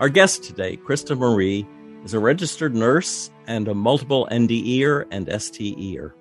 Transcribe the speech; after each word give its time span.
Our 0.00 0.08
guest 0.08 0.44
today, 0.44 0.76
Krista 0.76 1.18
Marie, 1.18 1.66
is 2.04 2.14
a 2.14 2.20
registered 2.20 2.72
nurse 2.72 3.32
and 3.48 3.66
a 3.66 3.74
multiple 3.74 4.28
NDEer 4.30 5.06
and 5.10 5.28
STEer. 5.42 6.14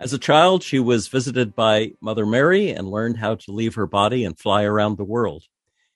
As 0.00 0.12
a 0.12 0.18
child, 0.18 0.64
she 0.64 0.80
was 0.80 1.06
visited 1.06 1.54
by 1.54 1.92
Mother 2.00 2.26
Mary 2.26 2.70
and 2.70 2.90
learned 2.90 3.18
how 3.18 3.36
to 3.36 3.52
leave 3.52 3.76
her 3.76 3.86
body 3.86 4.24
and 4.24 4.36
fly 4.36 4.64
around 4.64 4.96
the 4.96 5.04
world. 5.04 5.44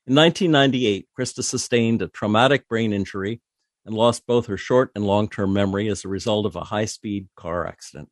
In 0.06 0.14
1998, 0.14 1.09
Krista 1.19 1.42
sustained 1.42 2.00
a 2.00 2.06
traumatic 2.06 2.69
brain 2.69 2.92
injury 2.92 3.41
and 3.84 3.92
lost 3.92 4.24
both 4.24 4.47
her 4.47 4.56
short 4.56 4.92
and 4.95 5.05
long 5.05 5.28
term 5.28 5.52
memory 5.52 5.88
as 5.88 6.05
a 6.05 6.08
result 6.08 6.47
of 6.47 6.55
a 6.55 6.61
high 6.61 6.84
speed 6.84 7.27
car 7.34 7.66
accident. 7.66 8.08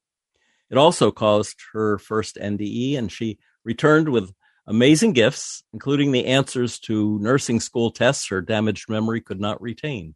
It 0.71 0.77
also 0.77 1.13
caused 1.13 1.63
her 1.73 1.99
first 1.99 2.35
NDE, 2.35 2.99
and 2.99 3.13
she 3.13 3.39
returned 3.65 4.09
with 4.09 4.33
amazing 4.69 5.15
gifts, 5.15 5.65
including 5.73 6.13
the 6.13 6.27
answers 6.27 6.79
to 6.79 7.19
nursing 7.21 7.59
school 7.59 7.91
tests 7.91 8.29
her 8.29 8.43
damaged 8.43 8.89
memory 8.89 9.21
could 9.21 9.41
not 9.41 9.61
retain. 9.63 10.15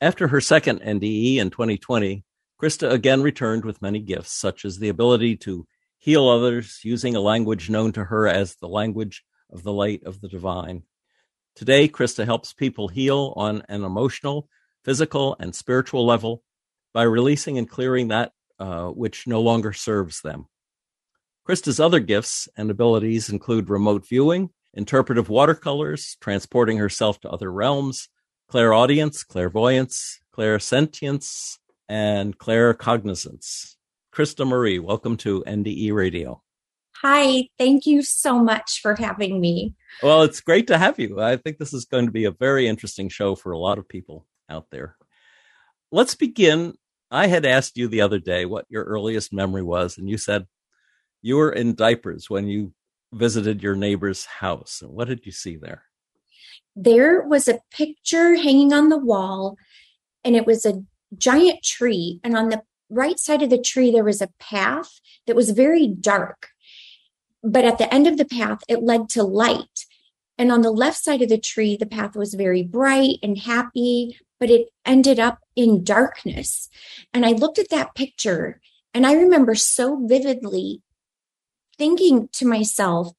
After 0.00 0.28
her 0.28 0.40
second 0.40 0.80
NDE 0.80 1.36
in 1.36 1.50
2020, 1.50 2.24
Krista 2.60 2.90
again 2.90 3.22
returned 3.22 3.64
with 3.64 3.80
many 3.80 4.00
gifts, 4.00 4.32
such 4.32 4.64
as 4.64 4.78
the 4.78 4.88
ability 4.88 5.36
to 5.38 5.66
heal 5.98 6.28
others 6.28 6.80
using 6.82 7.14
a 7.14 7.20
language 7.20 7.70
known 7.70 7.92
to 7.92 8.04
her 8.04 8.26
as 8.26 8.56
the 8.56 8.68
language 8.68 9.24
of 9.50 9.62
the 9.62 9.72
light 9.72 10.02
of 10.04 10.20
the 10.20 10.28
divine. 10.28 10.82
Today, 11.54 11.88
Krista 11.88 12.24
helps 12.24 12.52
people 12.52 12.88
heal 12.88 13.32
on 13.36 13.62
an 13.68 13.84
emotional, 13.84 14.48
physical, 14.84 15.36
and 15.38 15.54
spiritual 15.54 16.04
level 16.04 16.42
by 16.92 17.04
releasing 17.04 17.56
and 17.56 17.70
clearing 17.70 18.08
that 18.08 18.32
uh, 18.58 18.88
which 18.88 19.28
no 19.28 19.40
longer 19.40 19.72
serves 19.72 20.20
them. 20.22 20.46
Krista's 21.46 21.78
other 21.78 22.00
gifts 22.00 22.48
and 22.56 22.70
abilities 22.70 23.28
include 23.28 23.68
remote 23.68 24.06
viewing, 24.08 24.48
interpretive 24.72 25.28
watercolors, 25.28 26.16
transporting 26.18 26.78
herself 26.78 27.20
to 27.20 27.28
other 27.28 27.52
realms, 27.52 28.08
clairaudience, 28.48 29.22
clairvoyance, 29.24 30.20
clairsentience, 30.34 31.58
and 31.86 32.38
claircognizance. 32.38 33.74
Krista 34.10 34.48
Marie, 34.48 34.78
welcome 34.78 35.18
to 35.18 35.44
NDE 35.46 35.92
Radio. 35.92 36.42
Hi, 37.02 37.50
thank 37.58 37.84
you 37.84 38.02
so 38.02 38.38
much 38.38 38.80
for 38.80 38.94
having 38.94 39.38
me. 39.38 39.74
Well, 40.02 40.22
it's 40.22 40.40
great 40.40 40.68
to 40.68 40.78
have 40.78 40.98
you. 40.98 41.20
I 41.20 41.36
think 41.36 41.58
this 41.58 41.74
is 41.74 41.84
going 41.84 42.06
to 42.06 42.12
be 42.12 42.24
a 42.24 42.30
very 42.30 42.66
interesting 42.66 43.10
show 43.10 43.34
for 43.34 43.52
a 43.52 43.58
lot 43.58 43.76
of 43.76 43.86
people 43.86 44.26
out 44.48 44.68
there. 44.70 44.96
Let's 45.92 46.14
begin. 46.14 46.72
I 47.10 47.26
had 47.26 47.44
asked 47.44 47.76
you 47.76 47.86
the 47.86 48.00
other 48.00 48.18
day 48.18 48.46
what 48.46 48.64
your 48.70 48.84
earliest 48.84 49.30
memory 49.30 49.62
was, 49.62 49.98
and 49.98 50.08
you 50.08 50.16
said 50.16 50.46
you 51.24 51.38
were 51.38 51.50
in 51.50 51.74
diapers 51.74 52.28
when 52.28 52.46
you 52.46 52.74
visited 53.10 53.62
your 53.62 53.74
neighbor's 53.74 54.26
house. 54.26 54.82
And 54.82 54.90
What 54.90 55.08
did 55.08 55.24
you 55.24 55.32
see 55.32 55.56
there? 55.56 55.84
There 56.76 57.22
was 57.22 57.48
a 57.48 57.60
picture 57.70 58.34
hanging 58.34 58.74
on 58.74 58.90
the 58.90 58.98
wall, 58.98 59.56
and 60.22 60.36
it 60.36 60.46
was 60.46 60.66
a 60.66 60.84
giant 61.16 61.62
tree. 61.62 62.20
And 62.22 62.36
on 62.36 62.50
the 62.50 62.62
right 62.90 63.18
side 63.18 63.40
of 63.40 63.48
the 63.48 63.58
tree, 63.58 63.90
there 63.90 64.04
was 64.04 64.20
a 64.20 64.34
path 64.38 65.00
that 65.26 65.34
was 65.34 65.48
very 65.52 65.88
dark. 65.88 66.48
But 67.42 67.64
at 67.64 67.78
the 67.78 67.92
end 67.92 68.06
of 68.06 68.18
the 68.18 68.26
path, 68.26 68.58
it 68.68 68.82
led 68.82 69.08
to 69.10 69.22
light. 69.22 69.86
And 70.36 70.52
on 70.52 70.60
the 70.60 70.70
left 70.70 71.02
side 71.02 71.22
of 71.22 71.30
the 71.30 71.38
tree, 71.38 71.74
the 71.74 71.86
path 71.86 72.14
was 72.14 72.34
very 72.34 72.62
bright 72.62 73.16
and 73.22 73.38
happy, 73.38 74.18
but 74.38 74.50
it 74.50 74.68
ended 74.84 75.18
up 75.18 75.38
in 75.56 75.84
darkness. 75.84 76.68
And 77.14 77.24
I 77.24 77.30
looked 77.30 77.58
at 77.58 77.70
that 77.70 77.94
picture 77.94 78.60
and 78.92 79.06
I 79.06 79.14
remember 79.14 79.54
so 79.54 80.06
vividly 80.06 80.82
thinking 81.76 82.28
to 82.34 82.46
myself, 82.46 83.12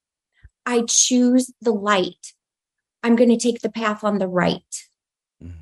I 0.65 0.83
choose 0.87 1.53
the 1.61 1.73
light. 1.73 2.33
I'm 3.03 3.15
going 3.15 3.29
to 3.29 3.37
take 3.37 3.61
the 3.61 3.71
path 3.71 4.03
on 4.03 4.17
the 4.17 4.27
right. 4.27 4.61
Mm-hmm. 5.43 5.61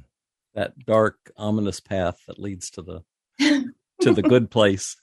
That 0.56 0.80
dark, 0.86 1.32
ominous 1.36 1.80
path 1.80 2.20
that 2.28 2.40
leads 2.40 2.70
to 2.72 2.82
the 2.82 3.03
to 4.02 4.14
the 4.14 4.22
good 4.22 4.50
place. 4.50 4.96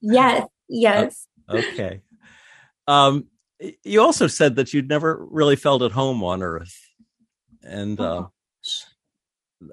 yes, 0.00 0.46
yes. 0.68 1.26
okay. 1.48 2.02
Um, 2.86 3.28
you 3.84 4.02
also 4.02 4.26
said 4.26 4.56
that 4.56 4.74
you'd 4.74 4.88
never 4.88 5.24
really 5.30 5.56
felt 5.56 5.82
at 5.82 5.92
home 5.92 6.22
on 6.24 6.42
Earth, 6.42 6.76
and 7.62 7.98
uh, 8.00 8.26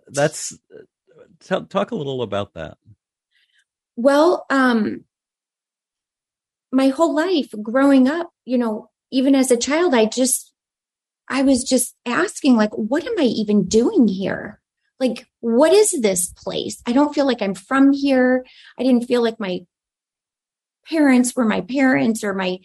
that's 0.08 0.58
t- 1.40 1.66
talk 1.70 1.92
a 1.92 1.96
little 1.96 2.22
about 2.22 2.54
that. 2.54 2.78
Well, 3.96 4.46
um, 4.50 5.04
my 6.72 6.90
whole 6.90 7.16
life 7.16 7.50
growing 7.62 8.08
up, 8.08 8.32
you 8.46 8.58
know, 8.58 8.90
even 9.12 9.36
as 9.36 9.52
a 9.52 9.58
child, 9.58 9.94
I 9.94 10.06
just, 10.06 10.54
I 11.28 11.42
was 11.42 11.64
just 11.64 11.96
asking, 12.06 12.56
like, 12.56 12.72
what 12.74 13.06
am 13.06 13.18
I 13.18 13.24
even 13.24 13.68
doing 13.68 14.08
here? 14.08 14.60
Like, 15.00 15.28
what 15.40 15.74
is 15.74 15.92
this 16.02 16.32
place? 16.34 16.82
I 16.86 16.92
don't 16.92 17.14
feel 17.14 17.26
like 17.26 17.42
I'm 17.42 17.56
from 17.56 17.94
here. 17.94 18.46
I 18.78 18.84
didn't 18.84 19.06
feel 19.06 19.24
like 19.24 19.40
my 19.40 19.62
parents 20.88 21.36
were 21.36 21.46
my 21.46 21.62
parents 21.62 22.24
or 22.24 22.34
my, 22.34 22.60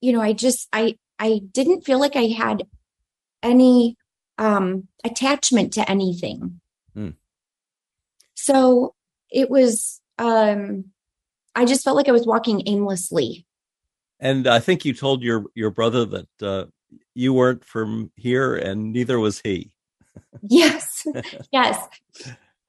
you 0.00 0.12
know, 0.12 0.20
I 0.20 0.32
just, 0.32 0.68
I, 0.72 0.96
I 1.18 1.40
didn't 1.52 1.82
feel 1.82 1.98
like 1.98 2.16
I 2.16 2.26
had 2.26 2.64
any 3.42 3.96
um 4.38 4.88
attachment 5.04 5.74
to 5.74 5.88
anything. 5.88 6.60
Hmm. 6.94 7.10
So 8.34 8.94
it 9.30 9.50
was 9.50 10.00
um 10.18 10.86
I 11.54 11.64
just 11.64 11.84
felt 11.84 11.96
like 11.96 12.08
I 12.08 12.12
was 12.12 12.26
walking 12.26 12.62
aimlessly. 12.66 13.46
And 14.20 14.46
I 14.46 14.60
think 14.60 14.84
you 14.84 14.94
told 14.94 15.22
your 15.22 15.44
your 15.54 15.70
brother 15.70 16.04
that 16.04 16.28
uh, 16.42 16.64
you 17.14 17.32
weren't 17.32 17.64
from 17.64 18.10
here, 18.16 18.54
and 18.54 18.92
neither 18.92 19.18
was 19.18 19.40
he. 19.40 19.70
yes, 20.42 21.06
yes. 21.52 21.78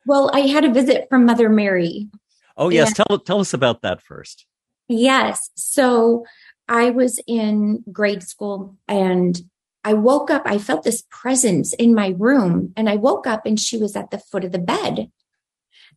Well, 0.05 0.29
I 0.33 0.41
had 0.41 0.65
a 0.65 0.73
visit 0.73 1.07
from 1.09 1.25
Mother 1.25 1.49
Mary. 1.49 2.09
Oh 2.57 2.69
yes, 2.69 2.87
and, 2.87 2.95
tell 2.95 3.19
tell 3.19 3.39
us 3.39 3.53
about 3.53 3.81
that 3.81 4.01
first. 4.01 4.45
Yes, 4.87 5.49
so 5.55 6.25
I 6.67 6.91
was 6.91 7.19
in 7.27 7.83
grade 7.91 8.23
school, 8.23 8.75
and 8.87 9.39
I 9.83 9.93
woke 9.93 10.29
up. 10.29 10.43
I 10.45 10.57
felt 10.57 10.83
this 10.83 11.03
presence 11.09 11.73
in 11.73 11.93
my 11.93 12.15
room, 12.17 12.73
and 12.75 12.89
I 12.89 12.95
woke 12.95 13.27
up, 13.27 13.45
and 13.45 13.59
she 13.59 13.77
was 13.77 13.95
at 13.95 14.11
the 14.11 14.19
foot 14.19 14.43
of 14.43 14.51
the 14.51 14.59
bed 14.59 15.11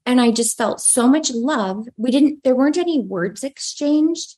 and 0.07 0.21
I 0.21 0.31
just 0.31 0.57
felt 0.57 0.81
so 0.81 1.07
much 1.07 1.31
love. 1.31 1.87
We 1.97 2.11
didn't, 2.11 2.45
there 2.45 2.55
weren't 2.55 2.79
any 2.79 3.01
words 3.01 3.45
exchanged, 3.45 4.37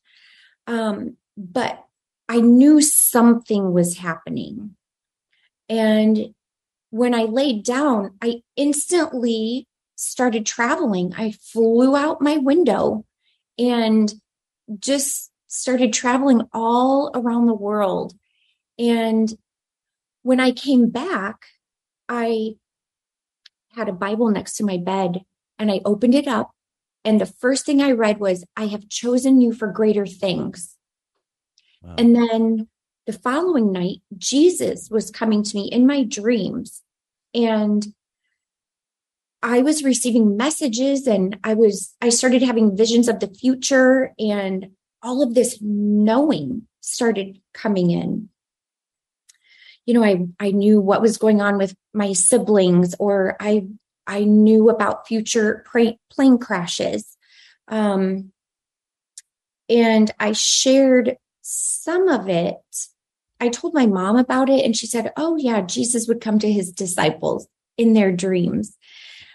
um, 0.67 1.17
but 1.37 1.85
I 2.29 2.41
knew 2.41 2.81
something 2.81 3.73
was 3.73 3.99
happening. 3.99 4.77
And 5.69 6.35
when 6.91 7.15
I 7.15 7.25
laid 7.25 7.65
down, 7.65 8.13
I 8.21 8.43
instantly 8.57 9.69
started 9.97 10.47
traveling. 10.47 11.13
I 11.17 11.33
flew 11.33 11.97
out 11.97 12.23
my 12.23 12.37
window 12.39 13.05
and 13.59 14.13
just 14.79 15.31
started 15.47 15.93
traveling 15.93 16.43
all 16.53 17.11
around 17.15 17.47
the 17.47 17.55
world. 17.55 18.15
And 18.79 19.33
when 20.23 20.41
I 20.41 20.53
came 20.53 20.91
back, 20.91 21.47
I 22.09 22.55
had 23.75 23.89
a 23.89 23.93
Bible 23.93 24.31
next 24.31 24.57
to 24.57 24.65
my 24.65 24.77
bed 24.77 25.23
and 25.61 25.71
I 25.71 25.81
opened 25.85 26.17
it 26.17 26.27
up. 26.27 26.51
And 27.05 27.21
the 27.21 27.27
first 27.27 27.65
thing 27.65 27.81
I 27.81 27.93
read 27.93 28.19
was, 28.19 28.45
I 28.57 28.67
have 28.67 28.89
chosen 28.89 29.41
you 29.41 29.53
for 29.53 29.69
greater 29.69 30.07
things. 30.07 30.77
Wow. 31.83 31.95
And 31.99 32.17
then 32.17 32.69
the 33.07 33.13
following 33.13 33.71
night, 33.71 34.03
Jesus 34.19 34.89
was 34.91 35.11
coming 35.11 35.43
to 35.43 35.57
me 35.57 35.69
in 35.71 35.87
my 35.87 36.03
dreams. 36.03 36.83
And 37.35 37.87
I 39.43 39.63
was 39.63 39.85
receiving 39.85 40.37
messages 40.37 41.07
and 41.07 41.39
I 41.45 41.55
was, 41.55 41.95
I 42.01 42.09
started 42.11 42.43
having 42.43 42.77
visions 42.77 43.09
of 43.09 43.21
the 43.21 43.29
future 43.29 44.13
and 44.19 44.71
all 45.03 45.23
of 45.23 45.35
this 45.35 45.59
knowing 45.63 46.67
started 46.81 47.41
coming 47.55 47.91
in. 47.91 48.29
You 49.87 49.95
know, 49.95 50.05
I, 50.05 50.27
I 50.39 50.51
knew 50.51 50.81
what 50.81 51.01
was 51.01 51.17
going 51.17 51.41
on 51.41 51.57
with 51.57 51.75
my 51.95 52.13
siblings, 52.13 52.95
or 52.99 53.37
I 53.41 53.67
I 54.07 54.25
knew 54.25 54.71
about 54.71 55.07
future 55.07 55.65
plane 56.11 56.39
crashes. 56.39 57.17
Um, 57.69 58.33
and 59.69 60.11
I 60.19 60.33
shared 60.33 61.17
some 61.43 62.09
of 62.09 62.29
it 62.29 62.57
I 63.41 63.49
told 63.49 63.73
my 63.73 63.87
mom 63.87 64.17
about 64.17 64.51
it 64.51 64.65
and 64.65 64.77
she 64.77 64.87
said, 64.87 65.13
Oh, 65.17 65.37
yeah, 65.37 65.63
Jesus 65.63 66.07
would 66.07 66.21
come 66.21 66.39
to 66.41 66.53
his 66.53 66.71
disciples 66.71 67.49
in 67.79 67.95
their 67.95 68.13
dreams. 68.13 68.77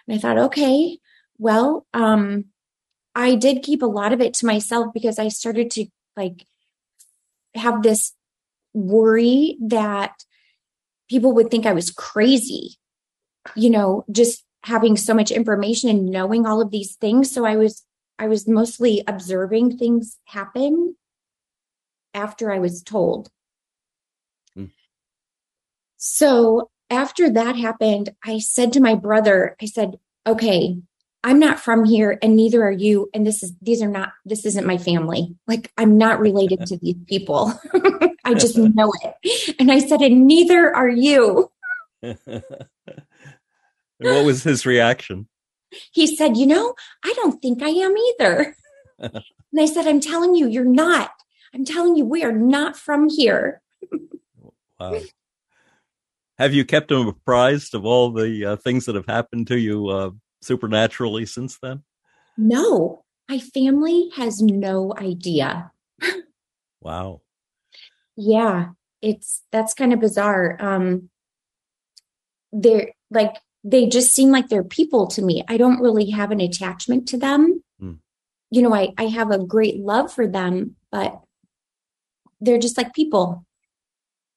And 0.08 0.16
I 0.16 0.20
thought, 0.20 0.38
okay, 0.38 1.00
well, 1.40 1.88
um, 1.94 2.46
I 3.16 3.36
did 3.36 3.64
keep 3.64 3.82
a 3.82 3.88
lot 3.88 4.14
of 4.14 4.22
it 4.22 4.36
to 4.36 4.46
myself 4.46 4.94
because 4.94 5.18
I 5.18 5.30
started 5.30 5.72
to 5.72 5.88
like 6.16 6.46
have 7.56 7.82
this 7.82 8.14
worry 8.74 9.58
that 9.62 10.14
people 11.10 11.34
would 11.34 11.50
think 11.50 11.66
I 11.66 11.74
was 11.74 11.90
crazy, 11.90 12.78
you 13.56 13.72
know, 13.72 14.06
just 14.12 14.44
having 14.66 14.98
so 14.98 15.14
much 15.14 15.30
information 15.30 15.90
and 15.90 16.08
knowing 16.08 16.48
all 16.48 16.60
of 16.60 16.72
these 16.72 16.96
things. 16.96 17.32
So 17.32 17.46
I 17.46 17.56
was, 17.56 17.84
I 18.18 18.28
was 18.28 18.48
mostly 18.48 19.04
observing 19.08 19.78
things 19.78 20.18
happen 20.26 20.96
after 22.16 22.52
I 22.52 22.58
was 22.58 22.82
told. 22.82 23.30
Mm. 24.58 24.72
So 25.98 26.72
after 26.90 27.30
that 27.30 27.56
happened, 27.56 28.10
I 28.24 28.40
said 28.40 28.74
to 28.74 28.80
my 28.80 28.96
brother, 28.96 29.56
I 29.62 29.66
said, 29.68 30.00
okay, 30.26 30.80
I'm 31.24 31.38
not 31.38 31.60
from 31.60 31.86
here 31.86 32.18
and 32.24 32.36
neither 32.36 32.64
are 32.64 32.72
you. 32.72 33.12
And 33.14 33.26
this 33.26 33.44
is, 33.44 33.54
these 33.62 33.84
are 33.84 33.88
not, 33.88 34.14
this 34.26 34.48
isn't 34.48 34.66
my 34.66 34.80
family. 34.80 35.36
Like 35.46 35.72
I'm 35.78 36.00
not 36.00 36.20
related 36.20 36.66
to 36.68 36.78
these 36.78 36.98
people. 37.06 37.54
I 38.26 38.34
just 38.34 38.58
know 38.58 38.92
it. 39.04 39.56
And 39.60 39.72
I 39.72 39.78
said, 39.78 40.02
and 40.02 40.26
neither 40.26 40.76
are 40.76 40.90
you. 40.90 41.52
what 44.00 44.26
was 44.26 44.44
his 44.44 44.66
reaction? 44.66 45.28
He 45.92 46.16
said, 46.16 46.38
you 46.38 46.46
know, 46.46 46.76
I 47.04 47.14
don't 47.16 47.42
think 47.42 47.62
I 47.62 47.70
am 47.70 47.96
either. 47.98 48.56
and 49.00 49.24
I 49.60 49.66
said, 49.66 49.88
I'm 49.88 50.00
telling 50.00 50.36
you, 50.36 50.48
you're 50.48 50.64
not. 50.64 51.12
I'm 51.54 51.66
telling 51.66 51.96
you, 51.96 52.06
we 52.06 52.24
are 52.24 52.32
not 52.32 52.78
from 52.78 53.10
here. 53.10 53.62
wow. 54.80 55.00
Have 56.38 56.54
you 56.54 56.66
kept 56.66 56.92
him 56.92 57.08
apprised 57.08 57.74
of 57.74 57.86
all 57.86 58.12
the 58.12 58.46
uh, 58.46 58.56
things 58.58 58.86
that 58.86 58.96
have 58.96 59.06
happened 59.06 59.48
to 59.48 59.58
you 59.58 59.88
uh, 59.88 60.12
supernaturally 60.42 61.26
since 61.26 61.58
then? 61.62 61.84
No, 62.38 63.06
my 63.30 63.40
family 63.40 64.10
has 64.16 64.42
no 64.42 64.94
idea. 64.98 65.72
wow. 66.82 67.22
Yeah, 68.18 68.70
it's 69.02 69.44
that's 69.52 69.74
kind 69.74 69.94
of 69.94 70.00
bizarre. 70.00 70.58
Um 70.60 71.10
they're 72.52 72.94
like 73.12 73.36
they 73.66 73.88
just 73.88 74.14
seem 74.14 74.32
like 74.32 74.48
they're 74.48 74.64
people 74.64 75.08
to 75.08 75.22
me. 75.22 75.44
I 75.50 75.58
don't 75.58 75.82
really 75.82 76.12
have 76.12 76.32
an 76.32 76.40
attachment 76.40 77.10
to 77.10 77.18
them. 77.18 77.62
Mm. 77.82 77.98
You 78.52 78.62
know, 78.62 78.74
I 78.74 78.94
I 78.98 79.08
have 79.08 79.32
a 79.32 79.44
great 79.44 79.80
love 79.80 80.14
for 80.14 80.28
them, 80.28 80.78
but 80.92 81.20
they're 82.40 82.60
just 82.60 82.78
like 82.78 82.94
people. 82.94 83.46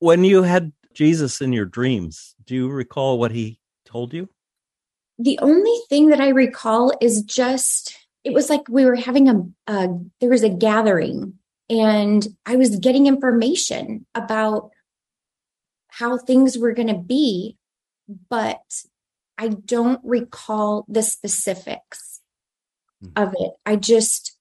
When 0.00 0.24
you 0.24 0.42
had 0.42 0.72
Jesus 0.94 1.40
in 1.40 1.52
your 1.52 1.66
dreams, 1.66 2.34
do 2.44 2.54
you 2.56 2.68
recall 2.68 3.18
what 3.18 3.30
he 3.30 3.60
told 3.84 4.12
you? 4.12 4.28
the 5.18 5.38
only 5.40 5.76
thing 5.88 6.08
that 6.08 6.20
I 6.20 6.28
recall 6.28 6.92
is 7.00 7.22
just 7.22 7.96
it 8.24 8.32
was 8.32 8.48
like 8.48 8.62
we 8.68 8.84
were 8.84 8.94
having 8.94 9.28
a, 9.28 9.42
a 9.66 9.88
there 10.20 10.30
was 10.30 10.44
a 10.44 10.48
gathering 10.48 11.34
and 11.68 12.26
I 12.46 12.56
was 12.56 12.76
getting 12.76 13.06
information 13.06 14.06
about 14.14 14.70
how 15.88 16.16
things 16.16 16.56
were 16.56 16.72
going 16.72 16.88
to 16.88 16.94
be, 16.94 17.56
but 18.30 18.60
I 19.38 19.48
don't 19.48 20.00
recall 20.02 20.84
the 20.88 21.02
specifics 21.02 22.20
mm-hmm. 23.02 23.22
of 23.22 23.34
it. 23.38 23.52
I 23.64 23.76
just, 23.76 24.36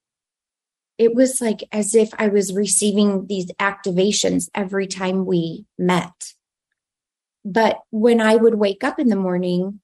it 0.97 1.13
was 1.13 1.39
like 1.39 1.63
as 1.71 1.93
if 1.93 2.09
I 2.17 2.27
was 2.27 2.53
receiving 2.53 3.27
these 3.27 3.51
activations 3.53 4.49
every 4.55 4.87
time 4.87 5.25
we 5.25 5.65
met. 5.77 6.33
But 7.45 7.79
when 7.91 8.19
I 8.19 8.35
would 8.35 8.55
wake 8.55 8.83
up 8.83 8.99
in 8.99 9.07
the 9.07 9.15
morning, 9.15 9.79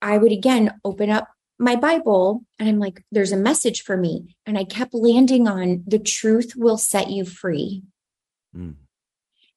I 0.00 0.16
would 0.16 0.32
again 0.32 0.80
open 0.84 1.10
up 1.10 1.28
my 1.58 1.76
Bible 1.76 2.44
and 2.58 2.68
I'm 2.68 2.78
like, 2.78 3.04
there's 3.12 3.32
a 3.32 3.36
message 3.36 3.82
for 3.82 3.96
me. 3.96 4.36
And 4.46 4.56
I 4.56 4.64
kept 4.64 4.94
landing 4.94 5.46
on 5.46 5.84
the 5.86 5.98
truth 5.98 6.54
will 6.56 6.78
set 6.78 7.10
you 7.10 7.24
free. 7.24 7.82
Mm. 8.56 8.76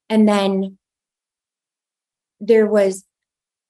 And 0.09 0.27
then 0.27 0.77
there 2.39 2.68
was 2.68 3.06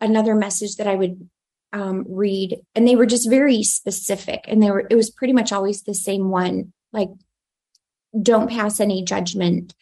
another 0.01 0.36
message 0.36 0.75
that 0.75 0.88
I 0.88 0.95
would 0.95 1.30
um, 1.71 2.06
read, 2.09 2.59
and 2.75 2.88
they 2.88 2.95
were 2.95 3.06
just 3.06 3.30
very 3.30 3.63
specific. 3.63 4.44
And 4.48 4.62
they 4.62 4.69
were, 4.69 4.86
it 4.89 4.95
was 4.95 5.09
pretty 5.09 5.33
much 5.33 5.53
always 5.53 5.83
the 5.83 5.94
same 5.94 6.30
one 6.30 6.74
like, 6.92 7.09
don't 8.21 8.50
pass 8.50 8.81
any 8.81 9.03
judgment. 9.03 9.74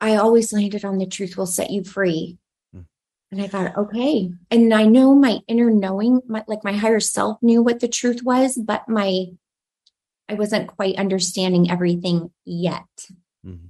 I 0.00 0.16
always 0.16 0.52
landed 0.52 0.84
on 0.84 0.98
the 0.98 1.06
truth 1.06 1.38
will 1.38 1.46
set 1.46 1.70
you 1.70 1.82
free. 1.82 2.36
And 3.34 3.42
I 3.42 3.48
thought, 3.48 3.76
okay. 3.76 4.30
And 4.48 4.72
I 4.72 4.84
know 4.84 5.12
my 5.12 5.38
inner 5.48 5.68
knowing, 5.68 6.20
my, 6.28 6.44
like 6.46 6.62
my 6.62 6.72
higher 6.72 7.00
self 7.00 7.42
knew 7.42 7.64
what 7.64 7.80
the 7.80 7.88
truth 7.88 8.22
was, 8.22 8.56
but 8.56 8.88
my, 8.88 9.26
I 10.28 10.34
wasn't 10.34 10.68
quite 10.68 10.98
understanding 10.98 11.68
everything 11.68 12.30
yet. 12.44 12.84
Mm-hmm. 13.44 13.66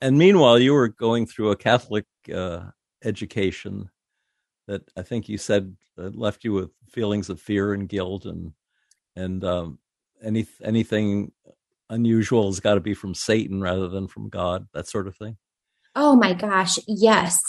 And 0.00 0.16
meanwhile, 0.18 0.60
you 0.60 0.74
were 0.74 0.86
going 0.86 1.26
through 1.26 1.50
a 1.50 1.56
Catholic 1.56 2.04
uh, 2.32 2.66
education 3.02 3.90
that 4.66 4.82
I 4.96 5.02
think 5.02 5.28
you 5.28 5.38
said 5.38 5.76
uh, 5.98 6.10
left 6.12 6.44
you 6.44 6.52
with 6.52 6.70
feelings 6.88 7.30
of 7.30 7.40
fear 7.40 7.72
and 7.72 7.88
guilt 7.88 8.24
and, 8.24 8.52
and, 9.14 9.42
um, 9.44 9.78
any, 10.22 10.46
anything 10.62 11.32
unusual 11.90 12.46
has 12.46 12.60
got 12.60 12.74
to 12.74 12.80
be 12.80 12.94
from 12.94 13.14
Satan 13.14 13.60
rather 13.60 13.88
than 13.88 14.08
from 14.08 14.28
God, 14.28 14.66
that 14.72 14.88
sort 14.88 15.06
of 15.06 15.16
thing. 15.16 15.36
Oh 15.94 16.16
my 16.16 16.32
gosh. 16.34 16.78
Yes. 16.86 17.40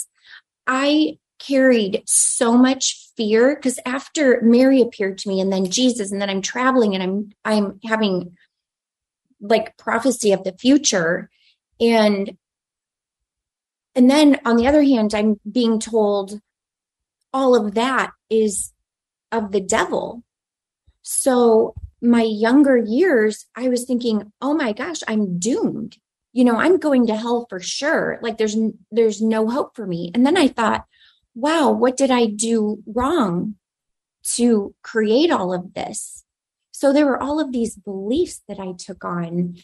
I 0.66 1.18
carried 1.38 2.02
so 2.06 2.56
much 2.56 3.10
fear 3.16 3.54
because 3.54 3.78
after 3.86 4.40
Mary 4.42 4.80
appeared 4.80 5.18
to 5.18 5.28
me 5.28 5.40
and 5.40 5.52
then 5.52 5.70
Jesus 5.70 6.10
and 6.10 6.20
then 6.20 6.30
I'm 6.30 6.42
traveling 6.42 6.94
and 6.94 7.02
I'm 7.02 7.32
I'm 7.44 7.80
having 7.84 8.36
like 9.40 9.76
prophecy 9.76 10.32
of 10.32 10.44
the 10.44 10.56
future 10.58 11.30
and 11.80 12.36
and 13.94 14.10
then 14.10 14.40
on 14.44 14.56
the 14.56 14.66
other 14.66 14.82
hand 14.82 15.14
I'm 15.14 15.40
being 15.50 15.78
told 15.78 16.40
all 17.32 17.54
of 17.54 17.74
that 17.74 18.12
is 18.30 18.72
of 19.32 19.52
the 19.52 19.60
devil. 19.60 20.22
So 21.02 21.74
my 22.00 22.22
younger 22.22 22.76
years 22.76 23.46
I 23.56 23.68
was 23.68 23.84
thinking, 23.84 24.32
"Oh 24.40 24.54
my 24.54 24.72
gosh, 24.72 25.00
I'm 25.08 25.38
doomed." 25.38 25.98
you 26.38 26.44
know 26.44 26.56
i'm 26.56 26.78
going 26.78 27.08
to 27.08 27.16
hell 27.16 27.46
for 27.48 27.58
sure. 27.58 28.20
Like 28.22 28.38
there's 28.38 28.56
there's 28.92 29.20
no 29.20 29.48
hope 29.48 29.74
for 29.74 29.84
me. 29.84 30.12
And 30.14 30.24
then 30.24 30.36
i 30.36 30.46
thought 30.46 30.84
wow 31.34 31.72
what 31.72 31.96
did 31.96 32.12
i 32.12 32.26
do 32.26 32.82
wrong 32.86 33.56
to 34.36 34.72
create 34.82 35.32
all 35.32 35.52
of 35.52 35.74
this? 35.74 36.24
So 36.70 36.92
there 36.92 37.06
were 37.06 37.20
all 37.20 37.40
of 37.40 37.50
these 37.50 37.74
beliefs 37.76 38.40
that 38.46 38.60
i 38.60 38.72
took 38.78 39.04
on. 39.04 39.56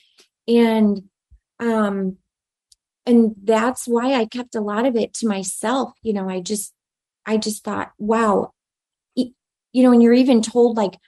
And 0.49 1.03
um 1.61 2.17
and 3.07 3.37
that's 3.45 3.87
why 3.87 4.15
i 4.15 4.25
kept 4.25 4.57
a 4.57 4.61
lot 4.61 4.85
of 4.85 4.97
it 4.97 5.15
to 5.15 5.29
myself. 5.29 5.93
You 6.03 6.15
know 6.15 6.29
i 6.29 6.41
just 6.41 6.74
i 7.27 7.37
just 7.37 7.65
thought 7.65 7.93
wow 7.99 8.53
you 9.15 9.83
know 9.83 9.93
and 9.93 10.03
you're 10.03 10.13
even 10.13 10.41
told 10.41 10.77
like 10.77 10.99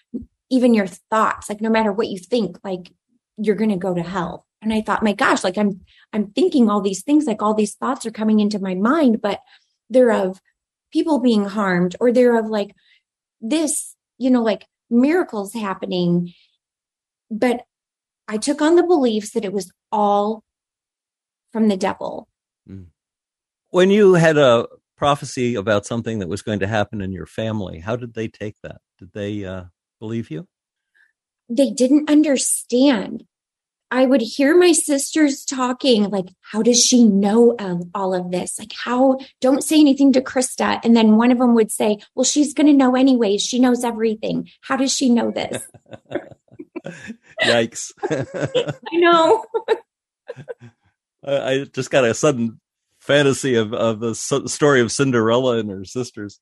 even 0.50 0.74
your 0.74 0.86
thoughts 0.86 1.48
like 1.48 1.60
no 1.60 1.70
matter 1.70 1.92
what 1.92 2.08
you 2.08 2.18
think 2.18 2.58
like 2.64 2.90
you're 3.38 3.56
going 3.56 3.70
to 3.70 3.76
go 3.76 3.94
to 3.94 4.02
hell 4.02 4.46
and 4.62 4.72
I 4.72 4.80
thought, 4.80 5.04
my 5.04 5.12
gosh, 5.12 5.44
like 5.44 5.58
I'm, 5.58 5.80
I'm 6.12 6.32
thinking 6.32 6.68
all 6.68 6.80
these 6.80 7.02
things, 7.02 7.26
like 7.26 7.40
all 7.40 7.54
these 7.54 7.74
thoughts 7.74 8.06
are 8.06 8.10
coming 8.10 8.40
into 8.40 8.58
my 8.58 8.74
mind, 8.74 9.20
but 9.20 9.40
they're 9.90 10.10
of 10.10 10.40
people 10.92 11.20
being 11.20 11.44
harmed 11.44 11.94
or 12.00 12.10
they're 12.10 12.36
of 12.36 12.46
like 12.46 12.74
this, 13.40 13.94
you 14.18 14.30
know, 14.30 14.42
like 14.42 14.66
miracles 14.90 15.52
happening. 15.52 16.32
But 17.30 17.62
I 18.26 18.38
took 18.38 18.60
on 18.60 18.76
the 18.76 18.82
beliefs 18.82 19.32
that 19.32 19.44
it 19.44 19.52
was 19.52 19.70
all 19.92 20.42
from 21.52 21.68
the 21.68 21.76
devil. 21.76 22.26
Mm. 22.68 22.86
When 23.70 23.90
you 23.90 24.14
had 24.14 24.36
a 24.36 24.66
prophecy 24.96 25.54
about 25.54 25.86
something 25.86 26.18
that 26.18 26.28
was 26.28 26.42
going 26.42 26.60
to 26.60 26.66
happen 26.66 27.00
in 27.00 27.12
your 27.12 27.26
family, 27.26 27.80
how 27.80 27.96
did 27.96 28.14
they 28.14 28.28
take 28.28 28.56
that? 28.62 28.80
Did 28.98 29.12
they 29.12 29.44
uh, 29.44 29.64
believe 30.00 30.30
you? 30.30 30.48
They 31.48 31.70
didn't 31.70 32.10
understand. 32.10 33.24
I 33.90 34.04
would 34.04 34.20
hear 34.20 34.56
my 34.58 34.72
sisters 34.72 35.44
talking, 35.44 36.10
like, 36.10 36.26
how 36.40 36.60
does 36.62 36.84
she 36.84 37.04
know 37.04 37.54
all 37.94 38.14
of 38.14 38.32
this? 38.32 38.58
Like, 38.58 38.72
how, 38.76 39.18
don't 39.40 39.62
say 39.62 39.78
anything 39.78 40.12
to 40.14 40.20
Krista. 40.20 40.80
And 40.82 40.96
then 40.96 41.16
one 41.16 41.30
of 41.30 41.38
them 41.38 41.54
would 41.54 41.70
say, 41.70 41.98
well, 42.14 42.24
she's 42.24 42.52
going 42.52 42.66
to 42.66 42.72
know 42.72 42.96
anyways. 42.96 43.42
She 43.42 43.60
knows 43.60 43.84
everything. 43.84 44.48
How 44.62 44.76
does 44.76 44.92
she 44.92 45.08
know 45.08 45.30
this? 45.30 45.62
Yikes. 47.42 47.92
I 48.10 48.96
know. 48.96 49.44
I 51.24 51.66
just 51.72 51.90
got 51.90 52.04
a 52.04 52.14
sudden 52.14 52.60
fantasy 53.06 53.54
of, 53.54 53.72
of 53.72 54.00
the 54.00 54.14
story 54.14 54.80
of 54.80 54.92
Cinderella 54.92 55.58
and 55.58 55.70
her 55.70 55.84
sisters. 55.84 56.40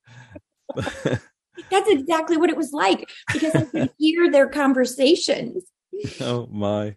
That's 0.75 1.89
exactly 1.89 2.37
what 2.37 2.51
it 2.51 2.57
was 2.57 2.73
like 2.73 3.09
because 3.33 3.55
I 3.55 3.65
could 3.65 3.91
hear 3.99 4.31
their 4.31 4.49
conversations. 4.49 5.65
Oh 6.21 6.47
my. 6.51 6.97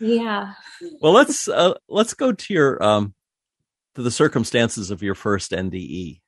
Yeah. 0.00 0.54
Well, 1.00 1.12
let's 1.12 1.48
uh, 1.48 1.74
let's 1.88 2.14
go 2.14 2.32
to 2.32 2.54
your 2.54 2.82
um, 2.82 3.14
to 3.94 4.02
the 4.02 4.10
circumstances 4.10 4.90
of 4.90 5.02
your 5.02 5.14
first 5.14 5.52
NDE. 5.52 6.20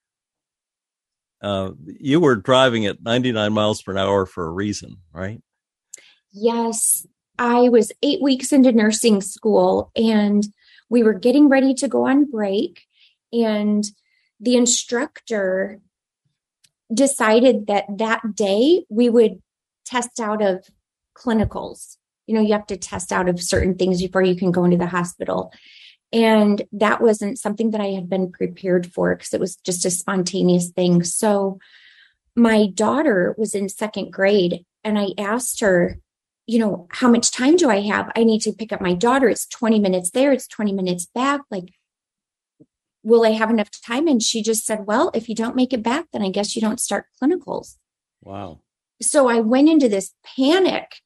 Uh, 1.42 1.70
you 1.86 2.20
were 2.20 2.36
driving 2.36 2.86
at 2.86 3.02
99 3.02 3.52
miles 3.52 3.82
per 3.82 3.96
hour 3.96 4.26
for 4.26 4.46
a 4.46 4.50
reason, 4.50 4.96
right? 5.12 5.40
Yes. 6.32 7.06
I 7.38 7.70
was 7.70 7.90
eight 8.02 8.20
weeks 8.20 8.52
into 8.52 8.70
nursing 8.72 9.22
school 9.22 9.90
and 9.96 10.46
we 10.90 11.02
were 11.02 11.14
getting 11.14 11.48
ready 11.48 11.72
to 11.74 11.88
go 11.88 12.06
on 12.06 12.30
break. 12.30 12.86
And 13.32 13.84
the 14.40 14.56
instructor 14.56 15.80
decided 16.92 17.68
that 17.68 17.86
that 17.96 18.34
day 18.34 18.84
we 18.90 19.08
would 19.08 19.40
test 19.86 20.20
out 20.20 20.42
of 20.42 20.66
clinicals. 21.16 21.96
You 22.26 22.34
know, 22.34 22.40
you 22.40 22.52
have 22.52 22.66
to 22.66 22.76
test 22.76 23.12
out 23.12 23.28
of 23.28 23.40
certain 23.40 23.76
things 23.76 24.02
before 24.02 24.22
you 24.22 24.36
can 24.36 24.50
go 24.50 24.64
into 24.64 24.76
the 24.76 24.86
hospital. 24.86 25.52
And 26.12 26.62
that 26.72 27.00
wasn't 27.00 27.38
something 27.38 27.70
that 27.70 27.80
I 27.80 27.88
had 27.88 28.08
been 28.08 28.32
prepared 28.32 28.92
for 28.92 29.14
because 29.14 29.32
it 29.32 29.40
was 29.40 29.56
just 29.56 29.84
a 29.84 29.90
spontaneous 29.90 30.70
thing. 30.70 31.04
So 31.04 31.60
my 32.34 32.66
daughter 32.66 33.34
was 33.38 33.54
in 33.54 33.68
second 33.68 34.12
grade 34.12 34.64
and 34.82 34.98
I 34.98 35.08
asked 35.18 35.60
her, 35.60 35.98
you 36.50 36.58
know, 36.58 36.88
how 36.90 37.08
much 37.08 37.30
time 37.30 37.54
do 37.54 37.70
I 37.70 37.80
have? 37.82 38.10
I 38.16 38.24
need 38.24 38.40
to 38.42 38.52
pick 38.52 38.72
up 38.72 38.80
my 38.80 38.92
daughter. 38.92 39.28
It's 39.28 39.46
20 39.46 39.78
minutes 39.78 40.10
there, 40.10 40.32
it's 40.32 40.48
20 40.48 40.72
minutes 40.72 41.06
back. 41.06 41.42
Like, 41.48 41.74
will 43.04 43.24
I 43.24 43.30
have 43.30 43.50
enough 43.50 43.70
time? 43.70 44.08
And 44.08 44.20
she 44.20 44.42
just 44.42 44.66
said, 44.66 44.84
well, 44.84 45.12
if 45.14 45.28
you 45.28 45.36
don't 45.36 45.54
make 45.54 45.72
it 45.72 45.84
back, 45.84 46.06
then 46.12 46.22
I 46.22 46.30
guess 46.30 46.56
you 46.56 46.60
don't 46.60 46.80
start 46.80 47.06
clinicals. 47.22 47.76
Wow. 48.20 48.62
So 49.00 49.28
I 49.28 49.38
went 49.38 49.68
into 49.68 49.88
this 49.88 50.12
panic 50.24 50.96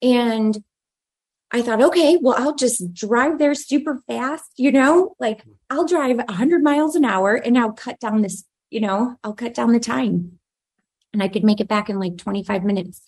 and 0.00 0.62
I 1.50 1.62
thought, 1.62 1.82
okay, 1.82 2.16
well, 2.22 2.36
I'll 2.38 2.54
just 2.54 2.94
drive 2.94 3.40
there 3.40 3.56
super 3.56 4.00
fast, 4.06 4.52
you 4.56 4.70
know, 4.70 5.16
like 5.18 5.42
I'll 5.68 5.84
drive 5.84 6.18
100 6.18 6.62
miles 6.62 6.94
an 6.94 7.04
hour 7.04 7.34
and 7.34 7.58
I'll 7.58 7.72
cut 7.72 7.98
down 7.98 8.22
this, 8.22 8.44
you 8.70 8.80
know, 8.80 9.16
I'll 9.24 9.34
cut 9.34 9.52
down 9.52 9.72
the 9.72 9.80
time 9.80 10.38
and 11.12 11.24
I 11.24 11.26
could 11.26 11.42
make 11.42 11.60
it 11.60 11.66
back 11.66 11.90
in 11.90 11.98
like 11.98 12.18
25 12.18 12.62
minutes. 12.62 13.02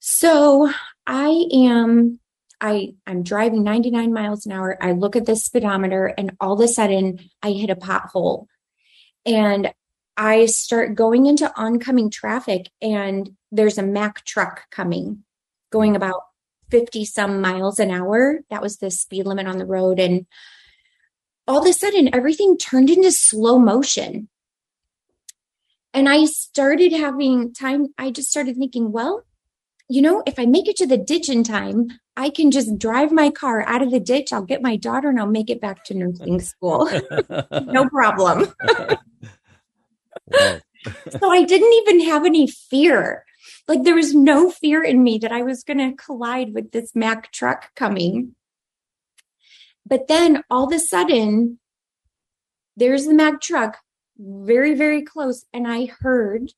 So 0.00 0.72
I 1.10 1.44
am, 1.52 2.20
I, 2.60 2.94
I'm 3.04 3.24
driving 3.24 3.64
99 3.64 4.12
miles 4.12 4.46
an 4.46 4.52
hour. 4.52 4.78
I 4.80 4.92
look 4.92 5.16
at 5.16 5.26
the 5.26 5.34
speedometer 5.34 6.06
and 6.06 6.36
all 6.40 6.52
of 6.52 6.60
a 6.60 6.68
sudden 6.68 7.18
I 7.42 7.50
hit 7.50 7.68
a 7.68 7.74
pothole 7.74 8.46
and 9.26 9.72
I 10.16 10.46
start 10.46 10.94
going 10.94 11.26
into 11.26 11.52
oncoming 11.60 12.10
traffic 12.10 12.70
and 12.80 13.28
there's 13.50 13.76
a 13.76 13.82
Mack 13.82 14.24
truck 14.24 14.70
coming 14.70 15.24
going 15.72 15.94
mm. 15.94 15.96
about 15.96 16.22
50 16.70 17.04
some 17.06 17.40
miles 17.40 17.80
an 17.80 17.90
hour. 17.90 18.38
That 18.48 18.62
was 18.62 18.76
the 18.76 18.92
speed 18.92 19.26
limit 19.26 19.48
on 19.48 19.58
the 19.58 19.66
road. 19.66 19.98
And 19.98 20.26
all 21.48 21.60
of 21.60 21.66
a 21.66 21.72
sudden, 21.72 22.14
everything 22.14 22.56
turned 22.56 22.88
into 22.88 23.10
slow 23.10 23.58
motion. 23.58 24.28
And 25.92 26.08
I 26.08 26.26
started 26.26 26.92
having 26.92 27.52
time. 27.52 27.88
I 27.98 28.12
just 28.12 28.30
started 28.30 28.56
thinking, 28.56 28.92
well, 28.92 29.24
you 29.90 30.00
know, 30.00 30.22
if 30.24 30.38
I 30.38 30.46
make 30.46 30.68
it 30.68 30.76
to 30.76 30.86
the 30.86 30.96
ditch 30.96 31.28
in 31.28 31.42
time, 31.42 31.88
I 32.16 32.30
can 32.30 32.52
just 32.52 32.78
drive 32.78 33.10
my 33.10 33.28
car 33.28 33.64
out 33.66 33.82
of 33.82 33.90
the 33.90 33.98
ditch. 33.98 34.32
I'll 34.32 34.44
get 34.44 34.62
my 34.62 34.76
daughter 34.76 35.08
and 35.08 35.18
I'll 35.18 35.26
make 35.26 35.50
it 35.50 35.60
back 35.60 35.82
to 35.86 35.94
nursing 35.94 36.40
school. 36.40 36.88
no 37.50 37.88
problem. 37.88 38.54
so 40.30 41.28
I 41.28 41.42
didn't 41.42 41.72
even 41.72 42.06
have 42.06 42.24
any 42.24 42.46
fear. 42.46 43.24
Like 43.66 43.82
there 43.82 43.96
was 43.96 44.14
no 44.14 44.52
fear 44.52 44.80
in 44.84 45.02
me 45.02 45.18
that 45.18 45.32
I 45.32 45.42
was 45.42 45.64
going 45.64 45.78
to 45.78 46.00
collide 46.00 46.54
with 46.54 46.70
this 46.70 46.94
Mack 46.94 47.32
truck 47.32 47.74
coming. 47.74 48.36
But 49.84 50.06
then 50.06 50.44
all 50.48 50.68
of 50.68 50.72
a 50.72 50.78
sudden, 50.78 51.58
there's 52.76 53.06
the 53.06 53.14
Mack 53.14 53.40
truck 53.40 53.78
very, 54.16 54.74
very 54.74 55.02
close. 55.02 55.46
And 55.52 55.66
I 55.66 55.88
heard, 55.98 56.52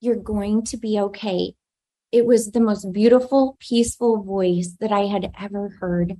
You're 0.00 0.14
going 0.14 0.62
to 0.66 0.76
be 0.76 1.00
okay. 1.00 1.54
It 2.10 2.26
was 2.26 2.50
the 2.50 2.60
most 2.60 2.92
beautiful, 2.92 3.56
peaceful 3.60 4.22
voice 4.22 4.74
that 4.80 4.92
I 4.92 5.06
had 5.06 5.30
ever 5.38 5.76
heard. 5.80 6.16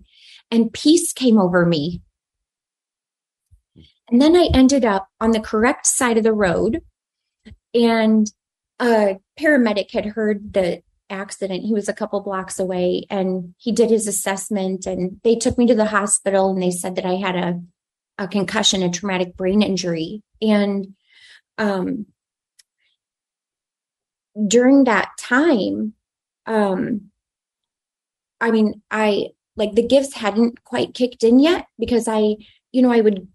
And 0.50 0.73
peace 0.73 1.12
came 1.12 1.38
over 1.38 1.64
me. 1.64 2.02
And 4.11 4.21
then 4.21 4.37
I 4.37 4.49
ended 4.54 4.85
up 4.85 5.09
on 5.21 5.33
the 5.33 5.40
correct 5.40 5.87
side 5.87 6.16
of 6.16 6.25
the 6.25 6.33
road. 6.33 6.83
And 7.75 8.30
a 8.80 9.18
paramedic 9.38 9.90
had 9.90 10.07
heard 10.07 10.52
the 10.52 10.83
accident. 11.11 11.64
He 11.64 11.73
was 11.73 11.88
a 11.88 11.95
couple 11.95 12.21
blocks 12.21 12.59
away 12.59 13.07
and 13.11 13.54
he 13.59 13.73
did 13.73 13.90
his 13.90 14.07
assessment 14.07 14.87
and 14.87 15.21
they 15.25 15.37
took 15.37 15.57
me 15.57 15.66
to 15.66 15.75
the 15.75 15.87
hospital 15.87 16.50
and 16.50 16.62
they 16.62 16.71
said 16.71 16.97
that 16.97 17.07
I 17.07 17.14
had 17.14 17.37
a, 17.37 17.61
a 18.18 18.28
concussion, 18.28 18.83
a 18.83 18.90
traumatic 18.90 19.37
brain 19.37 19.62
injury. 19.62 20.23
And 20.42 20.95
um, 21.57 22.07
during 24.47 24.85
that 24.85 25.11
time, 25.18 25.95
um, 26.47 27.11
I 28.40 28.50
mean, 28.50 28.83
I 28.90 29.30
like 29.57 29.75
the 29.75 29.87
gifts 29.87 30.14
hadn't 30.14 30.64
quite 30.64 30.95
kicked 30.95 31.25
in 31.25 31.40
yet 31.40 31.66
because 31.78 32.07
I, 32.07 32.37
you 32.73 32.83
know, 32.83 32.92
I 32.92 33.00
would 33.00 33.26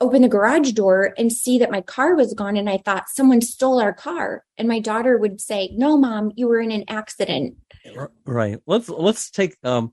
open 0.00 0.22
the 0.22 0.28
garage 0.28 0.72
door 0.72 1.14
and 1.16 1.32
see 1.32 1.58
that 1.58 1.70
my 1.70 1.80
car 1.80 2.14
was 2.14 2.34
gone 2.34 2.56
and 2.56 2.68
I 2.68 2.78
thought 2.78 3.08
someone 3.08 3.40
stole 3.40 3.80
our 3.80 3.92
car. 3.92 4.44
And 4.58 4.68
my 4.68 4.78
daughter 4.78 5.16
would 5.16 5.40
say 5.40 5.70
no 5.72 5.96
mom 5.96 6.32
you 6.36 6.48
were 6.48 6.60
in 6.60 6.70
an 6.70 6.84
accident. 6.88 7.56
Right. 8.24 8.58
Let's 8.66 8.88
let's 8.88 9.30
take 9.30 9.56
um 9.64 9.92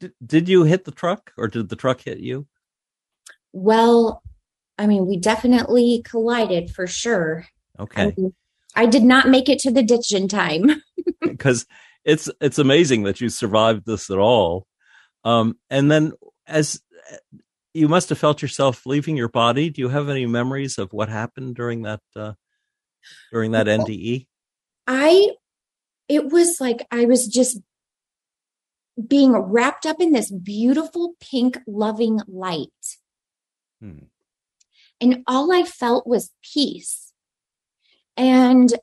did, 0.00 0.12
did 0.24 0.48
you 0.48 0.64
hit 0.64 0.84
the 0.84 0.92
truck 0.92 1.32
or 1.36 1.48
did 1.48 1.68
the 1.68 1.76
truck 1.76 2.00
hit 2.02 2.18
you? 2.18 2.46
Well 3.52 4.22
I 4.78 4.86
mean 4.86 5.06
we 5.06 5.16
definitely 5.16 6.02
collided 6.04 6.70
for 6.70 6.86
sure. 6.86 7.46
Okay. 7.80 8.02
I, 8.02 8.14
mean, 8.16 8.34
I 8.74 8.86
did 8.86 9.02
not 9.02 9.28
make 9.28 9.48
it 9.48 9.58
to 9.60 9.70
the 9.70 9.82
ditch 9.82 10.12
in 10.12 10.28
time 10.28 10.82
because 11.20 11.66
it's 12.04 12.30
it's 12.40 12.58
amazing 12.58 13.04
that 13.04 13.20
you 13.20 13.28
survived 13.28 13.86
this 13.86 14.10
at 14.10 14.18
all 14.18 14.66
um 15.24 15.58
and 15.68 15.90
then 15.90 16.12
as 16.46 16.80
you 17.78 17.88
must 17.88 18.08
have 18.08 18.18
felt 18.18 18.42
yourself 18.42 18.86
leaving 18.86 19.16
your 19.16 19.28
body. 19.28 19.70
Do 19.70 19.80
you 19.80 19.88
have 19.88 20.08
any 20.08 20.26
memories 20.26 20.78
of 20.78 20.92
what 20.92 21.08
happened 21.08 21.54
during 21.54 21.82
that 21.82 22.00
uh, 22.16 22.32
during 23.32 23.52
that 23.52 23.66
NDE? 23.66 24.26
I 24.86 25.30
it 26.08 26.30
was 26.30 26.56
like 26.60 26.86
I 26.90 27.04
was 27.04 27.28
just 27.28 27.60
being 29.06 29.32
wrapped 29.32 29.86
up 29.86 30.00
in 30.00 30.12
this 30.12 30.30
beautiful 30.30 31.14
pink 31.20 31.58
loving 31.66 32.20
light. 32.26 32.98
Hmm. 33.80 34.06
And 35.00 35.22
all 35.28 35.52
I 35.52 35.62
felt 35.62 36.06
was 36.06 36.32
peace. 36.42 37.07
And 38.18 38.74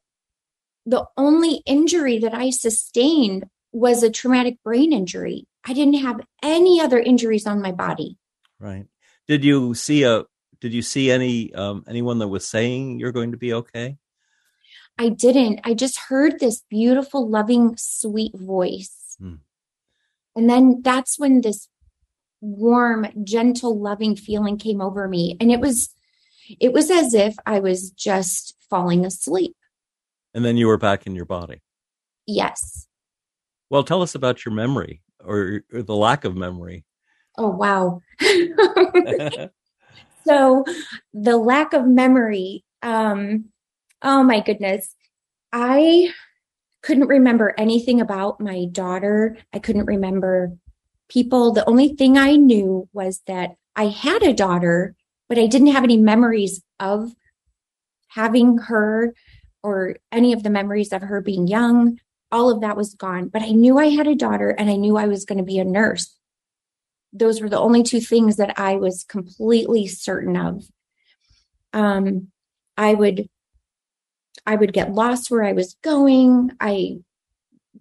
the 0.85 1.05
only 1.17 1.61
injury 1.65 2.17
that 2.19 2.33
I 2.33 2.49
sustained 2.49 3.45
was 3.71 4.01
a 4.01 4.09
traumatic 4.09 4.63
brain 4.63 4.93
injury. 4.93 5.45
I 5.65 5.73
didn't 5.73 5.95
have 5.95 6.21
any 6.41 6.79
other 6.79 6.99
injuries 6.99 7.45
on 7.45 7.61
my 7.61 7.73
body. 7.73 8.17
Right. 8.59 8.85
Did 9.27 9.43
you 9.43 9.73
see 9.73 10.03
a 10.03 10.23
did 10.61 10.73
you 10.73 10.81
see 10.81 11.11
any 11.11 11.53
um 11.53 11.83
anyone 11.87 12.19
that 12.19 12.29
was 12.29 12.47
saying 12.47 12.99
you're 12.99 13.11
going 13.11 13.31
to 13.31 13.37
be 13.37 13.53
okay? 13.53 13.97
I 14.97 15.09
didn't. 15.09 15.59
I 15.65 15.73
just 15.73 15.99
heard 15.99 16.39
this 16.39 16.63
beautiful, 16.69 17.29
loving, 17.29 17.75
sweet 17.77 18.31
voice. 18.33 19.17
Hmm. 19.19 19.35
And 20.35 20.49
then 20.49 20.81
that's 20.81 21.19
when 21.19 21.41
this 21.41 21.67
warm, 22.39 23.07
gentle, 23.23 23.77
loving 23.77 24.15
feeling 24.15 24.57
came 24.57 24.79
over 24.79 25.07
me. 25.07 25.35
And 25.41 25.51
it 25.51 25.59
was 25.59 25.89
it 26.59 26.73
was 26.73 26.89
as 26.91 27.13
if 27.13 27.35
I 27.45 27.59
was 27.59 27.91
just 27.91 28.55
falling 28.69 29.05
asleep. 29.05 29.55
And 30.33 30.43
then 30.43 30.57
you 30.57 30.67
were 30.67 30.77
back 30.77 31.07
in 31.07 31.15
your 31.15 31.25
body. 31.25 31.61
Yes. 32.27 32.87
Well, 33.69 33.83
tell 33.83 34.01
us 34.01 34.15
about 34.15 34.45
your 34.45 34.53
memory 34.53 35.01
or, 35.23 35.63
or 35.73 35.81
the 35.81 35.95
lack 35.95 36.25
of 36.25 36.35
memory 36.35 36.85
Oh, 37.37 37.49
wow. 37.49 38.01
so 40.25 40.63
the 41.13 41.37
lack 41.37 41.73
of 41.73 41.85
memory, 41.85 42.63
um, 42.81 43.45
oh 44.01 44.23
my 44.23 44.39
goodness. 44.39 44.95
I 45.51 46.13
couldn't 46.81 47.07
remember 47.07 47.53
anything 47.57 48.01
about 48.01 48.39
my 48.39 48.65
daughter. 48.71 49.37
I 49.53 49.59
couldn't 49.59 49.85
remember 49.85 50.53
people. 51.09 51.51
The 51.51 51.67
only 51.67 51.89
thing 51.89 52.17
I 52.17 52.35
knew 52.35 52.87
was 52.93 53.21
that 53.27 53.55
I 53.75 53.87
had 53.87 54.23
a 54.23 54.33
daughter, 54.33 54.95
but 55.29 55.39
I 55.39 55.47
didn't 55.47 55.67
have 55.67 55.83
any 55.83 55.97
memories 55.97 56.61
of 56.79 57.11
having 58.09 58.57
her 58.57 59.13
or 59.63 59.97
any 60.11 60.33
of 60.33 60.43
the 60.43 60.49
memories 60.49 60.93
of 60.93 61.01
her 61.01 61.21
being 61.21 61.47
young. 61.47 61.99
All 62.31 62.49
of 62.49 62.61
that 62.61 62.77
was 62.77 62.93
gone. 62.93 63.29
But 63.29 63.41
I 63.41 63.51
knew 63.51 63.77
I 63.77 63.87
had 63.87 64.07
a 64.07 64.15
daughter 64.15 64.49
and 64.49 64.69
I 64.69 64.75
knew 64.75 64.97
I 64.97 65.07
was 65.07 65.25
going 65.25 65.37
to 65.37 65.43
be 65.43 65.59
a 65.59 65.65
nurse 65.65 66.15
those 67.15 67.41
were 67.41 67.49
the 67.49 67.59
only 67.59 67.81
two 67.81 68.01
things 68.01 68.35
that 68.35 68.59
I 68.59 68.75
was 68.75 69.05
completely 69.05 69.87
certain 69.87 70.35
of. 70.35 70.63
Um, 71.71 72.27
I 72.77 72.93
would, 72.93 73.29
I 74.45 74.55
would 74.55 74.73
get 74.73 74.91
lost 74.91 75.31
where 75.31 75.43
I 75.43 75.53
was 75.53 75.77
going. 75.81 76.51
I 76.59 76.97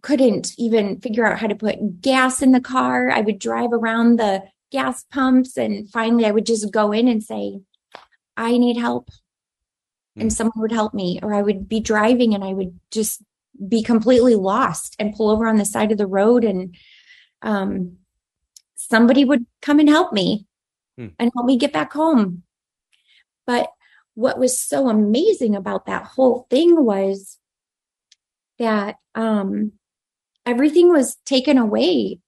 couldn't 0.02 0.52
even 0.56 1.00
figure 1.00 1.26
out 1.26 1.38
how 1.38 1.48
to 1.48 1.56
put 1.56 2.00
gas 2.00 2.42
in 2.42 2.52
the 2.52 2.60
car. 2.60 3.10
I 3.10 3.20
would 3.20 3.40
drive 3.40 3.72
around 3.72 4.18
the 4.18 4.44
gas 4.70 5.04
pumps. 5.10 5.56
And 5.56 5.90
finally, 5.90 6.26
I 6.26 6.30
would 6.30 6.46
just 6.46 6.72
go 6.72 6.92
in 6.92 7.08
and 7.08 7.22
say, 7.22 7.60
I 8.36 8.58
need 8.58 8.76
help. 8.76 9.08
And 10.16 10.30
Mm. 10.30 10.32
someone 10.32 10.60
would 10.60 10.72
help 10.72 10.94
me, 10.94 11.18
or 11.22 11.34
I 11.34 11.42
would 11.42 11.68
be 11.68 11.80
driving 11.80 12.34
and 12.34 12.44
I 12.44 12.52
would 12.52 12.78
just 12.90 13.22
be 13.68 13.82
completely 13.82 14.34
lost 14.34 14.96
and 14.98 15.14
pull 15.14 15.30
over 15.30 15.46
on 15.46 15.56
the 15.56 15.64
side 15.64 15.92
of 15.92 15.98
the 15.98 16.06
road 16.06 16.44
and 16.44 16.74
um, 17.42 17.98
somebody 18.76 19.24
would 19.24 19.46
come 19.60 19.80
and 19.80 19.88
help 19.88 20.12
me 20.12 20.46
Hmm. 20.96 21.08
and 21.18 21.30
help 21.34 21.46
me 21.46 21.56
get 21.56 21.72
back 21.72 21.92
home. 21.92 22.44
But 23.46 23.70
what 24.14 24.38
was 24.38 24.58
so 24.58 24.88
amazing 24.88 25.56
about 25.56 25.86
that 25.86 26.04
whole 26.04 26.46
thing 26.48 26.84
was 26.84 27.38
that 28.58 28.96
um, 29.16 29.72
everything 30.46 30.92
was 30.92 31.16
taken 31.24 31.58
away. 31.58 32.20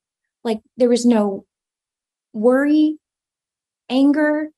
Like 0.42 0.60
there 0.76 0.88
was 0.88 1.06
no 1.06 1.46
worry, 2.36 2.98
anger, 3.88 4.50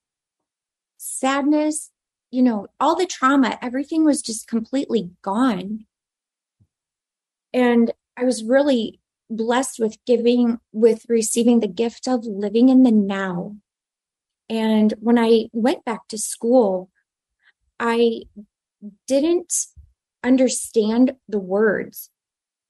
sadness, 0.96 1.90
you 2.30 2.42
know, 2.42 2.66
all 2.80 2.96
the 2.96 3.06
trauma, 3.06 3.58
everything 3.62 4.04
was 4.04 4.20
just 4.20 4.48
completely 4.48 5.10
gone. 5.22 5.86
And 7.54 7.92
I 8.16 8.24
was 8.24 8.44
really 8.44 9.00
blessed 9.30 9.78
with 9.78 9.96
giving, 10.06 10.58
with 10.72 11.06
receiving 11.08 11.60
the 11.60 11.68
gift 11.68 12.06
of 12.06 12.24
living 12.24 12.68
in 12.68 12.82
the 12.82 12.90
now. 12.90 13.56
And 14.50 14.92
when 15.00 15.18
I 15.18 15.48
went 15.52 15.84
back 15.84 16.08
to 16.08 16.18
school, 16.18 16.90
I 17.78 18.22
didn't 19.06 19.54
understand 20.24 21.14
the 21.28 21.38
words. 21.38 22.10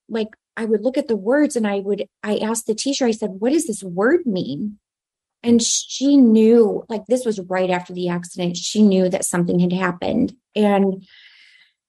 Like 0.09 0.29
I 0.57 0.65
would 0.65 0.83
look 0.83 0.99
at 0.99 1.09
the 1.09 1.17
words 1.17 1.57
and 1.57 1.67
I 1.67 1.81
would, 1.81 2.09
I 2.23 2.39
asked 2.39 2.67
the 2.67 2.75
teacher, 2.75 3.07
I 3.07 3.13
said, 3.13 3.37
what 3.39 3.53
does 3.53 3.67
this 3.67 3.83
word 3.83 4.27
mean? 4.27 4.79
And 5.43 5.63
she 5.63 6.17
knew, 6.17 6.85
like, 6.89 7.07
this 7.07 7.25
was 7.25 7.41
right 7.41 7.71
after 7.71 7.93
the 7.93 8.09
accident. 8.09 8.57
She 8.57 8.83
knew 8.83 9.09
that 9.09 9.25
something 9.25 9.61
had 9.61 9.73
happened. 9.73 10.35
And 10.57 11.07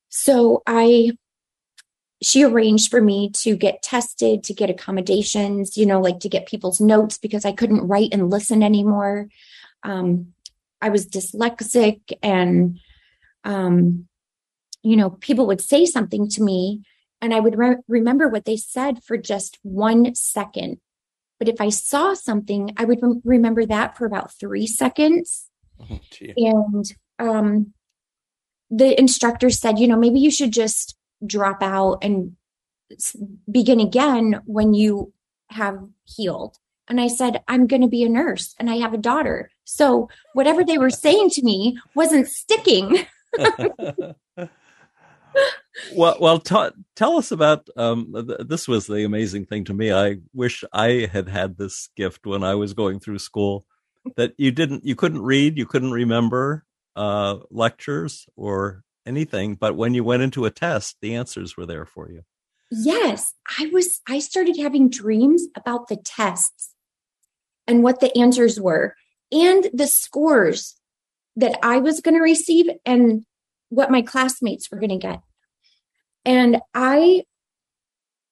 so 0.09 0.61
I, 0.67 1.11
she 2.21 2.43
arranged 2.43 2.91
for 2.91 3.01
me 3.01 3.31
to 3.37 3.55
get 3.55 3.81
tested, 3.81 4.43
to 4.43 4.53
get 4.53 4.69
accommodations, 4.69 5.77
you 5.77 5.85
know, 5.85 5.99
like 5.99 6.19
to 6.19 6.29
get 6.29 6.47
people's 6.47 6.79
notes 6.79 7.17
because 7.17 7.45
I 7.45 7.51
couldn't 7.51 7.87
write 7.87 8.09
and 8.13 8.29
listen 8.29 8.61
anymore. 8.61 9.29
Um, 9.83 10.33
I 10.81 10.89
was 10.89 11.07
dyslexic 11.07 12.01
and, 12.21 12.79
um, 13.43 14.07
you 14.83 14.95
know, 14.95 15.09
people 15.09 15.47
would 15.47 15.61
say 15.61 15.85
something 15.85 16.29
to 16.29 16.43
me 16.43 16.83
and 17.21 17.33
I 17.33 17.39
would 17.39 17.57
re- 17.57 17.77
remember 17.87 18.27
what 18.27 18.45
they 18.45 18.57
said 18.57 19.03
for 19.03 19.17
just 19.17 19.57
one 19.63 20.13
second. 20.15 20.79
But 21.39 21.47
if 21.47 21.61
I 21.61 21.69
saw 21.69 22.13
something, 22.13 22.73
I 22.77 22.85
would 22.85 23.01
rem- 23.01 23.21
remember 23.23 23.65
that 23.65 23.97
for 23.97 24.05
about 24.05 24.33
three 24.33 24.67
seconds. 24.67 25.49
Oh. 25.79 25.99
And 26.35 26.85
um, 27.17 27.73
the 28.69 28.99
instructor 28.99 29.49
said, 29.49 29.79
you 29.79 29.87
know, 29.87 29.97
maybe 29.97 30.19
you 30.19 30.31
should 30.31 30.51
just 30.51 30.97
drop 31.25 31.63
out 31.63 31.99
and 32.01 32.35
begin 33.49 33.79
again 33.79 34.41
when 34.45 34.73
you 34.73 35.13
have 35.49 35.79
healed. 36.05 36.57
And 36.87 36.99
I 36.99 37.07
said, 37.07 37.43
I'm 37.47 37.67
going 37.67 37.83
to 37.83 37.87
be 37.87 38.03
a 38.03 38.09
nurse 38.09 38.55
and 38.59 38.69
I 38.69 38.77
have 38.77 38.93
a 38.93 38.97
daughter. 38.97 39.51
So 39.63 40.09
whatever 40.33 40.63
they 40.63 40.77
were 40.77 40.89
saying 40.89 41.29
to 41.31 41.43
me 41.43 41.77
wasn't 41.95 42.27
sticking. 42.27 43.05
well, 45.95 46.17
well, 46.19 46.39
ta 46.39 46.71
tell 46.95 47.17
us 47.17 47.31
about. 47.31 47.67
Um, 47.75 48.13
th- 48.13 48.47
this 48.47 48.67
was 48.67 48.87
the 48.87 49.03
amazing 49.03 49.45
thing 49.45 49.65
to 49.65 49.73
me. 49.73 49.91
I 49.91 50.17
wish 50.33 50.63
I 50.73 51.09
had 51.11 51.29
had 51.29 51.57
this 51.57 51.89
gift 51.95 52.25
when 52.25 52.43
I 52.43 52.55
was 52.55 52.73
going 52.73 52.99
through 52.99 53.19
school. 53.19 53.65
That 54.15 54.33
you 54.37 54.51
didn't, 54.51 54.85
you 54.85 54.95
couldn't 54.95 55.21
read, 55.21 55.57
you 55.57 55.65
couldn't 55.65 55.91
remember 55.91 56.65
uh, 56.95 57.37
lectures 57.51 58.25
or 58.35 58.83
anything, 59.05 59.55
but 59.55 59.75
when 59.75 59.93
you 59.93 60.03
went 60.03 60.23
into 60.23 60.45
a 60.45 60.51
test, 60.51 60.97
the 61.01 61.15
answers 61.15 61.57
were 61.57 61.65
there 61.65 61.85
for 61.85 62.09
you. 62.09 62.21
Yes, 62.71 63.33
I 63.57 63.69
was, 63.73 63.99
I 64.07 64.19
started 64.19 64.57
having 64.57 64.89
dreams 64.89 65.47
about 65.55 65.87
the 65.87 65.97
tests 65.97 66.73
and 67.67 67.83
what 67.83 67.99
the 67.99 68.15
answers 68.17 68.59
were 68.59 68.95
and 69.31 69.69
the 69.73 69.87
scores 69.87 70.75
that 71.35 71.57
I 71.63 71.77
was 71.77 71.99
going 72.01 72.15
to 72.15 72.21
receive 72.21 72.67
and 72.85 73.25
what 73.69 73.91
my 73.91 74.01
classmates 74.01 74.71
were 74.71 74.79
going 74.79 74.89
to 74.89 74.97
get. 74.97 75.21
And 76.25 76.61
I, 76.73 77.23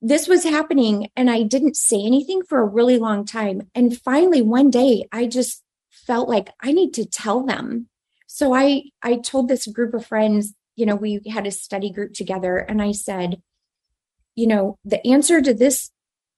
this 0.02 0.28
was 0.28 0.44
happening 0.44 1.10
and 1.16 1.30
I 1.30 1.44
didn't 1.44 1.78
say 1.78 2.04
anything 2.04 2.44
for 2.44 2.60
a 2.60 2.66
really 2.66 2.98
long 2.98 3.26
time. 3.26 3.70
And 3.74 3.98
finally, 3.98 4.42
one 4.42 4.70
day, 4.70 5.08
I 5.12 5.26
just 5.28 5.64
felt 5.90 6.30
like 6.30 6.50
I 6.62 6.72
need 6.72 6.94
to 6.96 7.06
tell 7.06 7.46
them. 7.46 7.88
So 8.28 8.54
I, 8.54 8.84
I 9.02 9.18
told 9.18 9.48
this 9.48 9.68
group 9.68 9.94
of 9.94 10.06
friends, 10.06 10.54
you 10.76 10.86
know, 10.86 10.96
we 10.96 11.22
had 11.28 11.48
a 11.48 11.52
study 11.52 11.90
group 11.90 12.14
together 12.14 12.58
and 12.58 12.82
I 12.82 12.92
said, 12.92 13.42
you 14.36 14.48
know, 14.48 14.78
the 14.86 15.06
answer 15.08 15.42
to 15.42 15.54
this 15.54 15.90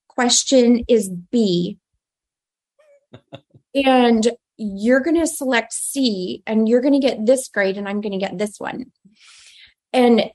question 0.07 0.85
is 0.87 1.09
B. 1.09 1.77
and 3.75 4.29
you're 4.57 4.99
going 4.99 5.19
to 5.19 5.27
select 5.27 5.73
C 5.73 6.43
and 6.45 6.67
you're 6.67 6.81
going 6.81 6.99
to 6.99 7.05
get 7.05 7.25
this 7.25 7.47
grade 7.47 7.77
and 7.77 7.87
I'm 7.87 8.01
going 8.01 8.17
to 8.17 8.25
get 8.25 8.37
this 8.37 8.59
one. 8.59 8.91
And 9.93 10.31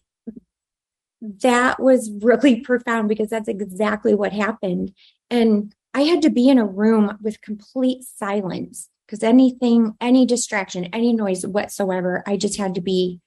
that 1.42 1.80
was 1.80 2.10
really 2.20 2.60
profound 2.60 3.08
because 3.08 3.30
that's 3.30 3.48
exactly 3.48 4.14
what 4.14 4.32
happened. 4.32 4.92
And 5.30 5.74
I 5.92 6.02
had 6.02 6.22
to 6.22 6.30
be 6.30 6.48
in 6.48 6.58
a 6.58 6.66
room 6.66 7.16
with 7.22 7.40
complete 7.40 8.02
silence 8.04 8.88
because 9.06 9.22
anything, 9.22 9.94
any 10.00 10.26
distraction, 10.26 10.86
any 10.86 11.12
noise 11.12 11.46
whatsoever, 11.46 12.22
I 12.26 12.36
just 12.36 12.56
had 12.56 12.74
to 12.74 12.80
be 12.80 13.20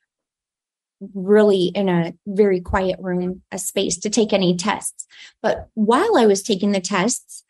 really 1.13 1.65
in 1.65 1.89
a 1.89 2.13
very 2.25 2.59
quiet 2.59 2.99
room, 2.99 3.43
a 3.51 3.59
space 3.59 3.97
to 3.97 4.09
take 4.09 4.33
any 4.33 4.55
tests. 4.55 5.05
But 5.41 5.69
while 5.75 6.17
I 6.17 6.25
was 6.25 6.41
taking 6.41 6.71
the 6.71 6.81
tests, 6.81 7.43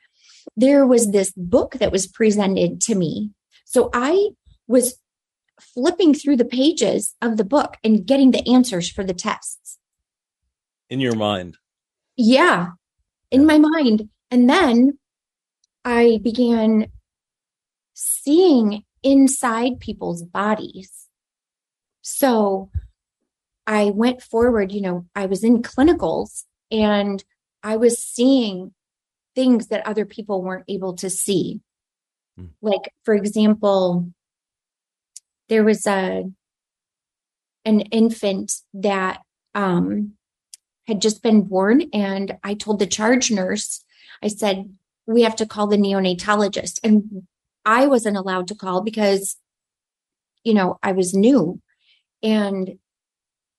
there 0.55 0.85
was 0.85 1.11
this 1.11 1.31
book 1.35 1.75
that 1.75 1.91
was 1.91 2.07
presented 2.07 2.81
to 2.81 2.95
me. 2.95 3.31
So 3.65 3.89
I 3.93 4.29
was 4.67 4.99
flipping 5.59 6.13
through 6.13 6.37
the 6.37 6.45
pages 6.45 7.15
of 7.21 7.37
the 7.37 7.43
book 7.43 7.77
and 7.83 8.05
getting 8.05 8.31
the 8.31 8.47
answers 8.51 8.89
for 8.89 9.03
the 9.03 9.13
tests. 9.13 9.77
In 10.89 10.99
your 10.99 11.15
mind. 11.15 11.57
Yeah, 12.15 12.69
in 13.31 13.45
my 13.45 13.57
mind. 13.57 14.09
And 14.31 14.49
then 14.49 14.97
I 15.85 16.19
began 16.21 16.87
seeing 17.93 18.83
inside 19.03 19.79
people's 19.79 20.23
bodies. 20.23 21.07
So 22.01 22.69
I 23.65 23.91
went 23.93 24.21
forward, 24.21 24.71
you 24.71 24.81
know, 24.81 25.05
I 25.15 25.25
was 25.25 25.43
in 25.43 25.61
clinicals 25.61 26.45
and 26.71 27.23
I 27.63 27.77
was 27.77 28.01
seeing 28.01 28.73
things 29.35 29.67
that 29.67 29.85
other 29.85 30.05
people 30.05 30.41
weren't 30.41 30.65
able 30.67 30.95
to 30.95 31.09
see. 31.09 31.61
Hmm. 32.37 32.47
Like, 32.61 32.93
for 33.03 33.13
example, 33.13 34.11
there 35.49 35.63
was 35.63 35.85
a 35.87 36.25
an 37.65 37.81
infant 37.81 38.53
that 38.73 39.21
um, 39.53 40.16
had 40.87 41.01
just 41.01 41.21
been 41.21 41.41
born, 41.41 41.83
and 41.93 42.37
I 42.43 42.53
told 42.53 42.79
the 42.79 42.87
charge 42.87 43.29
nurse, 43.29 43.83
I 44.23 44.29
said, 44.29 44.73
we 45.05 45.21
have 45.21 45.35
to 45.37 45.45
call 45.45 45.67
the 45.67 45.77
neonatologist. 45.77 46.79
And 46.83 47.27
I 47.65 47.87
wasn't 47.87 48.17
allowed 48.17 48.47
to 48.47 48.55
call 48.55 48.81
because, 48.81 49.37
you 50.43 50.53
know, 50.53 50.77
I 50.83 50.91
was 50.91 51.13
new. 51.13 51.61
And 52.23 52.77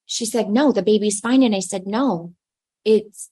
she 0.06 0.24
said, 0.24 0.48
no, 0.48 0.72
the 0.72 0.82
baby's 0.82 1.20
fine. 1.20 1.42
And 1.42 1.54
I 1.54 1.60
said, 1.60 1.86
no, 1.86 2.34
it's, 2.84 3.30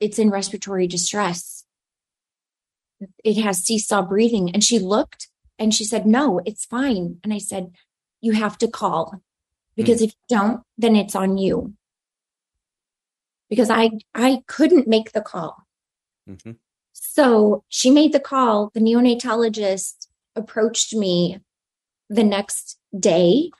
it's 0.00 0.18
in 0.18 0.30
respiratory 0.30 0.86
distress. 0.86 1.64
It 3.22 3.40
has 3.42 3.58
seesaw 3.58 4.02
breathing. 4.02 4.50
And 4.52 4.64
she 4.64 4.78
looked 4.78 5.28
and 5.58 5.74
she 5.74 5.84
said, 5.84 6.06
no, 6.06 6.40
it's 6.44 6.64
fine. 6.64 7.18
And 7.22 7.32
I 7.32 7.38
said, 7.38 7.72
you 8.20 8.32
have 8.32 8.56
to 8.58 8.68
call 8.68 9.20
because 9.76 10.00
mm. 10.00 10.06
if 10.06 10.10
you 10.10 10.36
don't, 10.36 10.62
then 10.78 10.96
it's 10.96 11.14
on 11.14 11.36
you. 11.36 11.74
Because 13.54 13.70
I, 13.70 13.90
I 14.14 14.42
couldn't 14.48 14.88
make 14.88 15.12
the 15.12 15.20
call. 15.20 15.64
hmm 16.26 16.52
So 16.92 17.62
she 17.68 17.88
made 17.90 18.12
the 18.12 18.18
call. 18.18 18.70
The 18.74 18.80
neonatologist 18.80 20.08
approached 20.34 20.92
me 20.92 21.38
the 22.08 22.24
next 22.24 22.78
day 22.98 23.50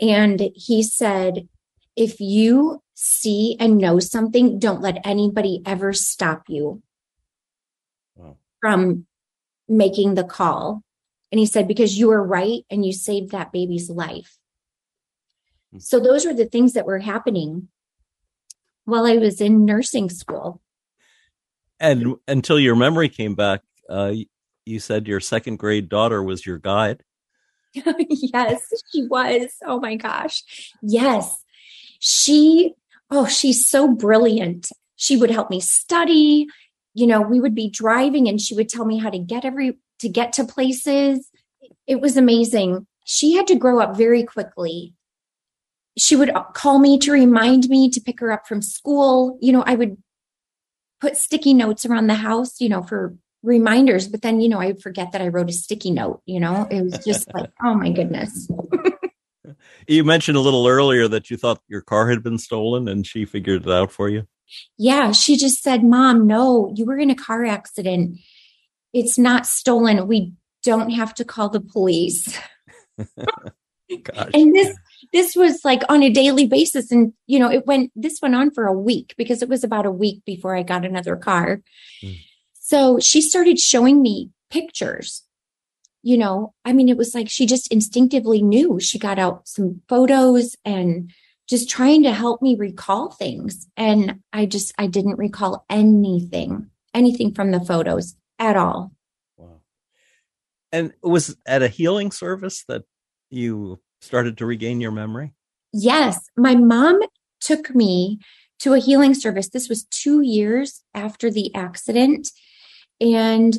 and 0.00 0.50
he 0.54 0.82
said, 0.82 1.48
if 1.94 2.20
you 2.20 2.82
see 2.94 3.56
and 3.60 3.78
know 3.78 4.00
something, 4.00 4.58
don't 4.58 4.80
let 4.80 5.06
anybody 5.06 5.62
ever 5.64 5.92
stop 5.92 6.44
you 6.48 6.82
Wow. 8.16 8.36
from 8.60 9.06
making 9.68 10.14
the 10.14 10.24
call. 10.24 10.82
And 11.30 11.38
he 11.38 11.46
said, 11.46 11.68
because 11.68 11.96
you 11.96 12.08
were 12.08 12.24
right 12.24 12.62
and 12.70 12.84
you 12.84 12.92
saved 12.92 13.30
that 13.30 13.52
baby's 13.52 13.88
life. 13.88 14.36
Hmm. 15.70 15.78
So 15.78 16.00
those 16.00 16.26
were 16.26 16.34
the 16.34 16.46
things 16.46 16.72
that 16.72 16.86
were 16.86 16.98
happening 16.98 17.68
while 18.88 19.06
I 19.06 19.18
was 19.18 19.40
in 19.40 19.66
nursing 19.66 20.08
school. 20.08 20.62
And 21.78 22.16
until 22.26 22.58
your 22.58 22.74
memory 22.74 23.10
came 23.10 23.34
back, 23.34 23.60
uh, 23.88 24.14
you 24.64 24.80
said 24.80 25.06
your 25.06 25.20
second 25.20 25.58
grade 25.58 25.88
daughter 25.88 26.22
was 26.22 26.46
your 26.46 26.58
guide. 26.58 27.02
yes, 27.74 28.72
she 28.90 29.06
was. 29.06 29.50
Oh 29.64 29.78
my 29.78 29.96
gosh. 29.96 30.42
Yes. 30.82 31.44
She, 32.00 32.74
oh, 33.10 33.26
she's 33.26 33.68
so 33.68 33.88
brilliant. 33.88 34.70
She 34.96 35.16
would 35.16 35.30
help 35.30 35.50
me 35.50 35.60
study. 35.60 36.46
You 36.94 37.06
know, 37.06 37.20
we 37.20 37.40
would 37.40 37.54
be 37.54 37.68
driving 37.68 38.26
and 38.26 38.40
she 38.40 38.54
would 38.54 38.70
tell 38.70 38.86
me 38.86 38.98
how 38.98 39.10
to 39.10 39.18
get 39.18 39.44
every, 39.44 39.78
to 40.00 40.08
get 40.08 40.32
to 40.34 40.44
places. 40.44 41.30
It 41.86 42.00
was 42.00 42.16
amazing. 42.16 42.86
She 43.04 43.34
had 43.34 43.46
to 43.48 43.54
grow 43.54 43.80
up 43.80 43.96
very 43.96 44.24
quickly. 44.24 44.94
She 45.98 46.16
would 46.16 46.32
call 46.54 46.78
me 46.78 46.98
to 47.00 47.12
remind 47.12 47.68
me 47.68 47.90
to 47.90 48.00
pick 48.00 48.20
her 48.20 48.32
up 48.32 48.46
from 48.46 48.62
school. 48.62 49.38
You 49.40 49.52
know, 49.52 49.64
I 49.66 49.74
would 49.74 49.96
put 51.00 51.16
sticky 51.16 51.54
notes 51.54 51.84
around 51.84 52.06
the 52.06 52.14
house, 52.14 52.60
you 52.60 52.68
know, 52.68 52.82
for 52.82 53.16
reminders, 53.42 54.08
but 54.08 54.22
then, 54.22 54.40
you 54.40 54.48
know, 54.48 54.60
I 54.60 54.68
would 54.68 54.82
forget 54.82 55.12
that 55.12 55.22
I 55.22 55.28
wrote 55.28 55.50
a 55.50 55.52
sticky 55.52 55.92
note, 55.92 56.22
you 56.26 56.40
know, 56.40 56.66
it 56.70 56.82
was 56.82 57.04
just 57.04 57.32
like, 57.34 57.50
oh 57.62 57.74
my 57.74 57.90
goodness. 57.90 58.48
you 59.88 60.04
mentioned 60.04 60.36
a 60.36 60.40
little 60.40 60.66
earlier 60.66 61.08
that 61.08 61.30
you 61.30 61.36
thought 61.36 61.62
your 61.68 61.80
car 61.80 62.08
had 62.08 62.22
been 62.22 62.38
stolen 62.38 62.88
and 62.88 63.06
she 63.06 63.24
figured 63.24 63.62
it 63.62 63.70
out 63.70 63.92
for 63.92 64.08
you. 64.08 64.26
Yeah. 64.76 65.12
She 65.12 65.36
just 65.36 65.62
said, 65.62 65.84
Mom, 65.84 66.26
no, 66.26 66.72
you 66.74 66.84
were 66.84 66.98
in 66.98 67.10
a 67.10 67.14
car 67.14 67.44
accident. 67.44 68.18
It's 68.92 69.18
not 69.18 69.46
stolen. 69.46 70.06
We 70.08 70.32
don't 70.62 70.90
have 70.90 71.14
to 71.14 71.24
call 71.24 71.50
the 71.50 71.60
police. 71.60 72.38
and 74.34 74.54
this 74.54 74.76
this 75.12 75.34
was 75.34 75.64
like 75.64 75.82
on 75.88 76.02
a 76.02 76.10
daily 76.10 76.46
basis 76.46 76.90
and 76.90 77.12
you 77.26 77.38
know 77.38 77.50
it 77.50 77.66
went 77.66 77.90
this 77.96 78.18
went 78.20 78.34
on 78.34 78.50
for 78.50 78.66
a 78.66 78.72
week 78.72 79.14
because 79.16 79.42
it 79.42 79.48
was 79.48 79.64
about 79.64 79.86
a 79.86 79.90
week 79.90 80.22
before 80.24 80.54
i 80.54 80.62
got 80.62 80.84
another 80.84 81.16
car 81.16 81.60
mm. 82.02 82.16
So 82.68 82.98
she 82.98 83.22
started 83.22 83.58
showing 83.58 84.02
me 84.02 84.30
pictures. 84.50 85.22
You 86.02 86.18
know, 86.18 86.52
I 86.66 86.74
mean, 86.74 86.90
it 86.90 86.98
was 86.98 87.14
like 87.14 87.30
she 87.30 87.46
just 87.46 87.72
instinctively 87.72 88.42
knew. 88.42 88.78
She 88.78 88.98
got 88.98 89.18
out 89.18 89.48
some 89.48 89.80
photos 89.88 90.54
and 90.66 91.10
just 91.48 91.70
trying 91.70 92.02
to 92.02 92.12
help 92.12 92.42
me 92.42 92.56
recall 92.56 93.10
things. 93.10 93.66
And 93.78 94.20
I 94.34 94.44
just, 94.44 94.74
I 94.76 94.86
didn't 94.86 95.16
recall 95.16 95.64
anything, 95.70 96.68
anything 96.92 97.32
from 97.32 97.52
the 97.52 97.60
photos 97.60 98.16
at 98.38 98.54
all. 98.54 98.92
Wow. 99.38 99.62
And 100.70 100.92
it 101.02 101.08
was 101.08 101.38
at 101.46 101.62
a 101.62 101.68
healing 101.68 102.10
service 102.10 102.64
that 102.68 102.82
you 103.30 103.80
started 104.00 104.38
to 104.38 104.46
regain 104.46 104.80
your 104.80 104.92
memory? 104.92 105.34
Yes. 105.72 106.28
My 106.36 106.54
mom 106.54 107.00
took 107.40 107.74
me 107.74 108.20
to 108.60 108.74
a 108.74 108.78
healing 108.78 109.14
service. 109.14 109.48
This 109.48 109.68
was 109.68 109.84
two 109.84 110.20
years 110.22 110.82
after 110.94 111.30
the 111.30 111.54
accident. 111.54 112.30
And 113.00 113.56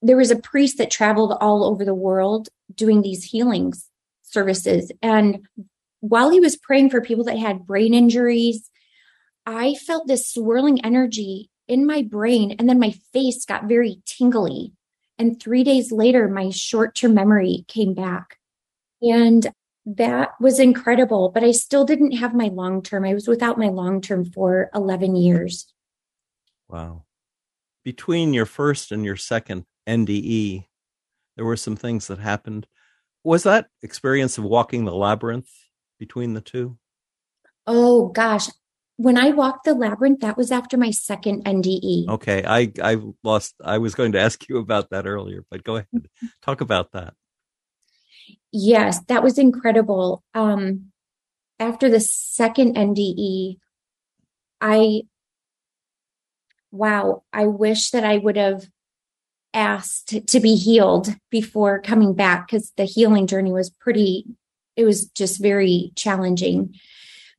there 0.00 0.16
was 0.16 0.30
a 0.30 0.36
priest 0.36 0.78
that 0.78 0.90
traveled 0.90 1.36
all 1.40 1.64
over 1.64 1.84
the 1.84 1.94
world 1.94 2.48
doing 2.74 3.02
these 3.02 3.24
healings 3.24 3.88
services. 4.22 4.90
And 5.00 5.46
while 6.00 6.30
he 6.30 6.40
was 6.40 6.56
praying 6.56 6.90
for 6.90 7.00
people 7.00 7.24
that 7.24 7.38
had 7.38 7.66
brain 7.66 7.94
injuries, 7.94 8.70
I 9.46 9.74
felt 9.74 10.06
this 10.06 10.28
swirling 10.28 10.84
energy 10.84 11.50
in 11.68 11.86
my 11.86 12.02
brain. 12.02 12.56
And 12.58 12.68
then 12.68 12.78
my 12.78 12.92
face 13.12 13.44
got 13.44 13.68
very 13.68 14.02
tingly. 14.04 14.72
And 15.18 15.40
three 15.40 15.64
days 15.64 15.92
later, 15.92 16.28
my 16.28 16.50
short 16.50 16.94
term 16.94 17.14
memory 17.14 17.64
came 17.68 17.94
back. 17.94 18.38
And 19.10 19.46
that 19.86 20.30
was 20.40 20.58
incredible. 20.58 21.30
But 21.30 21.44
I 21.44 21.52
still 21.52 21.84
didn't 21.84 22.12
have 22.12 22.34
my 22.34 22.48
long 22.48 22.82
term. 22.82 23.04
I 23.04 23.14
was 23.14 23.28
without 23.28 23.58
my 23.58 23.68
long 23.68 24.00
term 24.00 24.24
for 24.24 24.70
11 24.74 25.16
years. 25.16 25.72
Wow 26.68 27.04
between 27.84 28.32
your 28.32 28.46
first 28.46 28.90
and 28.90 29.04
your 29.04 29.16
second 29.16 29.66
NDE, 29.86 30.66
there 31.36 31.44
were 31.44 31.56
some 31.56 31.76
things 31.76 32.08
that 32.08 32.18
happened. 32.18 32.66
Was 33.22 33.44
that 33.44 33.68
experience 33.82 34.38
of 34.38 34.44
walking 34.44 34.84
the 34.84 34.94
labyrinth 34.94 35.50
between 35.98 36.34
the 36.34 36.40
two? 36.40 36.78
Oh 37.66 38.08
gosh. 38.08 38.48
When 38.96 39.18
I 39.18 39.30
walked 39.30 39.64
the 39.64 39.74
labyrinth, 39.74 40.20
that 40.20 40.36
was 40.36 40.52
after 40.52 40.76
my 40.76 40.92
second 40.92 41.44
NDE. 41.44 42.08
Okay. 42.08 42.44
I, 42.46 42.72
I 42.82 43.00
lost, 43.24 43.54
I 43.62 43.78
was 43.78 43.94
going 43.94 44.12
to 44.12 44.20
ask 44.20 44.48
you 44.48 44.58
about 44.58 44.90
that 44.90 45.06
earlier, 45.06 45.44
but 45.50 45.64
go 45.64 45.76
ahead. 45.76 46.08
Talk 46.42 46.60
about 46.60 46.92
that. 46.92 47.14
Yes, 48.52 49.00
that 49.08 49.22
was 49.22 49.38
incredible. 49.38 50.22
Um, 50.34 50.92
after 51.58 51.88
the 51.88 52.00
second 52.00 52.76
NDE, 52.76 53.58
I 54.60 55.02
wow, 56.70 57.22
I 57.32 57.46
wish 57.46 57.90
that 57.90 58.04
I 58.04 58.18
would 58.18 58.36
have 58.36 58.66
asked 59.54 60.26
to 60.26 60.40
be 60.40 60.56
healed 60.56 61.14
before 61.30 61.80
coming 61.80 62.12
back 62.12 62.48
because 62.48 62.72
the 62.76 62.84
healing 62.84 63.28
journey 63.28 63.52
was 63.52 63.70
pretty, 63.70 64.26
it 64.76 64.84
was 64.84 65.06
just 65.10 65.40
very 65.40 65.92
challenging. 65.94 66.74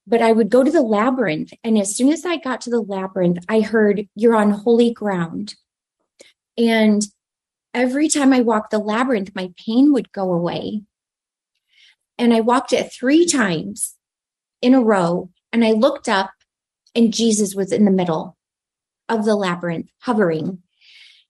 But 0.08 0.22
I 0.22 0.32
would 0.32 0.50
go 0.50 0.64
to 0.64 0.72
the 0.72 0.82
labyrinth. 0.82 1.52
And 1.64 1.78
as 1.78 1.96
soon 1.96 2.14
as 2.14 2.26
I 2.26 2.38
got 2.38 2.62
to 2.62 2.70
the 2.70 2.80
labyrinth, 2.80 3.44
I 3.50 3.62
heard, 3.62 4.08
You're 4.16 4.36
on 4.36 4.52
holy 4.52 4.94
ground. 4.94 5.56
And 6.58 7.06
every 7.76 8.08
time 8.08 8.34
I 8.34 8.42
walked 8.42 8.72
the 8.72 8.80
labyrinth, 8.80 9.36
my 9.36 9.52
pain 9.64 9.94
would 9.94 10.12
go 10.12 10.34
away. 10.34 10.84
And 12.18 12.34
I 12.34 12.40
walked 12.40 12.72
it 12.74 12.92
three 12.92 13.26
times 13.26 13.96
in 14.62 14.74
a 14.74 14.82
row. 14.82 15.30
And 15.52 15.64
I 15.64 15.72
looked 15.72 16.10
up, 16.10 16.32
and 16.96 17.14
Jesus 17.14 17.54
was 17.54 17.72
in 17.72 17.86
the 17.86 17.92
middle 17.92 18.38
of 19.08 19.26
the 19.26 19.36
labyrinth 19.36 19.90
hovering. 20.00 20.64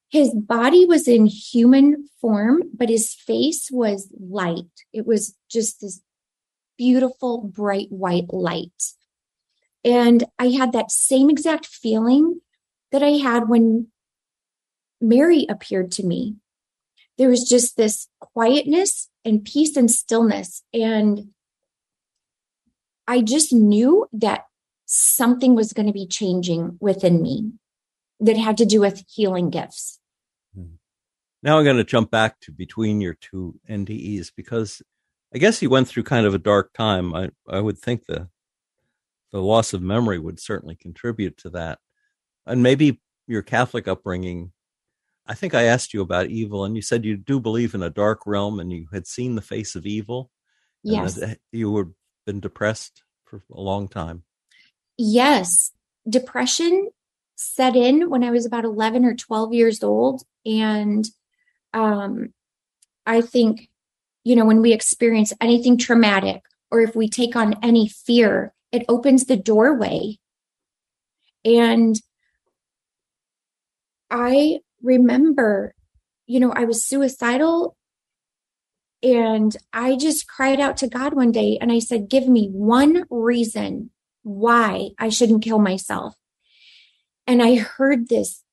His 0.10 0.34
body 0.34 0.86
was 0.86 1.08
in 1.08 1.25
human 1.25 2.08
form, 2.21 2.63
but 2.73 2.89
his 2.89 3.13
face 3.13 3.69
was 3.71 4.10
light. 4.17 4.69
It 4.93 5.05
was 5.05 5.36
just 5.49 5.81
this 5.81 6.01
beautiful, 6.77 7.41
bright 7.41 7.91
white 7.91 8.31
light. 8.31 8.93
And 9.84 10.23
I 10.39 10.49
had 10.49 10.71
that 10.71 10.91
same 10.91 11.29
exact 11.29 11.65
feeling 11.65 12.41
that 12.91 13.03
I 13.03 13.17
had 13.17 13.49
when 13.49 13.88
Mary 15.08 15.46
appeared 15.50 15.91
to 15.94 16.04
me. 16.04 16.36
There 17.18 17.30
was 17.30 17.48
just 17.48 17.78
this 17.78 18.08
quietness 18.20 19.10
and 19.24 19.46
peace 19.46 19.78
and 19.78 19.89
stillness. 19.89 20.63
And 20.74 21.30
I 23.08 23.22
just 23.22 23.54
knew 23.54 24.08
that 24.13 24.46
something 24.86 25.56
was 25.56 25.74
going 25.74 25.88
to 25.88 25.94
be 25.94 26.08
changing 26.08 26.78
within 26.80 27.22
me 27.22 27.52
that 28.20 28.38
had 28.38 28.58
to 28.58 28.65
do 28.65 28.82
with 28.82 29.04
healing 29.08 29.50
gifts. 29.50 30.00
Hmm. 30.56 30.76
Now 31.44 31.58
I'm 31.58 31.63
going 31.63 31.78
to 31.78 31.84
jump 31.84 32.12
back 32.12 32.39
to 32.41 32.52
between 32.52 33.02
your 33.02 33.13
two 33.13 33.60
NDEs 33.70 34.32
because 34.36 34.82
I 35.34 35.38
guess 35.38 35.62
you 35.62 35.70
went 35.70 35.88
through 35.88 36.04
kind 36.04 36.26
of 36.26 36.34
a 36.34 36.39
dark 36.39 36.74
time. 36.74 37.13
I, 37.13 37.30
I 37.48 37.60
would 37.60 37.78
think 37.78 38.06
the 38.06 38.30
the 39.32 39.41
loss 39.41 39.74
of 39.74 39.82
memory 39.82 40.18
would 40.18 40.39
certainly 40.39 40.76
contribute 40.76 41.36
to 41.38 41.50
that. 41.50 41.80
And 42.46 42.63
maybe 42.63 43.02
your 43.28 43.41
Catholic 43.41 43.88
upbringing. 43.88 44.52
I 45.27 45.33
think 45.33 45.53
I 45.53 45.63
asked 45.63 45.93
you 45.93 46.01
about 46.01 46.27
evil, 46.27 46.65
and 46.65 46.75
you 46.75 46.81
said 46.81 47.05
you 47.05 47.17
do 47.17 47.39
believe 47.39 47.73
in 47.73 47.81
a 47.81 47.89
dark 47.89 48.27
realm, 48.27 48.59
and 48.59 48.71
you 48.71 48.88
had 48.93 49.07
seen 49.07 49.35
the 49.35 49.41
face 49.41 49.75
of 49.75 49.85
evil. 49.85 50.29
Yes, 50.83 51.19
you 51.51 51.71
were 51.71 51.89
been 52.25 52.39
depressed 52.39 53.03
for 53.25 53.41
a 53.51 53.61
long 53.61 53.88
time. 53.88 54.23
Yes, 54.97 55.71
depression 56.07 56.89
set 57.35 57.75
in 57.75 58.09
when 58.09 58.23
I 58.23 58.31
was 58.31 58.45
about 58.45 58.65
11 58.65 59.05
or 59.05 59.15
12 59.15 59.53
years 59.53 59.83
old. 59.83 60.23
And 60.45 61.05
um, 61.73 62.33
I 63.05 63.21
think, 63.21 63.69
you 64.23 64.35
know, 64.35 64.45
when 64.45 64.61
we 64.61 64.73
experience 64.73 65.33
anything 65.41 65.77
traumatic 65.77 66.43
or 66.71 66.81
if 66.81 66.95
we 66.95 67.09
take 67.09 67.35
on 67.35 67.55
any 67.61 67.88
fear, 67.88 68.53
it 68.71 68.85
opens 68.88 69.25
the 69.25 69.38
doorway. 69.38 70.17
And 71.43 71.99
I 74.09 74.59
remember, 74.86 75.74
you 76.28 76.39
know, 76.39 76.52
I 76.52 76.65
was 76.65 76.86
suicidal 76.86 77.76
and 79.04 79.56
I 79.74 79.98
just 79.98 80.28
cried 80.28 80.60
out 80.60 80.78
to 80.78 80.88
God 80.88 81.13
one 81.13 81.32
day 81.32 81.58
and 81.60 81.71
I 81.71 81.80
said, 81.80 82.10
Give 82.10 82.28
me 82.28 82.50
one 82.52 83.06
reason 83.10 83.91
why 84.24 84.89
I 84.98 85.10
shouldn't 85.10 85.43
kill 85.43 85.60
myself. 85.60 86.15
And 87.28 87.41
I 87.41 87.56
heard 87.56 88.10
this 88.10 88.43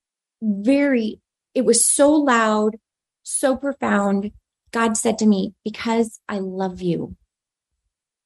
very, 0.41 1.21
it 1.53 1.65
was 1.65 1.87
so 1.87 2.11
loud, 2.11 2.77
so 3.23 3.55
profound. 3.55 4.31
God 4.71 4.97
said 4.97 5.17
to 5.19 5.25
me, 5.25 5.53
Because 5.63 6.19
I 6.27 6.39
love 6.39 6.81
you. 6.81 7.15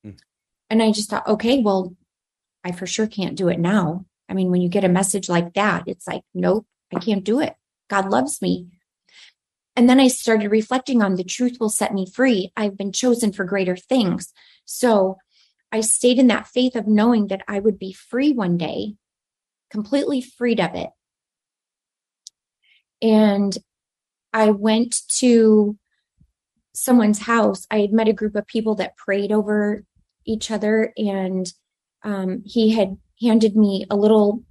Mm. 0.05 0.17
And 0.69 0.81
I 0.83 0.91
just 0.91 1.09
thought, 1.09 1.27
okay, 1.27 1.61
well, 1.61 1.95
I 2.63 2.71
for 2.71 2.87
sure 2.87 3.07
can't 3.07 3.37
do 3.37 3.47
it 3.47 3.59
now. 3.59 4.05
I 4.29 4.33
mean, 4.33 4.51
when 4.51 4.61
you 4.61 4.69
get 4.69 4.83
a 4.83 4.89
message 4.89 5.29
like 5.29 5.53
that, 5.53 5.83
it's 5.87 6.07
like, 6.07 6.23
nope, 6.33 6.65
I 6.93 6.99
can't 6.99 7.23
do 7.23 7.39
it. 7.39 7.55
God 7.89 8.09
loves 8.09 8.41
me. 8.41 8.67
And 9.75 9.89
then 9.89 9.99
I 9.99 10.07
started 10.07 10.49
reflecting 10.49 11.01
on 11.01 11.15
the 11.15 11.23
truth 11.23 11.57
will 11.59 11.69
set 11.69 11.93
me 11.93 12.09
free. 12.11 12.51
I've 12.57 12.77
been 12.77 12.91
chosen 12.91 13.31
for 13.31 13.45
greater 13.45 13.75
things. 13.75 14.33
So 14.65 15.17
I 15.71 15.81
stayed 15.81 16.17
in 16.17 16.27
that 16.27 16.47
faith 16.47 16.75
of 16.75 16.87
knowing 16.87 17.27
that 17.27 17.43
I 17.47 17.59
would 17.59 17.77
be 17.77 17.93
free 17.93 18.31
one 18.33 18.57
day 18.57 18.95
completely 19.69 20.21
freed 20.21 20.59
of 20.59 20.75
it. 20.75 20.89
And 23.01 23.57
I 24.33 24.51
went 24.51 25.01
to 25.19 25.77
someone's 26.73 27.19
house. 27.19 27.65
I 27.71 27.79
had 27.79 27.91
met 27.91 28.07
a 28.07 28.13
group 28.13 28.35
of 28.35 28.47
people 28.47 28.75
that 28.75 28.97
prayed 28.97 29.31
over 29.31 29.83
each 30.25 30.51
other, 30.51 30.93
and 30.97 31.51
um, 32.03 32.43
he 32.45 32.73
had 32.73 32.97
handed 33.21 33.55
me 33.55 33.85
a 33.89 33.95
little 33.95 34.43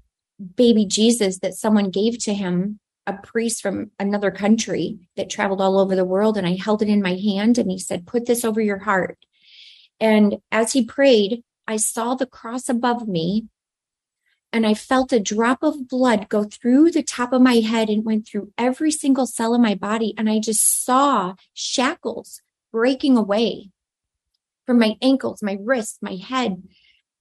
baby 0.56 0.84
Jesus 0.86 1.38
that 1.38 1.54
someone 1.54 1.90
gave 1.90 2.18
to 2.24 2.34
him, 2.34 2.80
a 3.06 3.14
priest 3.14 3.62
from 3.62 3.90
another 3.98 4.30
country 4.30 4.98
that 5.16 5.30
traveled 5.30 5.60
all 5.60 5.78
over 5.78 5.94
the 5.94 6.04
world. 6.04 6.36
And 6.36 6.46
I 6.46 6.56
held 6.56 6.82
it 6.82 6.88
in 6.88 7.02
my 7.02 7.14
hand, 7.14 7.58
and 7.58 7.70
he 7.70 7.78
said, 7.78 8.06
Put 8.06 8.26
this 8.26 8.44
over 8.44 8.60
your 8.60 8.78
heart. 8.78 9.18
And 10.00 10.38
as 10.50 10.72
he 10.72 10.84
prayed, 10.84 11.42
I 11.66 11.76
saw 11.76 12.14
the 12.14 12.26
cross 12.26 12.68
above 12.68 13.08
me 13.08 13.46
and 14.52 14.66
I 14.66 14.74
felt 14.74 15.12
a 15.12 15.20
drop 15.20 15.62
of 15.62 15.88
blood 15.88 16.28
go 16.28 16.44
through 16.44 16.90
the 16.90 17.02
top 17.02 17.32
of 17.32 17.42
my 17.42 17.56
head 17.56 17.90
and 17.90 18.04
went 18.04 18.26
through 18.26 18.52
every 18.56 18.90
single 18.90 19.26
cell 19.26 19.54
in 19.54 19.60
my 19.60 19.74
body. 19.74 20.14
And 20.16 20.30
I 20.30 20.38
just 20.38 20.84
saw 20.84 21.34
shackles 21.52 22.40
breaking 22.72 23.16
away 23.16 23.70
from 24.64 24.78
my 24.78 24.96
ankles, 25.02 25.42
my 25.42 25.58
wrists, 25.60 25.98
my 26.00 26.14
head, 26.14 26.62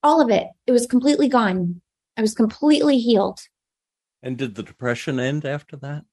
all 0.02 0.22
of 0.22 0.30
it. 0.30 0.48
It 0.66 0.72
was 0.72 0.88
completely 0.88 1.28
gone. 1.28 1.82
I 2.16 2.22
was 2.22 2.34
completely 2.34 3.00
healed. 3.00 3.42
And 4.26 4.40
did 4.40 4.56
the 4.56 4.64
depression 4.64 5.20
end 5.20 5.46
after 5.46 5.78
that? 5.78 6.04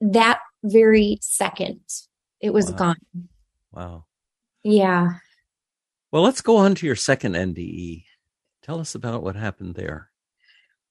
That 0.00 0.38
very 0.62 1.18
second, 1.20 1.80
it 2.40 2.50
was 2.50 2.70
Wow. 2.70 2.76
gone. 2.76 3.28
Wow. 3.72 4.04
Yeah. 4.62 5.18
Well, 6.12 6.22
let's 6.22 6.40
go 6.40 6.56
on 6.56 6.76
to 6.76 6.86
your 6.86 6.94
second 6.94 7.34
NDE. 7.34 8.04
Tell 8.62 8.78
us 8.78 8.94
about 8.94 9.24
what 9.24 9.34
happened 9.34 9.74
there. 9.74 10.10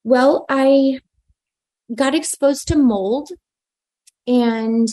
Well, 0.04 0.46
I 0.50 1.00
got 1.96 2.14
exposed 2.16 2.68
to 2.68 2.76
mold 2.78 3.30
and 4.28 4.90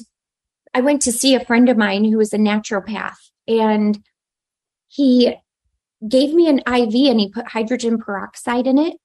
I 0.72 0.80
went 0.80 1.02
to 1.02 1.12
see 1.12 1.34
a 1.34 1.44
friend 1.44 1.68
of 1.68 1.76
mine 1.76 2.04
who 2.04 2.18
was 2.18 2.32
a 2.32 2.38
naturopath 2.38 3.16
and 3.48 3.98
he 4.86 5.34
gave 6.06 6.32
me 6.32 6.48
an 6.48 6.58
IV 6.60 7.10
and 7.10 7.18
he 7.18 7.30
put 7.30 7.48
hydrogen 7.48 7.98
peroxide 7.98 8.68
in 8.68 8.78
it. 8.78 8.96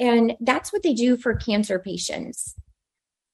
And 0.00 0.36
that's 0.40 0.72
what 0.72 0.82
they 0.82 0.94
do 0.94 1.16
for 1.16 1.34
cancer 1.34 1.78
patients. 1.78 2.54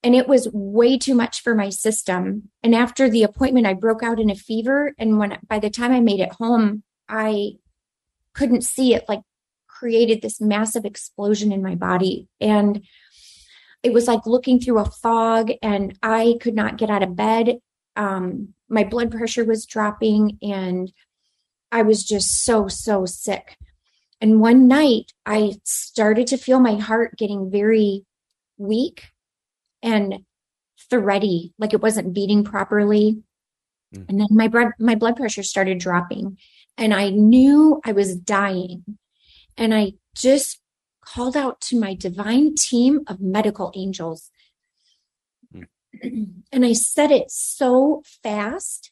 And 0.03 0.15
it 0.15 0.29
was 0.29 0.49
way 0.53 0.99
too 0.99 1.15
much 1.15 1.43
for 1.43 1.55
my 1.55 1.71
system. 1.71 2.51
And 2.63 2.75
after 2.75 3.09
the 3.09 3.23
appointment, 3.23 3.67
I 3.67 3.75
broke 3.75 4.03
out 4.03 4.21
in 4.21 4.31
a 4.31 4.35
fever. 4.35 4.95
And 4.99 5.19
when 5.19 5.39
by 5.49 5.59
the 5.59 5.71
time 5.71 5.93
I 5.93 6.01
made 6.01 6.21
it 6.21 6.33
home, 6.33 6.83
I 7.09 7.53
couldn't 8.35 8.65
see 8.65 8.95
it 8.95 9.05
like 9.09 9.21
created 9.67 10.23
this 10.23 10.41
massive 10.41 10.85
explosion 10.85 11.53
in 11.53 11.63
my 11.63 11.75
body. 11.75 12.29
And 12.41 12.85
it 13.83 13.93
was 13.93 14.09
like 14.09 14.27
looking 14.27 14.59
through 14.59 14.79
a 14.79 14.87
fog, 14.87 15.51
and 15.63 15.97
I 16.03 16.37
could 16.41 16.55
not 16.55 16.79
get 16.79 16.89
out 16.89 17.03
of 17.03 17.17
bed. 17.17 17.59
Um, 17.97 18.55
my 18.69 18.83
blood 18.83 19.11
pressure 19.11 19.45
was 19.45 19.67
dropping, 19.67 20.39
and 20.41 20.91
I 21.71 21.83
was 21.83 22.03
just 22.03 22.45
so, 22.45 22.67
so 22.67 23.05
sick. 23.05 23.59
And 24.21 24.41
one 24.41 24.69
night, 24.69 25.13
I 25.27 25.57
started 25.65 26.27
to 26.29 26.37
feel 26.37 26.61
my 26.61 26.77
heart 26.77 27.17
getting 27.17 27.51
very 27.51 28.05
weak 28.57 29.11
and 29.83 30.25
thready, 30.89 31.53
like 31.59 31.75
it 31.75 31.83
wasn't 31.83 32.15
beating 32.15 32.45
properly. 32.45 33.23
Mm. 33.95 34.09
And 34.09 34.21
then 34.21 34.29
my 34.31 34.49
blood, 34.49 34.73
my 34.79 34.95
blood 34.95 35.17
pressure 35.17 35.43
started 35.43 35.79
dropping, 35.79 36.39
and 36.77 36.95
I 36.95 37.11
knew 37.11 37.81
I 37.85 37.93
was 37.93 38.17
dying. 38.17 38.85
And 39.57 39.75
I 39.75 39.93
just 40.15 40.61
called 41.05 41.37
out 41.37 41.61
to 41.61 41.79
my 41.79 41.95
divine 41.95 42.55
team 42.55 43.01
of 43.07 43.21
medical 43.21 43.73
angels. 43.75 44.31
And 46.53 46.65
I 46.65 46.73
said 46.73 47.11
it 47.11 47.31
so 47.31 48.03
fast 48.23 48.91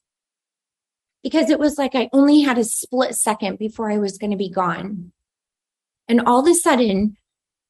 because 1.22 1.50
it 1.50 1.58
was 1.58 1.78
like 1.78 1.94
I 1.94 2.08
only 2.12 2.40
had 2.40 2.58
a 2.58 2.64
split 2.64 3.14
second 3.14 3.58
before 3.58 3.90
I 3.90 3.98
was 3.98 4.18
going 4.18 4.30
to 4.30 4.37
be 4.37 4.50
gone. 4.50 5.12
And 6.08 6.20
all 6.22 6.40
of 6.40 6.46
a 6.46 6.54
sudden, 6.54 7.16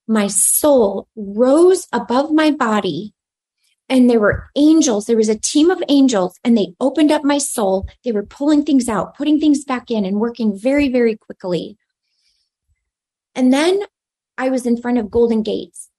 my 0.08 0.26
soul 0.26 1.08
rose 1.14 1.86
above 1.92 2.32
my 2.32 2.50
body. 2.50 3.14
And 3.88 4.08
there 4.08 4.20
were 4.20 4.48
angels. 4.56 5.04
There 5.04 5.16
was 5.16 5.28
a 5.28 5.38
team 5.38 5.70
of 5.70 5.82
angels, 5.88 6.38
and 6.42 6.56
they 6.56 6.74
opened 6.80 7.12
up 7.12 7.24
my 7.24 7.36
soul. 7.36 7.86
They 8.04 8.12
were 8.12 8.24
pulling 8.24 8.64
things 8.64 8.88
out, 8.88 9.14
putting 9.16 9.38
things 9.38 9.64
back 9.64 9.90
in, 9.90 10.06
and 10.06 10.18
working 10.18 10.56
very, 10.58 10.88
very 10.88 11.16
quickly. 11.16 11.76
And 13.34 13.52
then 13.52 13.80
I 14.38 14.48
was 14.48 14.66
in 14.66 14.80
front 14.80 14.98
of 14.98 15.10
Golden 15.10 15.42
Gates 15.42 15.90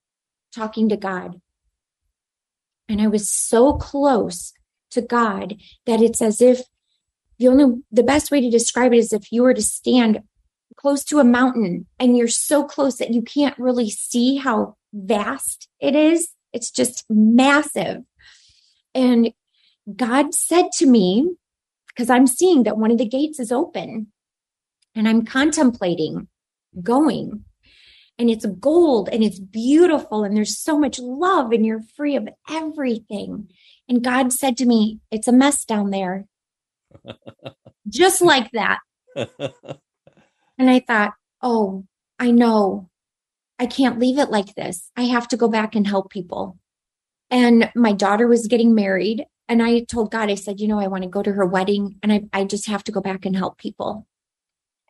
talking 0.55 0.89
to 0.89 0.97
God. 0.97 1.39
And 2.89 3.01
I 3.01 3.07
was 3.07 3.29
so 3.29 3.73
close 3.73 4.53
to 4.91 5.01
God 5.01 5.55
that 5.85 6.01
it's 6.01 6.21
as 6.21 6.41
if 6.41 6.63
the 7.43 7.49
only, 7.49 7.81
the 7.91 8.03
best 8.03 8.31
way 8.31 8.39
to 8.39 8.49
describe 8.49 8.93
it 8.93 8.97
is 8.97 9.11
if 9.11 9.31
you 9.31 9.43
were 9.43 9.53
to 9.53 9.61
stand 9.61 10.21
close 10.77 11.03
to 11.03 11.19
a 11.19 11.25
mountain 11.25 11.85
and 11.99 12.17
you're 12.17 12.27
so 12.27 12.63
close 12.63 12.97
that 12.97 13.13
you 13.13 13.21
can't 13.21 13.57
really 13.59 13.89
see 13.89 14.37
how 14.37 14.75
vast 14.93 15.67
it 15.81 15.93
is. 15.93 16.29
It's 16.53 16.71
just 16.71 17.03
massive. 17.09 18.03
And 18.95 19.33
God 19.93 20.33
said 20.33 20.67
to 20.77 20.85
me, 20.85 21.35
because 21.87 22.09
I'm 22.09 22.27
seeing 22.27 22.63
that 22.63 22.77
one 22.77 22.91
of 22.91 22.97
the 22.97 23.05
gates 23.05 23.39
is 23.39 23.51
open 23.51 24.07
and 24.95 25.07
I'm 25.07 25.25
contemplating 25.25 26.29
going 26.81 27.43
and 28.17 28.29
it's 28.29 28.45
gold 28.45 29.09
and 29.11 29.21
it's 29.21 29.39
beautiful 29.39 30.23
and 30.23 30.35
there's 30.35 30.57
so 30.57 30.79
much 30.79 30.97
love 30.97 31.51
and 31.51 31.65
you're 31.65 31.83
free 31.97 32.15
of 32.15 32.29
everything. 32.49 33.49
And 33.89 34.01
God 34.01 34.31
said 34.31 34.55
to 34.57 34.65
me, 34.65 35.01
It's 35.11 35.27
a 35.27 35.33
mess 35.33 35.65
down 35.65 35.89
there. 35.89 36.25
Just 37.89 38.21
like 38.21 38.51
that. 38.51 38.79
And 40.57 40.69
I 40.69 40.79
thought, 40.79 41.13
Oh, 41.41 41.85
I 42.19 42.31
know. 42.31 42.89
I 43.59 43.65
can't 43.65 43.99
leave 43.99 44.17
it 44.17 44.29
like 44.29 44.55
this. 44.55 44.89
I 44.95 45.03
have 45.03 45.27
to 45.29 45.37
go 45.37 45.47
back 45.47 45.75
and 45.75 45.85
help 45.85 46.09
people. 46.09 46.57
And 47.29 47.71
my 47.75 47.93
daughter 47.93 48.27
was 48.27 48.47
getting 48.47 48.73
married. 48.73 49.25
And 49.49 49.61
I 49.61 49.81
told 49.81 50.11
God, 50.11 50.29
I 50.29 50.35
said, 50.35 50.59
You 50.59 50.67
know, 50.67 50.79
I 50.79 50.87
want 50.87 51.03
to 51.03 51.09
go 51.09 51.21
to 51.21 51.33
her 51.33 51.45
wedding 51.45 51.97
and 52.01 52.13
I, 52.13 52.21
I 52.31 52.45
just 52.45 52.67
have 52.67 52.83
to 52.85 52.91
go 52.91 53.01
back 53.01 53.25
and 53.25 53.35
help 53.35 53.57
people. 53.57 54.07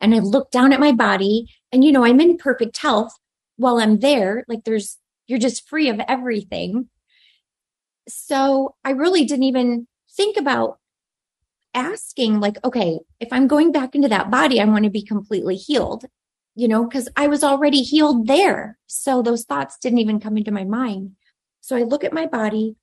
And 0.00 0.14
I 0.14 0.18
looked 0.18 0.52
down 0.52 0.72
at 0.72 0.80
my 0.80 0.92
body 0.92 1.50
and, 1.72 1.84
you 1.84 1.92
know, 1.92 2.04
I'm 2.04 2.20
in 2.20 2.36
perfect 2.36 2.76
health 2.78 3.14
while 3.56 3.78
I'm 3.78 4.00
there. 4.00 4.44
Like 4.48 4.64
there's, 4.64 4.98
you're 5.26 5.38
just 5.38 5.68
free 5.68 5.88
of 5.88 6.00
everything. 6.06 6.88
So 8.08 8.74
I 8.84 8.90
really 8.90 9.24
didn't 9.24 9.44
even 9.44 9.86
think 10.16 10.36
about 10.36 10.78
asking, 11.74 12.40
like, 12.40 12.56
okay, 12.64 13.00
if 13.20 13.28
I'm 13.32 13.46
going 13.46 13.72
back 13.72 13.94
into 13.94 14.08
that 14.08 14.30
body, 14.30 14.60
I 14.60 14.64
want 14.64 14.84
to 14.84 14.90
be 14.90 15.02
completely 15.02 15.56
healed, 15.56 16.06
you 16.54 16.68
know, 16.68 16.84
because 16.84 17.08
I 17.16 17.26
was 17.26 17.44
already 17.44 17.82
healed 17.82 18.26
there. 18.26 18.78
So 18.86 19.22
those 19.22 19.44
thoughts 19.44 19.78
didn't 19.78 19.98
even 19.98 20.20
come 20.20 20.36
into 20.36 20.52
my 20.52 20.64
mind. 20.64 21.12
So 21.60 21.76
I 21.76 21.82
look 21.82 22.04
at 22.04 22.12
my 22.12 22.26
body 22.26 22.76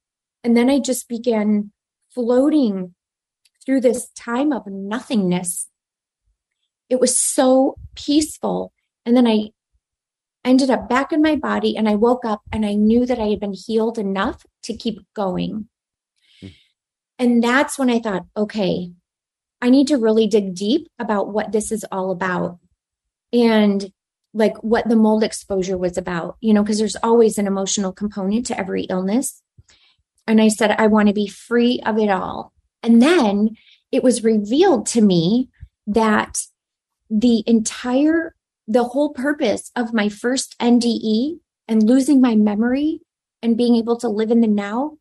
and 0.44 0.58
then 0.58 0.70
I 0.70 0.80
just 0.80 1.08
began 1.08 1.72
floating 2.14 2.96
through 3.66 3.82
this 3.82 4.10
time 4.10 4.52
of 4.52 4.68
nothingness. 4.68 5.68
It 6.90 7.00
was 7.00 7.18
so 7.18 7.78
peaceful. 7.96 8.74
And 9.06 9.16
then 9.16 9.28
I 9.28 9.52
ended 10.44 10.70
up 10.70 10.90
back 10.90 11.12
in 11.14 11.22
my 11.22 11.36
body 11.36 11.78
and 11.78 11.88
I 11.88 11.96
woke 11.96 12.26
up 12.26 12.42
and 12.52 12.66
I 12.66 12.74
knew 12.74 13.06
that 13.06 13.20
I 13.20 13.28
had 13.28 13.40
been 13.40 13.54
healed 13.54 13.98
enough 13.98 14.46
to 14.64 14.76
keep 14.76 15.00
going. 15.14 15.70
And 17.22 17.44
that's 17.44 17.78
when 17.78 17.92
I 17.92 18.00
thought, 18.00 18.26
okay, 18.36 18.94
I 19.62 19.70
need 19.70 19.88
to 19.90 19.98
really 19.98 20.26
dig 20.26 20.56
deep 20.56 20.88
about 20.98 21.32
what 21.32 21.52
this 21.52 21.72
is 21.72 21.86
all 21.92 22.10
about 22.10 22.58
and 23.32 23.94
like 24.34 24.58
what 24.64 24.90
the 24.90 24.96
mold 24.96 25.24
exposure 25.24 25.78
was 25.78 26.00
about, 26.00 26.38
you 26.42 26.52
know, 26.52 26.64
because 26.64 26.80
there's 26.80 26.96
always 27.04 27.38
an 27.38 27.46
emotional 27.46 27.94
component 27.94 28.48
to 28.48 28.60
every 28.60 28.86
illness. 28.86 29.44
And 30.26 30.42
I 30.42 30.48
said, 30.48 30.72
I 30.72 30.88
want 30.88 31.10
to 31.10 31.14
be 31.14 31.28
free 31.28 31.80
of 31.86 32.00
it 32.00 32.10
all. 32.10 32.54
And 32.82 33.04
then 33.04 33.56
it 33.92 34.02
was 34.02 34.24
revealed 34.24 34.88
to 34.88 35.02
me 35.02 35.50
that 35.86 36.40
the 37.12 37.44
entire 37.46 38.34
the 38.68 38.86
whole 38.86 39.14
purpose 39.14 39.70
of 39.76 39.94
my 39.94 40.10
first 40.10 40.58
NDE 40.60 41.40
and 41.68 41.88
losing 41.88 42.20
my 42.20 42.34
memory 42.34 43.02
and 43.44 43.58
being 43.58 43.76
able 43.76 43.98
to 43.98 44.10
live 44.10 44.32
in 44.32 44.42
the 44.42 44.48
now. 44.48 44.98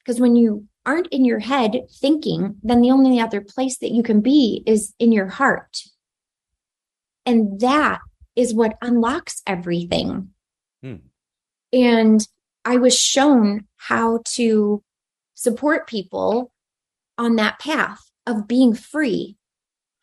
Because 0.00 0.20
when 0.20 0.36
you 0.36 0.66
aren't 0.86 1.08
in 1.08 1.24
your 1.24 1.38
head 1.38 1.82
thinking, 2.00 2.56
then 2.62 2.80
the 2.80 2.90
only 2.90 3.20
other 3.20 3.40
place 3.40 3.78
that 3.78 3.92
you 3.92 4.02
can 4.02 4.20
be 4.20 4.62
is 4.66 4.94
in 4.98 5.12
your 5.12 5.28
heart. 5.28 5.78
And 7.26 7.60
that 7.60 8.00
is 8.34 8.54
what 8.54 8.78
unlocks 8.80 9.42
everything. 9.46 10.30
Hmm. 10.82 10.96
And 11.72 12.26
I 12.64 12.76
was 12.76 12.98
shown 12.98 13.66
how 13.76 14.20
to 14.34 14.82
support 15.34 15.86
people 15.86 16.52
on 17.16 17.36
that 17.36 17.58
path 17.58 18.00
of 18.26 18.48
being 18.48 18.74
free, 18.74 19.36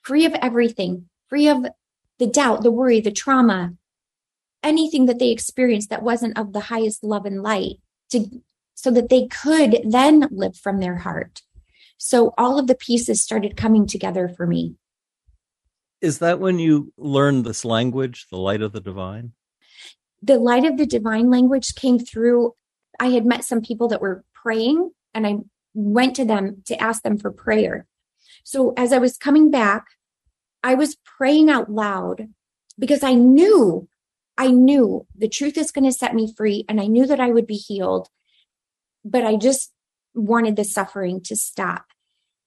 free 0.01 0.25
of 0.25 0.33
everything, 0.35 1.09
free 1.27 1.47
of 1.47 1.65
the 2.19 2.27
doubt, 2.27 2.63
the 2.63 2.71
worry, 2.71 3.01
the 3.01 3.11
trauma, 3.11 3.73
anything 4.63 5.05
that 5.05 5.19
they 5.19 5.29
experienced 5.29 5.89
that 5.89 6.03
wasn't 6.03 6.37
of 6.37 6.53
the 6.53 6.61
highest 6.61 7.03
love 7.03 7.25
and 7.25 7.43
light 7.43 7.75
to 8.09 8.41
so 8.77 8.91
that 8.91 9.09
they 9.09 9.25
could 9.25 9.79
then 9.83 10.27
live 10.29 10.55
from 10.55 10.79
their 10.79 10.97
heart. 10.97 11.41
So 11.97 12.31
all 12.37 12.59
of 12.59 12.67
the 12.67 12.75
pieces 12.75 13.23
started 13.23 13.57
coming 13.57 13.87
together 13.87 14.29
for 14.29 14.45
me. 14.45 14.75
Is 15.99 16.19
that 16.19 16.39
when 16.39 16.59
you 16.59 16.93
learned 16.95 17.43
this 17.43 17.65
language, 17.65 18.27
the 18.29 18.37
light 18.37 18.61
of 18.61 18.73
the 18.73 18.79
divine? 18.79 19.31
The 20.21 20.37
light 20.37 20.63
of 20.63 20.77
the 20.77 20.85
divine 20.85 21.31
language 21.31 21.73
came 21.73 21.97
through. 21.97 22.53
I 22.99 23.07
had 23.07 23.25
met 23.25 23.43
some 23.43 23.61
people 23.61 23.87
that 23.87 24.01
were 24.01 24.23
praying, 24.35 24.91
and 25.15 25.25
I 25.25 25.37
went 25.73 26.15
to 26.17 26.25
them 26.25 26.61
to 26.67 26.79
ask 26.79 27.01
them 27.01 27.17
for 27.17 27.31
prayer. 27.31 27.87
So 28.43 28.75
as 28.77 28.93
I 28.93 28.99
was 28.99 29.17
coming 29.17 29.49
back, 29.49 29.85
I 30.63 30.75
was 30.75 30.97
praying 31.03 31.49
out 31.49 31.71
loud 31.71 32.29
because 32.77 33.01
I 33.01 33.15
knew, 33.15 33.87
I 34.37 34.51
knew 34.51 35.07
the 35.17 35.27
truth 35.27 35.57
is 35.57 35.71
going 35.71 35.85
to 35.85 35.91
set 35.91 36.13
me 36.13 36.31
free 36.37 36.63
and 36.69 36.79
I 36.79 36.85
knew 36.85 37.07
that 37.07 37.19
I 37.19 37.31
would 37.31 37.47
be 37.47 37.55
healed. 37.55 38.09
But 39.09 39.23
I 39.23 39.35
just 39.35 39.71
wanted 40.13 40.55
the 40.55 40.63
suffering 40.63 41.21
to 41.21 41.35
stop. 41.35 41.85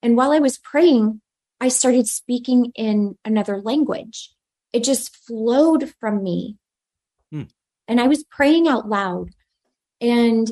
And 0.02 0.16
while 0.16 0.32
I 0.32 0.38
was 0.38 0.58
praying, 0.58 1.20
I 1.60 1.68
started 1.68 2.06
speaking 2.06 2.72
in 2.74 3.16
another 3.24 3.60
language. 3.60 4.34
It 4.72 4.84
just 4.84 5.16
flowed 5.16 5.92
from 6.00 6.22
me. 6.22 6.56
Hmm. 7.30 7.44
And 7.88 8.00
I 8.00 8.08
was 8.08 8.24
praying 8.24 8.68
out 8.68 8.88
loud. 8.88 9.30
And 10.00 10.50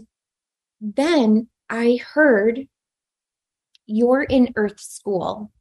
then 0.80 1.48
I 1.70 1.98
heard, 2.14 2.68
You're 3.86 4.22
in 4.22 4.52
Earth 4.56 4.80
School. 4.80 5.52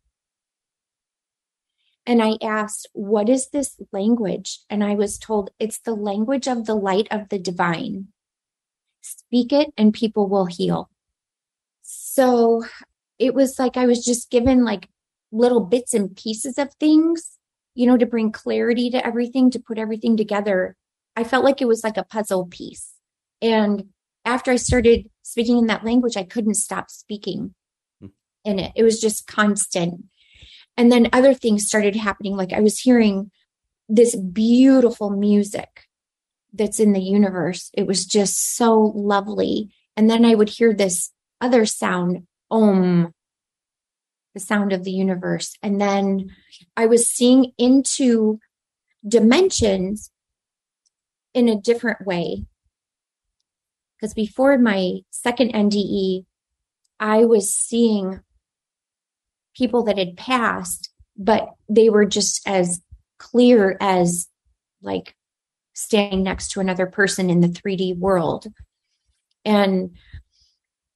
And 2.05 2.21
I 2.21 2.37
asked, 2.41 2.87
What 2.93 3.29
is 3.29 3.49
this 3.49 3.79
language? 3.91 4.59
And 4.69 4.83
I 4.83 4.95
was 4.95 5.17
told, 5.17 5.51
It's 5.59 5.79
the 5.79 5.95
language 5.95 6.47
of 6.47 6.65
the 6.65 6.75
light 6.75 7.07
of 7.11 7.29
the 7.29 7.39
divine. 7.39 8.07
Speak 9.07 9.53
it 9.53 9.73
and 9.77 9.93
people 9.93 10.27
will 10.27 10.45
heal. 10.45 10.89
So 11.81 12.63
it 13.19 13.33
was 13.33 13.57
like 13.59 13.77
I 13.77 13.85
was 13.85 14.03
just 14.03 14.29
given 14.29 14.65
like 14.65 14.89
little 15.31 15.61
bits 15.61 15.93
and 15.93 16.15
pieces 16.15 16.57
of 16.57 16.73
things, 16.75 17.37
you 17.73 17.87
know, 17.87 17.97
to 17.97 18.05
bring 18.05 18.31
clarity 18.31 18.89
to 18.89 19.05
everything, 19.05 19.51
to 19.51 19.59
put 19.59 19.77
everything 19.77 20.17
together. 20.17 20.75
I 21.15 21.23
felt 21.23 21.45
like 21.45 21.61
it 21.61 21.67
was 21.67 21.83
like 21.83 21.97
a 21.97 22.03
puzzle 22.03 22.45
piece. 22.45 22.93
And 23.41 23.85
after 24.25 24.51
I 24.51 24.57
started 24.57 25.09
speaking 25.23 25.57
in 25.57 25.67
that 25.67 25.85
language, 25.85 26.17
I 26.17 26.23
couldn't 26.23 26.55
stop 26.55 26.89
speaking 26.89 27.53
hmm. 28.01 28.07
in 28.43 28.59
it. 28.59 28.73
It 28.75 28.83
was 28.83 28.99
just 28.99 29.27
constant. 29.27 30.03
And 30.75 30.91
then 30.91 31.09
other 31.13 31.33
things 31.33 31.65
started 31.65 31.95
happening. 31.95 32.35
Like 32.35 32.53
I 32.53 32.59
was 32.59 32.79
hearing 32.79 33.31
this 33.89 34.15
beautiful 34.15 35.09
music 35.09 35.86
that's 36.53 36.79
in 36.79 36.93
the 36.93 37.01
universe. 37.01 37.69
It 37.73 37.87
was 37.87 38.05
just 38.05 38.55
so 38.55 38.91
lovely. 38.95 39.71
And 39.95 40.09
then 40.09 40.25
I 40.25 40.35
would 40.35 40.49
hear 40.49 40.73
this 40.73 41.11
other 41.41 41.65
sound, 41.65 42.27
om, 42.49 43.13
the 44.33 44.39
sound 44.39 44.73
of 44.73 44.83
the 44.83 44.91
universe. 44.91 45.55
And 45.61 45.79
then 45.81 46.35
I 46.75 46.85
was 46.85 47.09
seeing 47.09 47.53
into 47.57 48.39
dimensions 49.07 50.11
in 51.33 51.49
a 51.49 51.59
different 51.59 52.05
way. 52.05 52.45
Because 53.95 54.13
before 54.13 54.57
my 54.57 54.99
second 55.09 55.53
NDE, 55.53 56.25
I 56.99 57.25
was 57.25 57.53
seeing 57.53 58.21
people 59.55 59.83
that 59.83 59.97
had 59.97 60.17
passed, 60.17 60.91
but 61.17 61.49
they 61.67 61.89
were 61.89 62.05
just 62.05 62.47
as 62.47 62.81
clear 63.17 63.77
as 63.81 64.27
like 64.81 65.15
standing 65.77 66.23
next 66.23 66.49
to 66.49 66.59
another 66.59 66.87
person 66.87 67.29
in 67.29 67.39
the 67.39 67.47
3D 67.47 67.95
world. 67.99 68.47
And 69.45 69.95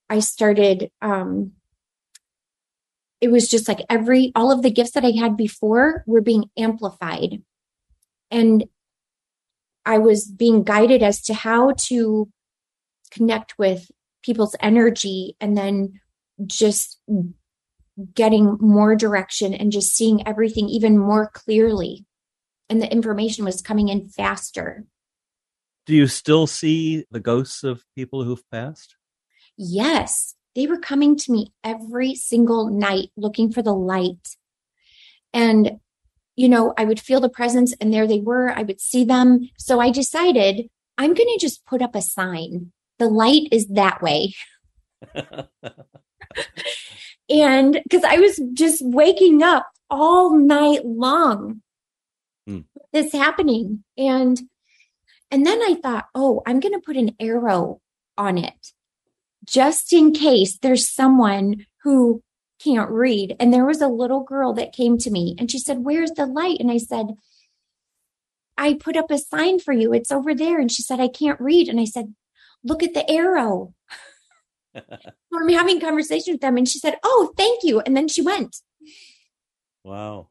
I 0.10 0.22
started, 0.22 0.90
um, 1.04 1.52
it 3.22 3.30
was 3.30 3.48
just 3.48 3.68
like 3.68 3.86
every, 3.92 4.32
all 4.36 4.52
of 4.52 4.64
the 4.64 4.72
gifts 4.72 4.92
that 4.92 5.06
I 5.06 5.12
had 5.12 5.38
before 5.38 6.04
were 6.08 6.22
being 6.22 6.46
amplified. 6.58 7.44
And 8.32 8.66
I 9.86 10.00
was 10.00 10.26
being 10.26 10.64
guided 10.64 11.04
as 11.04 11.22
to 11.24 11.36
how 11.36 11.74
to 11.90 12.28
connect 13.12 13.60
with 13.60 13.92
people's 14.24 14.56
energy 14.60 15.36
and 15.40 15.56
then 15.56 16.00
just 16.48 17.00
getting 18.16 18.58
more 18.60 18.96
direction 18.96 19.54
and 19.54 19.72
just 19.72 19.96
seeing 19.96 20.28
everything 20.28 20.70
even 20.70 20.98
more 20.98 21.30
clearly. 21.32 22.04
And 22.72 22.82
the 22.82 22.90
information 22.90 23.44
was 23.44 23.62
coming 23.62 23.90
in 23.90 24.08
faster. 24.08 24.86
Do 25.86 25.94
you 25.94 26.08
still 26.08 26.48
see 26.48 27.04
the 27.12 27.20
ghosts 27.20 27.66
of 27.66 27.84
people 27.96 28.24
who've 28.24 28.50
passed? 28.50 28.96
Yes, 29.58 30.36
they 30.56 30.68
were 30.68 30.80
coming 30.80 31.18
to 31.18 31.34
me 31.34 31.52
every 31.66 32.16
single 32.16 32.70
night 32.70 33.10
looking 33.18 33.52
for 33.52 33.62
the 33.62 33.74
light. 33.74 34.38
And, 35.34 35.82
you 36.38 36.48
know, 36.48 36.74
I 36.78 36.86
would 36.86 37.02
feel 37.02 37.20
the 37.20 37.28
presence 37.28 37.74
and 37.82 37.94
there 37.94 38.08
they 38.08 38.22
were. 38.22 38.50
I 38.50 38.64
would 38.64 38.80
see 38.80 39.04
them. 39.04 39.50
So 39.58 39.82
I 39.82 39.92
decided 39.92 40.70
I'm 40.98 41.14
going 41.14 41.28
to 41.28 41.40
just 41.42 41.66
put 41.66 41.82
up 41.82 41.94
a 41.94 42.02
sign. 42.02 42.72
The 43.00 43.10
light 43.10 43.50
is 43.52 43.68
that 43.68 44.02
way. 44.02 44.34
and 47.30 47.82
because 47.84 48.06
I 48.06 48.16
was 48.16 48.42
just 48.54 48.82
waking 48.82 49.44
up 49.44 49.68
all 49.90 50.38
night 50.38 50.86
long, 50.86 51.62
hmm. 52.48 52.60
this 52.94 53.14
happening. 53.14 53.84
And, 53.98 54.42
and 55.30 55.46
then 55.46 55.62
I 55.62 55.76
thought, 55.82 56.08
oh, 56.16 56.42
I'm 56.46 56.60
going 56.60 56.74
to 56.74 56.86
put 56.86 56.98
an 56.98 57.16
arrow 57.20 57.82
on 58.18 58.38
it 58.38 58.74
just 59.46 59.92
in 59.94 60.14
case 60.14 60.58
there's 60.58 60.90
someone 60.90 61.66
who 61.84 62.22
can't 62.64 62.90
read. 62.90 63.36
And 63.40 63.54
there 63.54 63.66
was 63.66 63.82
a 63.82 63.88
little 63.88 64.24
girl 64.24 64.54
that 64.54 64.74
came 64.74 64.98
to 65.00 65.12
me 65.12 65.36
and 65.38 65.50
she 65.50 65.60
said, 65.60 65.80
Where's 65.80 66.12
the 66.12 66.26
light? 66.26 66.58
And 66.60 66.72
I 66.72 66.78
said, 66.78 67.08
I 68.58 68.76
put 68.76 68.98
up 68.98 69.10
a 69.10 69.18
sign 69.18 69.60
for 69.60 69.74
you. 69.74 69.94
It's 69.94 70.12
over 70.12 70.36
there. 70.36 70.60
And 70.60 70.72
she 70.72 70.84
said, 70.84 71.00
I 71.00 71.08
can't 71.08 71.40
read. 71.40 71.68
And 71.68 71.80
I 71.80 71.86
said, 71.86 72.14
Look 72.64 72.84
at 72.84 72.94
the 72.94 73.10
arrow. 73.10 73.74
I'm 74.76 75.50
having 75.50 75.80
conversation 75.80 76.36
with 76.36 76.42
them. 76.42 76.58
And 76.58 76.68
she 76.68 76.80
said, 76.80 76.98
Oh, 77.04 77.34
thank 77.36 77.64
you. 77.64 77.80
And 77.80 77.98
then 77.98 78.08
she 78.08 78.22
went. 78.22 78.58
Wow. 79.84 80.30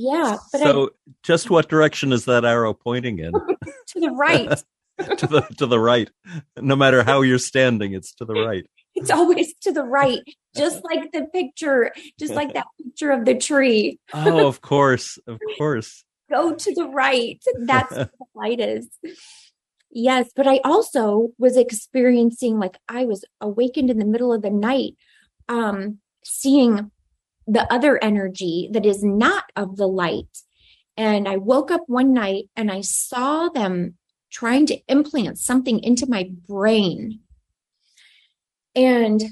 Yeah. 0.00 0.36
But 0.52 0.60
so 0.60 0.84
I, 0.84 0.88
just 1.24 1.50
what 1.50 1.68
direction 1.68 2.12
is 2.12 2.24
that 2.26 2.44
arrow 2.44 2.72
pointing 2.72 3.18
in? 3.18 3.32
to 3.88 4.00
the 4.00 4.10
right. 4.10 4.62
to 5.18 5.26
the 5.26 5.40
to 5.58 5.66
the 5.66 5.80
right. 5.80 6.08
No 6.56 6.76
matter 6.76 7.02
how 7.02 7.22
you're 7.22 7.38
standing, 7.38 7.94
it's 7.94 8.14
to 8.14 8.24
the 8.24 8.34
right. 8.34 8.64
It's 8.94 9.10
always 9.10 9.54
to 9.62 9.72
the 9.72 9.82
right, 9.82 10.20
just 10.56 10.82
like 10.90 11.10
the 11.12 11.26
picture, 11.32 11.92
just 12.18 12.32
like 12.32 12.54
that 12.54 12.66
picture 12.80 13.10
of 13.10 13.24
the 13.24 13.34
tree. 13.34 13.98
oh, 14.14 14.46
of 14.46 14.60
course, 14.60 15.18
of 15.26 15.40
course. 15.56 16.04
Go 16.30 16.54
to 16.54 16.74
the 16.74 16.88
right. 16.88 17.42
That's 17.60 17.96
what 17.96 18.12
the 18.12 18.26
light 18.34 18.60
is. 18.60 18.88
Yes, 19.90 20.30
but 20.34 20.46
I 20.46 20.60
also 20.64 21.30
was 21.38 21.56
experiencing 21.56 22.58
like 22.58 22.76
I 22.88 23.04
was 23.04 23.24
awakened 23.40 23.90
in 23.90 23.98
the 23.98 24.04
middle 24.04 24.32
of 24.32 24.42
the 24.42 24.50
night, 24.50 24.94
um, 25.48 25.98
seeing 26.24 26.92
the 27.48 27.70
other 27.72 28.02
energy 28.02 28.68
that 28.72 28.86
is 28.86 29.02
not 29.02 29.44
of 29.56 29.76
the 29.76 29.88
light. 29.88 30.38
And 30.96 31.26
I 31.26 31.36
woke 31.36 31.70
up 31.70 31.82
one 31.86 32.12
night 32.12 32.50
and 32.54 32.70
I 32.70 32.82
saw 32.82 33.48
them 33.48 33.96
trying 34.30 34.66
to 34.66 34.78
implant 34.88 35.38
something 35.38 35.82
into 35.82 36.06
my 36.08 36.30
brain. 36.46 37.20
And 38.74 39.22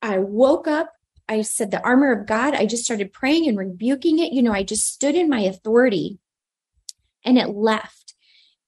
I 0.00 0.18
woke 0.18 0.66
up. 0.66 0.92
I 1.28 1.42
said, 1.42 1.70
the 1.70 1.82
armor 1.82 2.10
of 2.10 2.26
God. 2.26 2.54
I 2.54 2.64
just 2.64 2.84
started 2.84 3.12
praying 3.12 3.46
and 3.48 3.58
rebuking 3.58 4.18
it. 4.18 4.32
You 4.32 4.42
know, 4.42 4.52
I 4.52 4.62
just 4.62 4.90
stood 4.90 5.14
in 5.14 5.28
my 5.28 5.40
authority 5.40 6.18
and 7.22 7.36
it 7.36 7.48
left. 7.48 8.14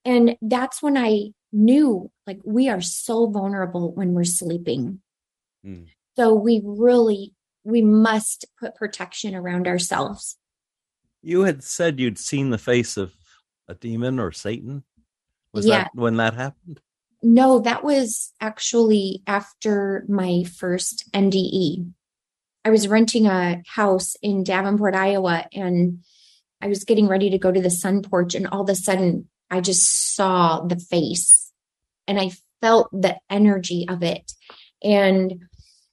And 0.05 0.37
that's 0.43 0.83
when 0.83 0.99
I 0.99 1.31
knew 1.53 2.11
like 2.27 2.41
we 2.45 2.69
are 2.69 2.83
so 2.83 3.27
vulnerable 3.29 3.95
when 3.95 4.13
we're 4.13 4.25
sleeping. 4.25 5.01
Mm. 5.65 5.87
So 6.17 6.35
we 6.35 6.61
really, 6.63 7.33
we 7.65 7.83
must 7.83 8.47
put 8.59 8.75
protection 8.75 9.35
around 9.35 9.67
ourselves. 9.67 10.37
You 11.23 11.43
had 11.43 11.63
said 11.63 12.01
you'd 12.01 12.19
seen 12.19 12.51
the 12.51 12.59
face 12.59 12.97
of 12.97 13.15
a 13.69 13.75
demon 13.75 14.19
or 14.19 14.33
Satan. 14.33 14.85
Was 15.53 15.67
yeah. 15.67 15.85
that 15.85 15.91
when 15.95 16.17
that 16.17 16.35
happened? 16.35 16.81
No, 17.23 17.59
that 17.61 17.85
was 17.85 18.33
actually 18.41 19.23
after 19.27 20.05
my 20.09 20.45
first 20.45 21.11
NDE. 21.13 21.91
I 22.65 22.71
was 22.71 22.89
renting 22.89 23.27
a 23.27 23.63
house 23.67 24.17
in 24.23 24.45
Davenport, 24.45 24.95
Iowa, 24.95 25.47
and 25.53 26.03
I 26.63 26.69
was 26.69 26.85
getting 26.85 27.09
ready 27.09 27.31
to 27.31 27.39
go 27.39 27.51
to 27.51 27.61
the 27.61 27.71
sun 27.71 28.03
porch, 28.03 28.35
and 28.35 28.47
all 28.47 28.63
of 28.63 28.69
a 28.69 28.75
sudden, 28.75 29.29
I 29.51 29.61
just 29.61 30.15
saw 30.15 30.61
the 30.61 30.77
face 30.77 31.53
and 32.07 32.21
I 32.21 32.31
felt 32.61 32.91
the 32.93 33.17
energy 33.29 33.87
of 33.89 34.03
it. 34.03 34.33
And, 34.83 35.45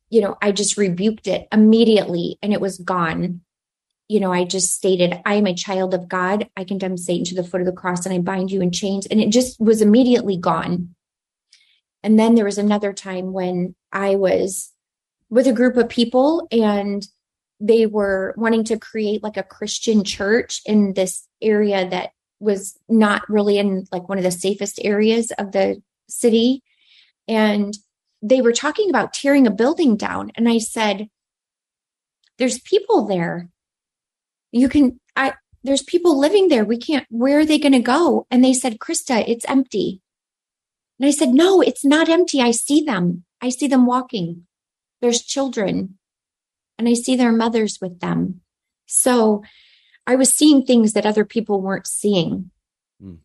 you 0.10 0.22
know, 0.22 0.38
I 0.42 0.52
just 0.52 0.78
rebuked 0.78 1.28
it 1.28 1.48
immediately 1.52 2.38
and 2.42 2.54
it 2.54 2.62
was 2.62 2.78
gone 2.78 3.42
you 4.08 4.22
know, 4.22 4.32
I 4.32 4.46
just 4.46 4.74
stated, 4.74 5.20
I 5.26 5.36
am 5.36 5.48
a 5.48 5.54
child 5.54 5.94
of 5.94 6.08
God. 6.08 6.50
I 6.56 6.64
condemn 6.64 6.98
Satan 6.98 7.26
to 7.26 7.36
the 7.36 7.44
foot 7.44 7.62
of 7.62 7.68
the 7.68 7.74
cross 7.74 8.06
and 8.06 8.16
I 8.16 8.20
bind 8.20 8.52
you 8.52 8.62
in 8.62 8.72
chains. 8.72 9.06
And 9.06 9.20
it 9.20 9.30
just 9.30 9.60
was 9.60 9.82
immediately 9.82 10.38
gone. 10.38 10.96
And 12.04 12.18
then 12.18 12.36
there 12.36 12.46
was 12.46 12.58
another 12.58 12.94
time 12.94 13.34
when 13.34 13.76
I 13.92 14.16
was 14.16 14.72
with 15.30 15.48
a 15.48 15.54
group 15.54 15.76
of 15.76 15.90
people 15.90 16.48
and 16.52 17.06
they 17.60 17.86
were 17.86 18.34
wanting 18.38 18.64
to 18.66 18.80
create 18.80 19.24
like 19.24 19.36
a 19.36 19.44
Christian 19.44 20.04
church 20.04 20.62
in 20.66 20.94
this 20.94 21.28
area 21.42 21.90
that 21.90 22.12
was 22.40 22.78
not 22.88 23.28
really 23.30 23.58
in 23.58 23.88
like 23.92 24.08
one 24.08 24.18
of 24.18 24.24
the 24.24 24.32
safest 24.32 24.80
areas 24.84 25.32
of 25.38 25.52
the 25.52 25.82
city. 26.08 26.64
And 27.28 27.76
they 28.30 28.42
were 28.42 28.54
talking 28.54 28.90
about 28.90 29.14
tearing 29.14 29.48
a 29.48 29.52
building 29.52 29.96
down. 29.96 30.32
And 30.36 30.50
I 30.50 30.58
said, 30.58 31.10
There's 32.38 32.60
people 32.60 33.06
there. 33.08 33.50
You 34.52 34.70
can, 34.70 35.00
I, 35.16 35.34
there's 35.64 35.84
people 35.84 36.20
living 36.20 36.48
there. 36.48 36.66
We 36.66 36.78
can't, 36.78 37.06
where 37.10 37.40
are 37.40 37.46
they 37.46 37.60
going 37.60 37.74
to 37.74 37.80
go? 37.80 38.26
And 38.32 38.44
they 38.44 38.54
said, 38.54 38.80
Christa, 38.80 39.24
it's 39.28 39.46
empty. 39.48 40.02
And 41.00 41.08
I 41.08 41.12
said, 41.12 41.30
No, 41.30 41.62
it's 41.62 41.86
not 41.86 42.10
empty. 42.10 42.42
I 42.42 42.52
see 42.52 42.82
them. 42.82 43.24
I 43.42 43.50
see 43.50 43.68
them 43.68 43.86
walking. 43.86 44.48
There's 45.02 45.22
children 45.22 45.98
and 46.78 46.88
I 46.88 46.94
see 46.94 47.16
their 47.16 47.32
mothers 47.32 47.80
with 47.82 48.00
them. 48.00 48.42
So 48.88 49.44
I 50.06 50.16
was 50.16 50.34
seeing 50.34 50.64
things 50.64 50.94
that 50.94 51.06
other 51.06 51.26
people 51.26 51.62
weren't 51.62 51.88
seeing. 51.88 52.52
Mm. 53.04 53.18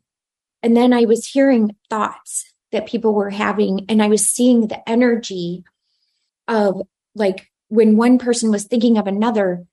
And 0.62 0.76
then 0.76 0.92
I 0.92 1.04
was 1.04 1.28
hearing 1.28 1.76
thoughts 1.88 2.51
that 2.72 2.86
people 2.86 3.14
were 3.14 3.30
having, 3.30 3.86
and 3.88 4.02
I 4.02 4.08
was 4.08 4.28
seeing 4.28 4.68
the 4.68 4.88
energy 4.88 5.64
of 6.48 6.82
like 7.14 7.50
when 7.68 7.96
one 7.96 8.18
person 8.18 8.50
was 8.50 8.64
thinking 8.64 8.98
of 8.98 9.06
another 9.06 9.64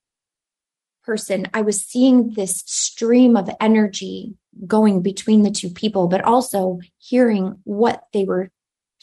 person, 1.03 1.47
I 1.53 1.61
was 1.61 1.81
seeing 1.81 2.33
this 2.33 2.63
stream 2.65 3.35
of 3.35 3.49
energy 3.59 4.35
going 4.67 5.01
between 5.01 5.43
the 5.43 5.51
two 5.51 5.69
people, 5.69 6.07
but 6.07 6.23
also 6.23 6.79
hearing 6.97 7.59
what 7.63 8.03
they 8.13 8.25
were 8.25 8.51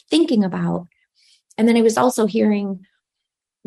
thinking 0.09 0.43
about. 0.43 0.87
And 1.57 1.67
then 1.67 1.75
I 1.75 1.81
was 1.81 1.97
also 1.97 2.27
hearing 2.27 2.85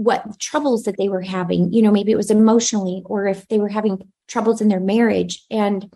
what 0.00 0.38
troubles 0.38 0.84
that 0.84 0.96
they 0.96 1.10
were 1.10 1.20
having 1.20 1.70
you 1.74 1.82
know 1.82 1.90
maybe 1.90 2.10
it 2.10 2.16
was 2.16 2.30
emotionally 2.30 3.02
or 3.04 3.26
if 3.26 3.46
they 3.48 3.58
were 3.58 3.68
having 3.68 4.00
troubles 4.28 4.62
in 4.62 4.68
their 4.68 4.80
marriage 4.80 5.44
and 5.50 5.92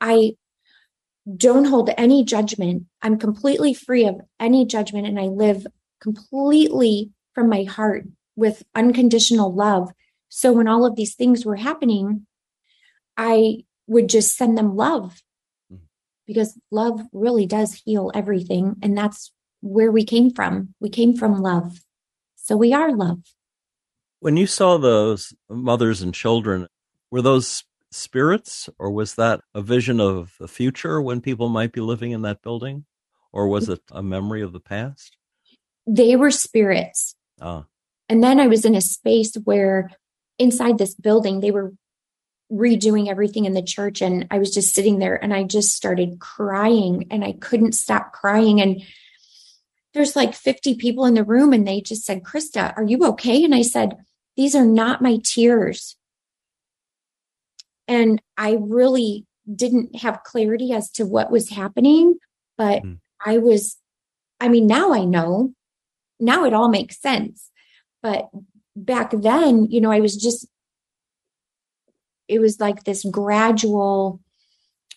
i 0.00 0.32
don't 1.36 1.64
hold 1.64 1.90
any 1.96 2.24
judgment. 2.24 2.84
I'm 3.02 3.18
completely 3.18 3.74
free 3.74 4.06
of 4.06 4.20
any 4.38 4.66
judgment 4.66 5.06
and 5.06 5.18
i 5.18 5.24
live 5.24 5.66
completely 6.00 7.10
from 7.34 7.48
my 7.48 7.64
heart 7.64 8.04
with 8.36 8.62
unconditional 8.74 9.54
love. 9.54 9.90
So 10.28 10.52
when 10.52 10.68
all 10.68 10.84
of 10.84 10.96
these 10.96 11.14
things 11.14 11.44
were 11.44 11.56
happening 11.56 12.26
i 13.16 13.64
would 13.86 14.08
just 14.08 14.36
send 14.36 14.58
them 14.58 14.76
love. 14.76 15.22
Mm. 15.72 15.80
because 16.26 16.58
love 16.70 17.00
really 17.12 17.46
does 17.46 17.82
heal 17.84 18.10
everything 18.14 18.76
and 18.82 18.96
that's 18.96 19.32
where 19.60 19.90
we 19.90 20.04
came 20.04 20.30
from. 20.30 20.74
We 20.78 20.90
came 20.90 21.16
from 21.16 21.40
love. 21.40 21.80
So 22.36 22.56
we 22.56 22.74
are 22.74 22.92
love. 22.92 23.20
When 24.20 24.36
you 24.36 24.46
saw 24.46 24.76
those 24.76 25.32
mothers 25.48 26.02
and 26.02 26.12
children, 26.12 26.66
were 27.10 27.22
those 27.22 27.64
spirits 27.94 28.68
or 28.78 28.90
was 28.90 29.14
that 29.14 29.40
a 29.54 29.62
vision 29.62 30.00
of 30.00 30.34
the 30.38 30.48
future 30.48 31.00
when 31.00 31.20
people 31.20 31.48
might 31.48 31.72
be 31.72 31.80
living 31.80 32.10
in 32.10 32.22
that 32.22 32.42
building? 32.42 32.84
Or 33.32 33.48
was 33.48 33.68
it 33.68 33.80
a 33.90 34.02
memory 34.02 34.42
of 34.42 34.52
the 34.52 34.60
past? 34.60 35.16
They 35.86 36.16
were 36.16 36.30
spirits. 36.30 37.16
Ah. 37.40 37.64
And 38.08 38.22
then 38.22 38.38
I 38.38 38.46
was 38.46 38.64
in 38.64 38.74
a 38.74 38.80
space 38.80 39.34
where 39.44 39.90
inside 40.38 40.78
this 40.78 40.94
building, 40.94 41.40
they 41.40 41.50
were 41.50 41.72
redoing 42.52 43.08
everything 43.08 43.44
in 43.44 43.54
the 43.54 43.62
church. 43.62 44.02
And 44.02 44.26
I 44.30 44.38
was 44.38 44.52
just 44.52 44.74
sitting 44.74 44.98
there 44.98 45.22
and 45.22 45.34
I 45.34 45.44
just 45.44 45.74
started 45.74 46.20
crying 46.20 47.06
and 47.10 47.24
I 47.24 47.32
couldn't 47.32 47.72
stop 47.72 48.12
crying. 48.12 48.60
And 48.60 48.82
there's 49.94 50.16
like 50.16 50.34
50 50.34 50.76
people 50.76 51.06
in 51.06 51.14
the 51.14 51.24
room 51.24 51.52
and 51.52 51.66
they 51.66 51.80
just 51.80 52.04
said, 52.04 52.22
Christa, 52.22 52.76
are 52.76 52.84
you 52.84 53.04
okay? 53.06 53.44
And 53.44 53.54
I 53.54 53.62
said, 53.62 53.96
these 54.36 54.54
are 54.54 54.66
not 54.66 55.02
my 55.02 55.18
tears. 55.24 55.96
And 57.86 58.20
I 58.36 58.58
really 58.60 59.26
didn't 59.54 59.96
have 59.96 60.24
clarity 60.24 60.72
as 60.72 60.90
to 60.92 61.04
what 61.04 61.30
was 61.30 61.50
happening, 61.50 62.18
but 62.56 62.82
mm. 62.82 62.98
I 63.24 63.38
was, 63.38 63.76
I 64.40 64.48
mean, 64.48 64.66
now 64.66 64.92
I 64.92 65.04
know, 65.04 65.52
now 66.18 66.44
it 66.44 66.54
all 66.54 66.68
makes 66.68 67.00
sense. 67.00 67.50
But 68.02 68.28
back 68.74 69.12
then, 69.12 69.66
you 69.70 69.80
know, 69.80 69.92
I 69.92 70.00
was 70.00 70.16
just, 70.16 70.46
it 72.26 72.38
was 72.38 72.58
like 72.58 72.84
this 72.84 73.04
gradual 73.04 74.20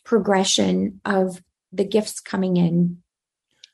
progression 0.05 1.01
of 1.03 1.41
the 1.73 1.83
gifts 1.83 2.21
coming 2.21 2.55
in 2.55 3.01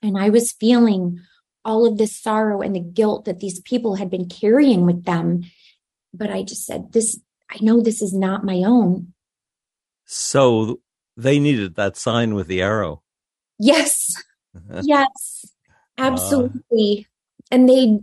and 0.03 0.17
I 0.17 0.29
was 0.29 0.51
feeling 0.51 1.21
all 1.65 1.85
of 1.85 1.97
this 1.97 2.15
sorrow 2.15 2.61
and 2.61 2.75
the 2.75 2.81
guilt 2.81 3.25
that 3.25 3.39
these 3.39 3.61
people 3.61 3.95
had 3.95 4.09
been 4.09 4.27
carrying 4.27 4.85
with 4.85 5.05
them. 5.05 5.43
But 6.13 6.29
I 6.29 6.43
just 6.43 6.65
said, 6.65 6.91
This, 6.91 7.19
I 7.53 7.57
know 7.61 7.81
this 7.81 8.01
is 8.01 8.13
not 8.13 8.43
my 8.43 8.63
own. 8.65 9.13
So 10.05 10.81
they 11.15 11.39
needed 11.39 11.75
that 11.75 11.97
sign 11.97 12.33
with 12.33 12.47
the 12.47 12.61
arrow. 12.61 13.03
Yes. 13.59 14.21
yes. 14.81 15.45
Absolutely. 15.97 17.07
Uh, 17.07 17.55
and 17.55 17.69
they, 17.69 17.99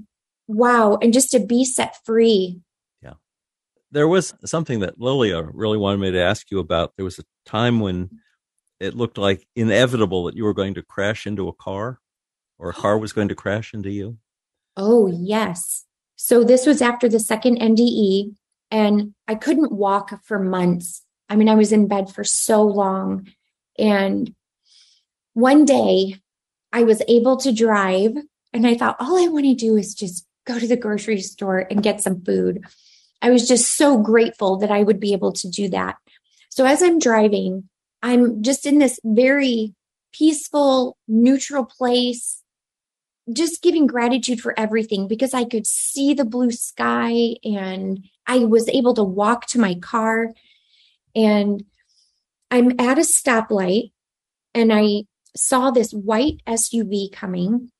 wow. 0.46 0.98
And 1.02 1.12
just 1.12 1.30
to 1.32 1.40
be 1.40 1.64
set 1.64 1.96
free. 2.04 2.60
Yeah. 3.02 3.14
There 3.90 4.08
was 4.08 4.34
something 4.44 4.80
that 4.80 5.00
Lilia 5.00 5.42
really 5.42 5.78
wanted 5.78 5.98
me 5.98 6.10
to 6.12 6.22
ask 6.22 6.50
you 6.50 6.60
about. 6.60 6.92
There 6.96 7.04
was 7.04 7.18
a 7.18 7.24
time 7.44 7.80
when 7.80 8.10
it 8.78 8.94
looked 8.94 9.18
like 9.18 9.46
inevitable 9.56 10.24
that 10.24 10.36
you 10.36 10.44
were 10.44 10.54
going 10.54 10.74
to 10.74 10.82
crash 10.82 11.26
into 11.26 11.48
a 11.48 11.52
car 11.52 11.98
or 12.60 12.70
a 12.70 12.74
car 12.74 12.98
was 12.98 13.12
going 13.12 13.28
to 13.28 13.34
crash 13.34 13.74
into 13.74 13.90
you? 13.90 14.18
Oh, 14.76 15.08
yes. 15.12 15.84
So 16.14 16.44
this 16.44 16.64
was 16.64 16.80
after 16.80 17.08
the 17.08 17.18
second 17.18 17.58
NDE, 17.58 18.34
and 18.70 19.14
I 19.26 19.34
couldn't 19.34 19.72
walk 19.72 20.24
for 20.24 20.38
months. 20.38 21.04
I 21.28 21.36
mean, 21.36 21.48
I 21.48 21.54
was 21.54 21.72
in 21.72 21.88
bed 21.88 22.12
for 22.12 22.24
so 22.24 22.62
long. 22.62 23.28
And 23.78 24.34
one 25.34 25.64
day 25.64 26.16
I 26.72 26.82
was 26.82 27.02
able 27.08 27.36
to 27.38 27.52
drive, 27.52 28.12
and 28.52 28.66
I 28.66 28.76
thought, 28.76 28.96
all 29.00 29.22
I 29.22 29.28
want 29.28 29.44
to 29.46 29.54
do 29.54 29.76
is 29.76 29.94
just 29.94 30.26
go 30.46 30.58
to 30.58 30.66
the 30.66 30.76
grocery 30.76 31.20
store 31.20 31.66
and 31.70 31.82
get 31.82 32.00
some 32.00 32.22
food. 32.22 32.64
I 33.22 33.30
was 33.30 33.46
just 33.46 33.76
so 33.76 33.98
grateful 33.98 34.56
that 34.58 34.70
I 34.70 34.82
would 34.82 35.00
be 35.00 35.12
able 35.12 35.32
to 35.32 35.48
do 35.48 35.68
that. 35.70 35.96
So 36.48 36.64
as 36.64 36.82
I'm 36.82 36.98
driving, 36.98 37.68
I'm 38.02 38.42
just 38.42 38.66
in 38.66 38.78
this 38.78 38.98
very 39.04 39.74
peaceful, 40.12 40.96
neutral 41.06 41.64
place, 41.64 42.42
just 43.32 43.62
giving 43.62 43.86
gratitude 43.86 44.40
for 44.40 44.58
everything 44.58 45.06
because 45.06 45.34
I 45.34 45.44
could 45.44 45.66
see 45.66 46.14
the 46.14 46.24
blue 46.24 46.50
sky 46.50 47.36
and 47.44 48.04
I 48.26 48.38
was 48.38 48.68
able 48.68 48.94
to 48.94 49.04
walk 49.04 49.46
to 49.48 49.60
my 49.60 49.74
car. 49.74 50.32
And 51.14 51.64
I'm 52.50 52.80
at 52.80 52.98
a 52.98 53.02
stoplight 53.02 53.92
and 54.54 54.72
I 54.72 55.04
saw 55.36 55.70
this 55.70 55.92
white 55.92 56.42
SUV 56.46 57.12
coming. 57.12 57.70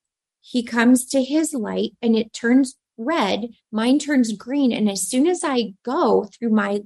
He 0.40 0.62
comes 0.62 1.06
to 1.06 1.22
his 1.22 1.52
light 1.54 1.92
and 2.00 2.16
it 2.16 2.32
turns 2.32 2.76
red. 2.96 3.48
Mine 3.72 3.98
turns 3.98 4.32
green. 4.32 4.72
And 4.72 4.88
as 4.88 5.02
soon 5.02 5.26
as 5.26 5.42
I 5.44 5.74
go 5.84 6.24
through 6.24 6.50
my 6.50 6.80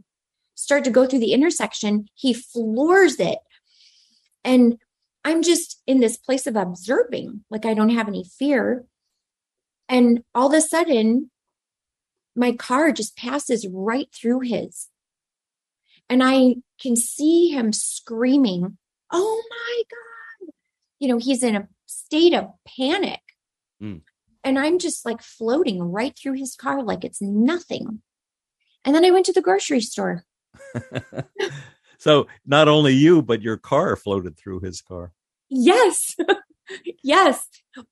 start 0.54 0.84
to 0.84 0.90
go 0.90 1.06
through 1.06 1.18
the 1.18 1.32
intersection, 1.32 2.06
he 2.14 2.32
floors 2.32 3.18
it. 3.18 3.38
And 4.44 4.78
I'm 5.24 5.42
just 5.42 5.82
in 5.86 6.00
this 6.00 6.16
place 6.16 6.46
of 6.46 6.56
observing, 6.56 7.44
like 7.50 7.64
I 7.64 7.74
don't 7.74 7.90
have 7.90 8.08
any 8.08 8.24
fear. 8.24 8.84
And 9.88 10.22
all 10.34 10.48
of 10.48 10.54
a 10.54 10.60
sudden, 10.60 11.30
my 12.36 12.52
car 12.52 12.92
just 12.92 13.16
passes 13.16 13.66
right 13.70 14.08
through 14.12 14.40
his. 14.40 14.88
And 16.08 16.22
I 16.22 16.56
can 16.80 16.96
see 16.96 17.48
him 17.48 17.72
screaming, 17.72 18.78
Oh 19.10 19.42
my 19.50 19.82
God. 19.90 20.52
You 20.98 21.08
know, 21.08 21.18
he's 21.18 21.42
in 21.42 21.56
a 21.56 21.68
state 21.86 22.34
of 22.34 22.50
panic. 22.66 23.20
Mm. 23.82 24.02
And 24.42 24.58
I'm 24.58 24.78
just 24.78 25.06
like 25.06 25.22
floating 25.22 25.80
right 25.80 26.16
through 26.16 26.34
his 26.34 26.54
car 26.54 26.82
like 26.82 27.04
it's 27.04 27.22
nothing. 27.22 28.02
And 28.84 28.94
then 28.94 29.04
I 29.04 29.10
went 29.10 29.26
to 29.26 29.32
the 29.32 29.40
grocery 29.40 29.80
store 29.80 30.24
so 31.98 32.26
not 32.46 32.68
only 32.68 32.92
you, 32.92 33.22
but 33.22 33.42
your 33.42 33.56
car 33.56 33.96
floated 33.96 34.36
through 34.36 34.60
his 34.60 34.80
car. 34.80 35.12
Yes. 35.48 36.16
yes. 37.02 37.48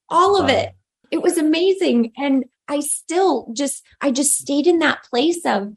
All 0.09 0.36
of 0.36 0.49
wow. 0.49 0.57
it. 0.57 0.72
It 1.11 1.22
was 1.22 1.38
amazing. 1.38 2.12
And 2.16 2.45
I 2.68 2.80
still 2.80 3.52
just, 3.54 3.82
I 4.00 4.10
just 4.10 4.36
stayed 4.38 4.66
in 4.66 4.78
that 4.78 5.04
place 5.04 5.44
of 5.44 5.74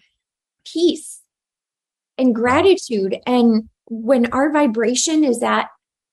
peace 0.65 1.21
and 2.17 2.33
gratitude. 2.33 3.17
And 3.25 3.69
when 3.87 4.31
our 4.31 4.51
vibration 4.51 5.23
is 5.23 5.43
at 5.43 5.69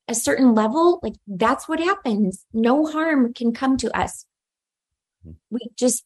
a 0.08 0.14
certain 0.14 0.54
level, 0.54 1.00
like 1.02 1.14
that's 1.26 1.68
what 1.68 1.80
happens. 1.80 2.44
No 2.52 2.86
harm 2.86 3.32
can 3.32 3.52
come 3.52 3.76
to 3.78 3.96
us. 3.96 4.26
Hmm. 5.24 5.32
We 5.50 5.60
just 5.76 6.04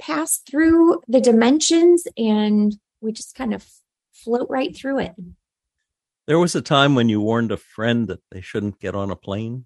pass 0.00 0.38
through 0.38 1.02
the 1.08 1.20
dimensions 1.20 2.04
and 2.16 2.76
we 3.00 3.12
just 3.12 3.34
kind 3.34 3.54
of 3.54 3.66
float 4.12 4.48
right 4.50 4.74
through 4.76 5.00
it. 5.00 5.14
There 6.26 6.38
was 6.38 6.54
a 6.54 6.60
time 6.60 6.94
when 6.94 7.08
you 7.08 7.20
warned 7.20 7.52
a 7.52 7.56
friend 7.56 8.06
that 8.08 8.20
they 8.30 8.42
shouldn't 8.42 8.80
get 8.80 8.94
on 8.94 9.10
a 9.10 9.16
plane. 9.16 9.64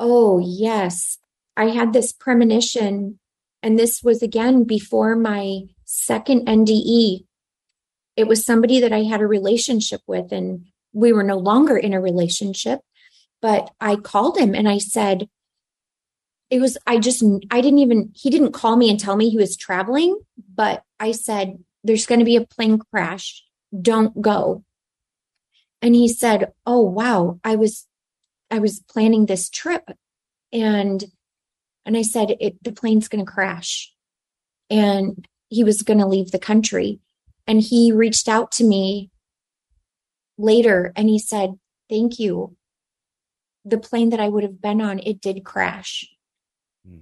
Oh, 0.00 0.40
yes. 0.44 1.18
I 1.56 1.66
had 1.66 1.92
this 1.92 2.12
premonition, 2.12 3.20
and 3.64 3.78
this 3.78 4.02
was 4.02 4.22
again 4.22 4.64
before 4.64 5.16
my 5.16 5.62
second 5.86 6.46
NDE. 6.46 7.24
It 8.14 8.28
was 8.28 8.44
somebody 8.44 8.78
that 8.80 8.92
I 8.92 9.04
had 9.04 9.22
a 9.22 9.26
relationship 9.26 10.02
with, 10.06 10.32
and 10.32 10.66
we 10.92 11.14
were 11.14 11.22
no 11.22 11.38
longer 11.38 11.74
in 11.74 11.94
a 11.94 12.00
relationship. 12.00 12.80
But 13.40 13.70
I 13.80 13.96
called 13.96 14.36
him 14.36 14.54
and 14.54 14.68
I 14.68 14.76
said, 14.76 15.28
it 16.50 16.60
was, 16.60 16.76
I 16.86 16.98
just, 16.98 17.24
I 17.50 17.62
didn't 17.62 17.78
even, 17.78 18.12
he 18.14 18.28
didn't 18.28 18.52
call 18.52 18.76
me 18.76 18.90
and 18.90 19.00
tell 19.00 19.16
me 19.16 19.30
he 19.30 19.38
was 19.38 19.56
traveling, 19.56 20.20
but 20.54 20.82
I 21.00 21.12
said, 21.12 21.58
there's 21.82 22.06
going 22.06 22.18
to 22.18 22.24
be 22.26 22.36
a 22.36 22.46
plane 22.46 22.78
crash. 22.90 23.42
Don't 23.80 24.20
go. 24.20 24.62
And 25.80 25.94
he 25.94 26.08
said, 26.08 26.52
Oh, 26.66 26.82
wow. 26.82 27.40
I 27.42 27.56
was, 27.56 27.86
I 28.50 28.58
was 28.58 28.80
planning 28.80 29.24
this 29.24 29.48
trip 29.48 29.90
and, 30.52 31.02
and 31.86 31.96
I 31.96 32.02
said, 32.02 32.36
it, 32.40 32.62
the 32.62 32.72
plane's 32.72 33.08
going 33.08 33.24
to 33.24 33.30
crash 33.30 33.92
and 34.70 35.26
he 35.48 35.64
was 35.64 35.82
going 35.82 36.00
to 36.00 36.06
leave 36.06 36.30
the 36.30 36.38
country. 36.38 37.00
And 37.46 37.60
he 37.60 37.92
reached 37.92 38.28
out 38.28 38.52
to 38.52 38.64
me 38.64 39.10
later 40.38 40.92
and 40.96 41.08
he 41.08 41.18
said, 41.18 41.54
Thank 41.90 42.18
you. 42.18 42.56
The 43.66 43.78
plane 43.78 44.10
that 44.10 44.20
I 44.20 44.28
would 44.28 44.42
have 44.42 44.60
been 44.60 44.80
on, 44.80 44.98
it 45.00 45.20
did 45.20 45.44
crash. 45.44 46.08
Hmm. 46.86 47.00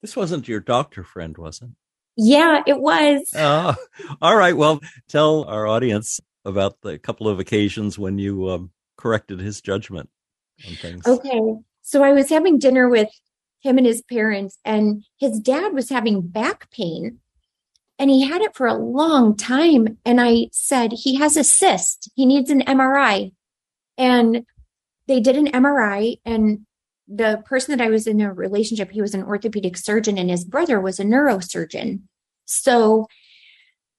This 0.00 0.16
wasn't 0.16 0.48
your 0.48 0.60
doctor 0.60 1.02
friend, 1.02 1.36
was 1.36 1.60
it? 1.60 1.70
Yeah, 2.16 2.62
it 2.66 2.80
was. 2.80 3.30
Oh, 3.34 3.74
all 4.22 4.36
right. 4.36 4.56
Well, 4.56 4.80
tell 5.08 5.44
our 5.44 5.66
audience 5.66 6.20
about 6.44 6.80
the 6.82 6.98
couple 6.98 7.28
of 7.28 7.40
occasions 7.40 7.98
when 7.98 8.18
you 8.18 8.48
um, 8.48 8.70
corrected 8.96 9.40
his 9.40 9.60
judgment 9.60 10.08
on 10.68 10.74
things. 10.74 11.06
Okay. 11.06 11.40
So 11.82 12.02
I 12.02 12.12
was 12.12 12.28
having 12.28 12.58
dinner 12.58 12.88
with 12.88 13.08
him 13.62 13.78
and 13.78 13.86
his 13.86 14.02
parents, 14.02 14.58
and 14.64 15.04
his 15.18 15.40
dad 15.40 15.72
was 15.72 15.88
having 15.88 16.20
back 16.20 16.70
pain. 16.70 17.18
And 17.98 18.10
he 18.10 18.26
had 18.26 18.42
it 18.42 18.56
for 18.56 18.66
a 18.66 18.74
long 18.74 19.36
time. 19.36 19.98
And 20.04 20.20
I 20.20 20.48
said, 20.50 20.92
he 20.92 21.16
has 21.16 21.36
a 21.36 21.44
cyst. 21.44 22.10
He 22.16 22.26
needs 22.26 22.50
an 22.50 22.62
MRI. 22.62 23.32
And 23.96 24.44
they 25.06 25.20
did 25.20 25.36
an 25.36 25.46
MRI. 25.46 26.18
And 26.24 26.66
the 27.06 27.42
person 27.44 27.76
that 27.76 27.84
I 27.84 27.90
was 27.90 28.06
in 28.06 28.20
a 28.20 28.32
relationship, 28.32 28.90
he 28.90 29.02
was 29.02 29.14
an 29.14 29.22
orthopedic 29.22 29.76
surgeon, 29.76 30.18
and 30.18 30.30
his 30.30 30.44
brother 30.44 30.80
was 30.80 30.98
a 30.98 31.04
neurosurgeon. 31.04 32.00
So 32.44 33.06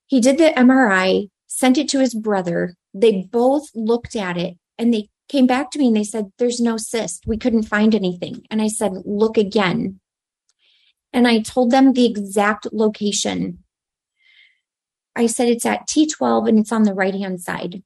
he 0.08 0.20
did 0.20 0.38
the 0.38 0.54
MRI, 0.58 1.30
sent 1.48 1.78
it 1.78 1.88
to 1.90 2.00
his 2.00 2.14
brother. 2.14 2.76
They 2.94 3.28
both 3.32 3.70
looked 3.74 4.16
at 4.16 4.38
it 4.38 4.58
and 4.78 4.94
they 4.94 5.10
came 5.34 5.48
back 5.48 5.72
to 5.72 5.80
me 5.80 5.88
and 5.88 5.96
they 5.96 6.04
said, 6.04 6.32
There's 6.38 6.62
no 6.62 6.78
cyst. 6.78 7.26
We 7.26 7.38
couldn't 7.38 7.64
find 7.64 7.96
anything. 7.96 8.46
And 8.52 8.62
I 8.62 8.68
said, 8.68 8.92
Look 9.04 9.36
again. 9.36 10.00
And 11.12 11.28
I 11.28 11.42
told 11.42 11.72
them 11.72 11.94
the 11.94 12.06
exact 12.06 12.68
location. 12.72 13.64
I 15.16 15.26
said, 15.26 15.50
It's 15.50 15.66
at 15.66 15.88
T12 15.88 16.48
and 16.48 16.60
it's 16.60 16.72
on 16.72 16.84
the 16.84 16.94
right 16.94 17.16
hand 17.16 17.42
side. 17.42 17.82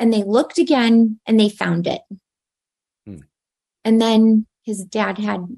And 0.00 0.12
they 0.12 0.24
looked 0.24 0.58
again 0.58 1.20
and 1.24 1.38
they 1.38 1.48
found 1.48 1.86
it. 1.86 2.02
Hmm. 3.06 3.18
And 3.84 4.00
then 4.00 4.46
his 4.64 4.84
dad 4.84 5.18
had 5.18 5.56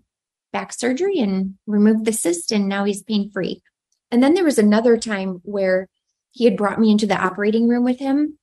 back 0.52 0.74
surgery 0.74 1.18
and 1.18 1.54
removed 1.66 2.04
the 2.04 2.12
cyst, 2.12 2.52
and 2.52 2.68
now 2.68 2.84
he's 2.84 3.02
pain 3.02 3.30
free. 3.30 3.62
And 4.10 4.22
then 4.22 4.34
there 4.34 4.44
was 4.44 4.58
another 4.58 4.98
time 4.98 5.40
where 5.42 5.88
he 6.30 6.44
had 6.44 6.56
brought 6.56 6.78
me 6.78 6.90
into 6.90 7.06
the 7.06 7.16
operating 7.16 7.66
room 7.66 7.84
with 7.84 7.98
him. 7.98 8.38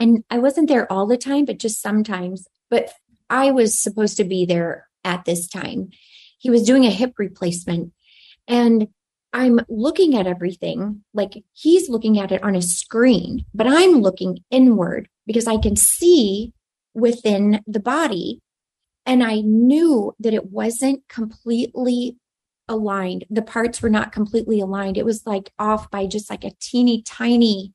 And 0.00 0.24
I 0.30 0.38
wasn't 0.38 0.68
there 0.68 0.90
all 0.90 1.06
the 1.06 1.18
time, 1.18 1.44
but 1.44 1.58
just 1.58 1.82
sometimes. 1.82 2.48
But 2.70 2.90
I 3.28 3.50
was 3.52 3.78
supposed 3.78 4.16
to 4.16 4.24
be 4.24 4.44
there 4.46 4.88
at 5.04 5.24
this 5.24 5.46
time. 5.46 5.90
He 6.38 6.50
was 6.50 6.62
doing 6.62 6.86
a 6.86 6.90
hip 6.90 7.14
replacement. 7.18 7.92
And 8.48 8.88
I'm 9.32 9.60
looking 9.68 10.16
at 10.16 10.26
everything 10.26 11.04
like 11.14 11.44
he's 11.52 11.88
looking 11.88 12.18
at 12.18 12.32
it 12.32 12.42
on 12.42 12.56
a 12.56 12.62
screen, 12.62 13.44
but 13.54 13.66
I'm 13.66 14.00
looking 14.00 14.38
inward 14.50 15.08
because 15.26 15.46
I 15.46 15.58
can 15.58 15.76
see 15.76 16.52
within 16.94 17.62
the 17.66 17.78
body. 17.78 18.40
And 19.06 19.22
I 19.22 19.40
knew 19.40 20.14
that 20.18 20.34
it 20.34 20.50
wasn't 20.50 21.06
completely 21.08 22.16
aligned. 22.68 23.24
The 23.30 23.42
parts 23.42 23.82
were 23.82 23.90
not 23.90 24.12
completely 24.12 24.60
aligned. 24.60 24.96
It 24.96 25.04
was 25.04 25.26
like 25.26 25.52
off 25.58 25.90
by 25.90 26.06
just 26.06 26.30
like 26.30 26.44
a 26.44 26.52
teeny 26.60 27.02
tiny, 27.02 27.72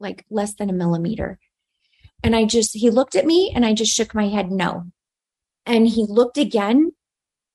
like 0.00 0.24
less 0.30 0.54
than 0.54 0.70
a 0.70 0.74
millimeter. 0.74 1.38
And 2.26 2.34
I 2.34 2.44
just, 2.44 2.74
he 2.74 2.90
looked 2.90 3.14
at 3.14 3.24
me 3.24 3.52
and 3.54 3.64
I 3.64 3.72
just 3.72 3.94
shook 3.94 4.12
my 4.12 4.26
head 4.26 4.50
no. 4.50 4.86
And 5.64 5.86
he 5.86 6.04
looked 6.08 6.38
again 6.38 6.90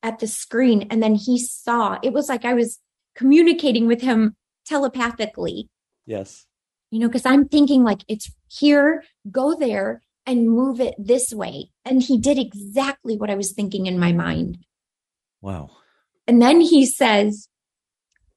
at 0.02 0.20
the 0.20 0.28
screen 0.28 0.88
and 0.90 1.04
then 1.04 1.14
he 1.14 1.38
saw 1.40 2.00
it 2.02 2.14
was 2.14 2.30
like 2.30 2.46
I 2.46 2.54
was 2.54 2.80
communicating 3.14 3.86
with 3.86 4.00
him 4.00 4.34
telepathically. 4.66 5.68
Yes. 6.06 6.46
You 6.90 7.00
know, 7.00 7.08
because 7.08 7.26
I'm 7.26 7.50
thinking 7.50 7.84
like 7.84 8.06
it's 8.08 8.32
here, 8.48 9.04
go 9.30 9.56
there 9.60 10.04
and 10.26 10.50
move 10.50 10.80
it 10.80 10.96
this 10.98 11.34
way. 11.34 11.72
And 11.84 12.02
he 12.02 12.18
did 12.18 12.40
exactly 12.40 13.18
what 13.18 13.30
I 13.30 13.36
was 13.36 13.52
thinking 13.52 13.88
in 13.88 14.00
my 14.00 14.14
mind. 14.14 14.60
Wow. 15.42 15.72
And 16.28 16.42
then 16.42 16.62
he 16.62 16.86
says, 16.86 17.50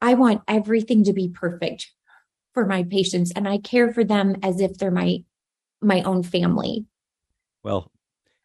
I 0.03 0.15
want 0.15 0.43
everything 0.49 1.05
to 1.05 1.13
be 1.13 1.29
perfect 1.29 1.93
for 2.55 2.67
my 2.67 2.83
patients 2.83 3.31
and 3.37 3.49
I 3.49 3.59
care 3.59 3.93
for 3.93 4.03
them 4.03 4.35
as 4.43 4.61
if 4.61 4.79
they're 4.79 4.91
my 4.91 5.23
my 5.85 6.03
own 6.03 6.23
family. 6.23 6.87
Well, 7.63 7.91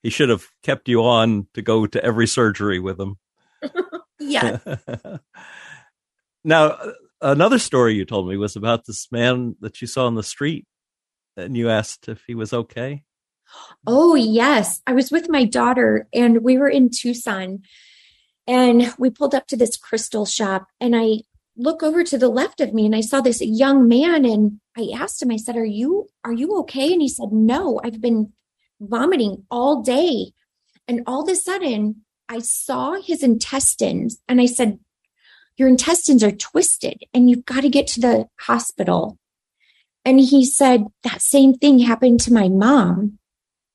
he 0.04 0.10
should 0.10 0.30
have 0.30 0.48
kept 0.64 0.88
you 0.88 1.04
on 1.04 1.48
to 1.54 1.62
go 1.62 1.86
to 1.86 2.04
every 2.04 2.28
surgery 2.28 2.80
with 2.80 3.00
him. 3.00 3.18
yeah. 4.20 4.60
now, 6.44 6.66
uh, 6.66 6.92
another 7.22 7.60
story 7.60 7.96
you 7.96 8.06
told 8.06 8.28
me 8.28 8.38
was 8.38 8.56
about 8.56 8.86
this 8.86 9.12
man 9.12 9.56
that 9.62 9.82
you 9.82 9.88
saw 9.88 10.08
on 10.08 10.16
the 10.16 10.24
street 10.24 10.66
and 11.36 11.58
you 11.58 11.70
asked 11.70 12.08
if 12.08 12.24
he 12.28 12.36
was 12.36 12.54
okay. 12.54 13.04
Oh, 13.86 14.16
yes. 14.16 14.82
I 14.86 14.94
was 14.94 15.12
with 15.12 15.30
my 15.30 15.44
daughter 15.44 16.08
and 16.14 16.44
we 16.44 16.58
were 16.58 16.70
in 16.70 16.90
Tucson 16.90 17.64
and 18.48 18.94
we 18.98 19.10
pulled 19.10 19.36
up 19.36 19.48
to 19.48 19.58
this 19.58 19.76
crystal 19.76 20.26
shop 20.26 20.68
and 20.80 20.96
I 20.96 21.22
look 21.60 21.84
over 21.84 22.04
to 22.06 22.18
the 22.18 22.30
left 22.30 22.62
of 22.62 22.74
me 22.74 22.86
and 22.86 22.96
I 22.96 23.02
saw 23.02 23.20
this 23.20 23.42
young 23.42 23.88
man 23.88 24.26
and 24.26 24.60
I 24.78 24.90
asked 24.96 25.22
him, 25.22 25.30
I 25.30 25.38
said, 25.38 25.58
Are 25.58 25.66
you 25.66 26.08
are 26.24 26.34
you 26.34 26.58
okay? 26.60 26.94
And 26.94 27.02
he 27.02 27.10
said, 27.10 27.32
No, 27.32 27.80
I've 27.84 28.02
been 28.02 28.32
vomiting 28.80 29.44
all 29.52 29.82
day. 29.82 30.32
And 30.88 31.04
all 31.06 31.24
of 31.24 31.30
a 31.30 31.36
sudden 31.36 32.06
I 32.30 32.40
saw 32.40 32.94
his 32.94 33.22
intestines 33.22 34.20
and 34.28 34.40
I 34.40 34.46
said, 34.46 34.80
Your 35.58 35.68
intestines 35.68 36.24
are 36.24 36.32
twisted 36.32 37.04
and 37.14 37.30
you've 37.30 37.46
got 37.46 37.62
to 37.62 37.70
get 37.70 37.88
to 37.88 38.00
the 38.00 38.28
hospital. 38.40 39.18
And 40.06 40.20
he 40.20 40.46
said, 40.46 40.86
That 41.04 41.22
same 41.22 41.56
thing 41.56 41.80
happened 41.80 42.22
to 42.22 42.34
my 42.34 42.48
mom, 42.48 43.20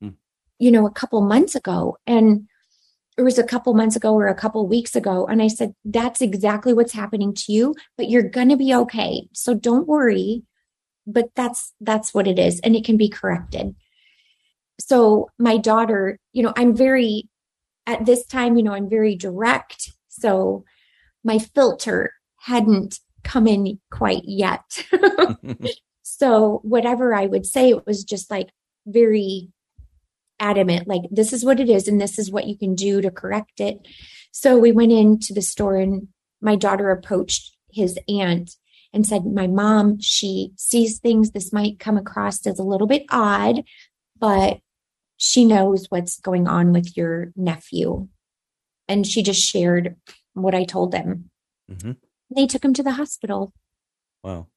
hmm. 0.01 0.11
you 0.59 0.71
know, 0.71 0.87
a 0.87 0.93
couple 0.93 1.21
months 1.21 1.55
ago. 1.55 1.99
And 2.07 2.49
it 3.17 3.23
was 3.23 3.39
a 3.39 3.45
couple 3.45 3.75
months 3.75 3.97
ago 3.97 4.15
or 4.15 4.27
a 4.27 4.35
couple 4.35 4.67
weeks 4.67 4.97
ago. 4.97 5.27
And 5.27 5.41
I 5.41 5.49
said, 5.49 5.75
that's 5.85 6.21
exactly 6.21 6.75
what's 6.75 6.93
happening 6.93 7.33
to 7.35 7.53
you, 7.53 7.75
but 7.97 8.11
you're 8.11 8.29
going 8.29 8.49
to 8.49 8.57
be 8.57 8.75
okay. 8.75 9.29
So 9.33 9.55
don't 9.55 9.87
worry. 9.87 10.43
But 11.07 11.31
that's, 11.37 11.73
that's 11.81 12.15
what 12.15 12.27
it 12.27 12.39
is. 12.39 12.61
And 12.61 12.75
it 12.75 12.85
can 12.85 12.97
be 12.97 13.09
corrected. 13.09 13.75
So 14.81 15.29
my 15.39 15.59
daughter, 15.59 16.19
you 16.33 16.43
know, 16.43 16.53
I'm 16.57 16.75
very, 16.75 17.29
at 17.87 18.05
this 18.07 18.27
time, 18.27 18.57
you 18.57 18.63
know, 18.63 18.73
I'm 18.73 18.89
very 18.89 19.15
direct. 19.15 19.93
So 20.09 20.65
my 21.23 21.39
filter 21.39 22.13
hadn't 22.41 22.99
come 23.23 23.47
in 23.47 23.79
quite 23.91 24.23
yet. 24.25 24.85
so 26.03 26.61
whatever 26.63 27.15
I 27.15 27.27
would 27.27 27.47
say, 27.47 27.71
it 27.71 27.87
was 27.87 28.03
just 28.03 28.31
like 28.31 28.51
very 28.87 29.51
adamant 30.45 30.87
like 30.87 31.03
this 31.11 31.33
is 31.33 31.45
what 31.45 31.59
it 31.59 31.71
is 31.71 31.89
and 31.89 32.01
this 32.01 32.19
is 32.19 32.31
what 32.31 32.47
you 32.47 32.57
can 32.57 32.75
do 32.75 33.01
to 33.01 33.11
correct 33.11 33.61
it. 33.61 33.79
So 34.33 34.59
we 34.59 34.73
went 34.73 34.93
into 34.93 35.33
the 35.33 35.43
store 35.43 35.77
and 35.77 36.09
my 36.41 36.57
daughter 36.57 36.91
approached 36.91 37.57
his 37.73 37.99
aunt 38.09 38.51
and 38.93 39.07
said 39.07 39.25
my 39.25 39.47
mom 39.47 39.99
she 40.01 40.53
sees 40.57 40.99
things. 40.99 41.31
This 41.31 41.53
might 41.53 41.79
come 41.79 41.97
across 41.97 42.47
as 42.47 42.59
a 42.59 42.65
little 42.65 42.87
bit 42.87 43.05
odd 43.11 43.63
but 44.19 44.59
she 45.17 45.45
knows 45.45 45.87
what's 45.89 46.21
going 46.21 46.47
on 46.47 46.73
with 46.73 46.97
your 46.97 47.33
nephew. 47.37 48.09
And 48.89 49.07
she 49.07 49.23
just 49.23 49.41
shared 49.43 49.97
what 50.35 50.55
i 50.55 50.65
told 50.65 50.93
them. 50.93 51.31
Mm-hmm. 51.71 51.93
they 52.35 52.47
took 52.47 52.63
him 52.63 52.75
to 52.75 52.83
the 52.83 52.93
hospital. 52.93 53.55
Wow. 54.23 54.49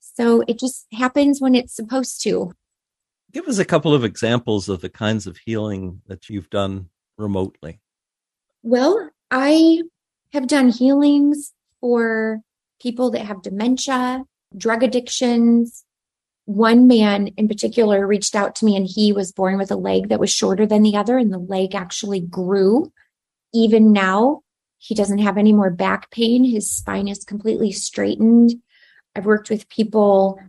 So 0.00 0.42
it 0.48 0.58
just 0.58 0.86
happens 0.92 1.40
when 1.40 1.54
it's 1.54 1.76
supposed 1.76 2.22
to 2.22 2.52
Give 3.32 3.46
us 3.46 3.58
a 3.58 3.64
couple 3.64 3.94
of 3.94 4.04
examples 4.04 4.68
of 4.68 4.80
the 4.80 4.88
kinds 4.88 5.26
of 5.26 5.36
healing 5.36 6.00
that 6.06 6.28
you've 6.28 6.50
done 6.50 6.88
remotely. 7.16 7.80
Well, 8.62 9.10
I 9.30 9.82
have 10.32 10.46
done 10.46 10.70
healings 10.70 11.52
for 11.80 12.40
people 12.80 13.10
that 13.10 13.26
have 13.26 13.42
dementia, 13.42 14.24
drug 14.56 14.82
addictions. 14.82 15.84
One 16.46 16.86
man 16.86 17.28
in 17.36 17.48
particular 17.48 18.06
reached 18.06 18.34
out 18.34 18.54
to 18.56 18.64
me 18.64 18.76
and 18.76 18.86
he 18.86 19.12
was 19.12 19.32
born 19.32 19.58
with 19.58 19.70
a 19.70 19.76
leg 19.76 20.08
that 20.08 20.20
was 20.20 20.32
shorter 20.32 20.64
than 20.64 20.82
the 20.82 20.96
other, 20.96 21.18
and 21.18 21.32
the 21.32 21.38
leg 21.38 21.74
actually 21.74 22.20
grew 22.20 22.92
even 23.52 23.92
now, 23.92 24.42
he 24.78 24.94
doesn't 24.94 25.18
have 25.18 25.38
any 25.38 25.52
more 25.52 25.70
back 25.70 26.10
pain. 26.10 26.44
His 26.44 26.70
spine 26.70 27.08
is 27.08 27.24
completely 27.24 27.72
straightened. 27.72 28.54
I've 29.14 29.26
worked 29.26 29.50
with 29.50 29.68
people 29.68 30.40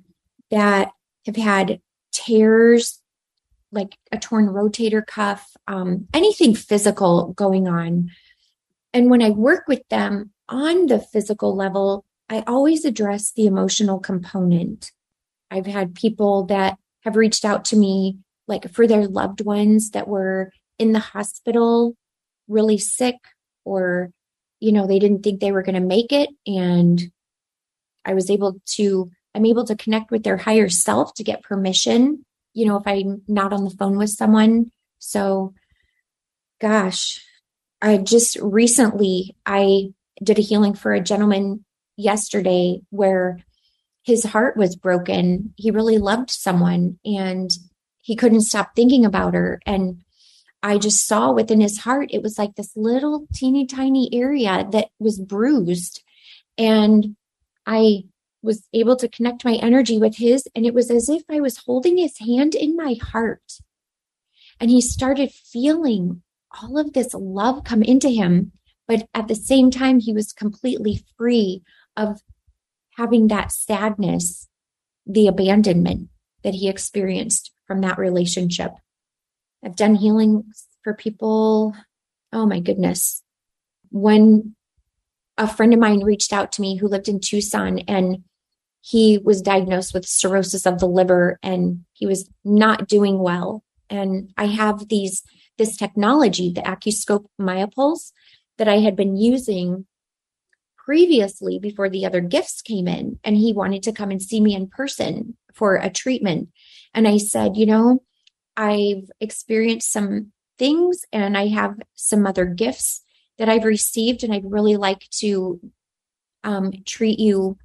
that 0.52 0.92
have 1.26 1.36
had 1.36 1.82
tears, 2.30 3.00
like 3.72 3.98
a 4.12 4.18
torn 4.18 4.48
rotator 4.48 5.06
cuff, 5.06 5.48
um, 5.68 6.08
anything 6.14 6.56
physical 6.56 7.34
going 7.34 7.68
on. 7.68 8.10
And 8.94 9.10
when 9.10 9.22
I 9.22 9.30
work 9.30 9.68
with 9.68 9.88
them 9.90 10.32
on 10.48 10.88
the 10.88 11.00
physical 11.00 11.56
level, 11.56 12.06
I 12.30 12.44
always 12.48 12.86
address 12.86 13.32
the 13.32 13.46
emotional 13.46 14.00
component. 14.00 14.92
I've 15.52 15.66
had 15.66 15.96
people 15.96 16.46
that 16.46 16.78
have 17.02 17.16
reached 17.16 17.46
out 17.46 17.66
to 17.66 17.76
me, 17.76 18.18
like 18.48 18.72
for 18.72 18.88
their 18.88 19.08
loved 19.08 19.42
ones 19.42 19.92
that 19.92 20.08
were 20.08 20.52
in 20.78 20.92
the 20.92 21.00
hospital, 21.00 21.96
really 22.48 22.78
sick, 22.78 23.16
or, 23.66 24.12
you 24.60 24.72
know, 24.72 24.88
they 24.88 25.00
didn't 25.00 25.24
think 25.24 25.40
they 25.40 25.52
were 25.52 25.64
going 25.64 25.76
to 25.76 25.82
make 25.82 26.12
it. 26.12 26.30
And 26.46 27.12
I 28.06 28.14
was 28.14 28.30
able 28.30 28.60
to, 28.78 29.12
I'm 29.36 29.46
able 29.46 29.66
to 29.66 29.76
connect 29.76 30.12
with 30.12 30.24
their 30.24 30.38
higher 30.38 30.70
self 30.70 31.14
to 31.16 31.24
get 31.24 31.44
permission, 31.44 32.26
you 32.54 32.66
know, 32.66 32.78
if 32.78 32.88
I'm 32.88 33.22
not 33.28 33.54
on 33.54 33.64
the 33.64 33.70
phone 33.70 33.98
with 33.98 34.10
someone. 34.10 34.72
So, 35.00 35.54
gosh, 36.60 37.24
I 37.82 37.98
just 37.98 38.38
recently, 38.42 39.36
I 39.46 39.94
did 40.22 40.40
a 40.40 40.44
healing 40.44 40.74
for 40.74 40.94
a 40.94 41.02
gentleman 41.02 41.64
yesterday 41.96 42.82
where 42.90 43.40
his 44.04 44.24
heart 44.24 44.58
was 44.58 44.76
broken. 44.76 45.54
He 45.56 45.72
really 45.72 45.98
loved 45.98 46.32
someone 46.32 47.00
and 47.06 47.52
he 48.02 48.16
couldn't 48.16 48.42
stop 48.42 48.76
thinking 48.76 49.06
about 49.06 49.34
her. 49.34 49.62
And 49.66 50.04
I 50.64 50.78
just 50.78 51.08
saw 51.08 51.32
within 51.32 51.62
his 51.62 51.80
heart, 51.80 52.10
it 52.12 52.22
was 52.22 52.38
like 52.38 52.56
this 52.56 52.76
little 52.76 53.28
teeny 53.34 53.66
tiny 53.66 54.10
area 54.14 54.68
that 54.72 54.90
was 55.00 55.20
bruised. 55.20 56.04
And 56.58 57.16
I 57.66 58.04
was 58.42 58.68
able 58.74 58.96
to 58.96 59.10
connect 59.10 59.46
my 59.46 59.56
energy 59.56 59.98
with 59.98 60.18
his, 60.18 60.48
and 60.56 60.66
it 60.66 60.74
was 60.74 60.90
as 60.90 61.10
if 61.10 61.24
I 61.30 61.40
was 61.40 61.58
holding 61.58 61.98
his 61.98 62.20
hand 62.20 62.56
in 62.56 62.76
my 62.76 62.96
heart. 63.02 63.60
And 64.60 64.70
he 64.70 64.82
started 64.82 65.32
feeling 65.32 66.22
all 66.62 66.78
of 66.78 66.94
this 66.94 67.14
love 67.14 67.64
come 67.64 67.84
into 67.84 68.10
him. 68.10 68.52
But 68.88 69.08
at 69.14 69.28
the 69.28 69.36
same 69.36 69.72
time, 69.72 70.00
he 70.00 70.14
was 70.14 70.34
completely 70.34 71.04
free 71.18 71.64
of 71.96 72.22
having 72.98 73.28
that 73.28 73.52
sadness, 73.52 74.48
the 75.06 75.28
abandonment 75.28 76.10
that 76.44 76.56
he 76.56 76.68
experienced 76.68 77.52
from 77.68 77.82
that 77.82 77.98
relationship. 77.98 78.72
I've 79.64 79.76
done 79.76 79.96
healings 79.96 80.66
for 80.84 80.94
people. 80.94 81.76
Oh 82.34 82.46
my 82.46 82.60
goodness. 82.60 83.22
When 83.92 84.56
a 85.38 85.48
friend 85.48 85.74
of 85.74 85.80
mine 85.80 86.04
reached 86.04 86.34
out 86.34 86.52
to 86.54 86.62
me 86.62 86.78
who 86.78 86.88
lived 86.88 87.08
in 87.08 87.20
Tucson 87.20 87.80
and 87.80 88.24
he 88.82 89.20
was 89.24 89.42
diagnosed 89.42 89.94
with 89.94 90.06
cirrhosis 90.06 90.66
of 90.66 90.80
the 90.80 90.88
liver 90.88 91.38
and 91.44 91.86
he 91.94 92.06
was 92.06 92.30
not 92.44 92.88
doing 92.88 93.20
well. 93.20 93.64
And 93.90 94.32
I 94.38 94.46
have 94.46 94.88
these, 94.88 95.24
this 95.58 95.76
technology, 95.76 96.52
the 96.52 96.62
Accuscope 96.62 97.26
Myopulse 97.40 98.12
that 98.58 98.68
I 98.68 98.80
had 98.80 98.96
been 98.96 99.16
using 99.16 99.86
previously 100.78 101.60
before 101.60 101.90
the 101.90 102.06
other 102.06 102.22
gifts 102.22 102.62
came 102.62 102.88
in 102.88 103.20
and 103.24 103.36
he 103.36 103.54
wanted 103.54 103.84
to 103.84 103.92
come 103.92 104.12
and 104.12 104.22
see 104.22 104.42
me 104.42 104.56
in 104.56 104.68
person 104.68 105.38
for 105.54 105.76
a 105.76 105.90
treatment. 105.90 106.50
And 106.94 107.08
I 107.08 107.18
said, 107.18 107.58
you 107.58 107.66
know, 107.66 108.04
I've 108.58 109.10
experienced 109.20 109.92
some 109.92 110.32
things 110.58 111.02
and 111.14 111.38
I 111.38 111.48
have 111.48 111.76
some 111.96 112.26
other 112.26 112.46
gifts 112.46 113.04
that 113.38 113.50
I've 113.50 113.64
received 113.64 114.24
and 114.24 114.34
I'd 114.34 114.52
really 114.52 114.78
like 114.78 115.08
to 115.20 115.60
um, 116.44 116.74
treat 116.86 117.20
you, 117.20 117.58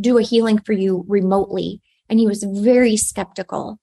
do 0.00 0.18
a 0.18 0.22
healing 0.22 0.58
for 0.58 0.72
you 0.72 1.04
remotely. 1.08 1.80
And 2.08 2.18
he 2.18 2.26
was 2.26 2.44
very 2.44 2.96
skeptical 2.96 3.78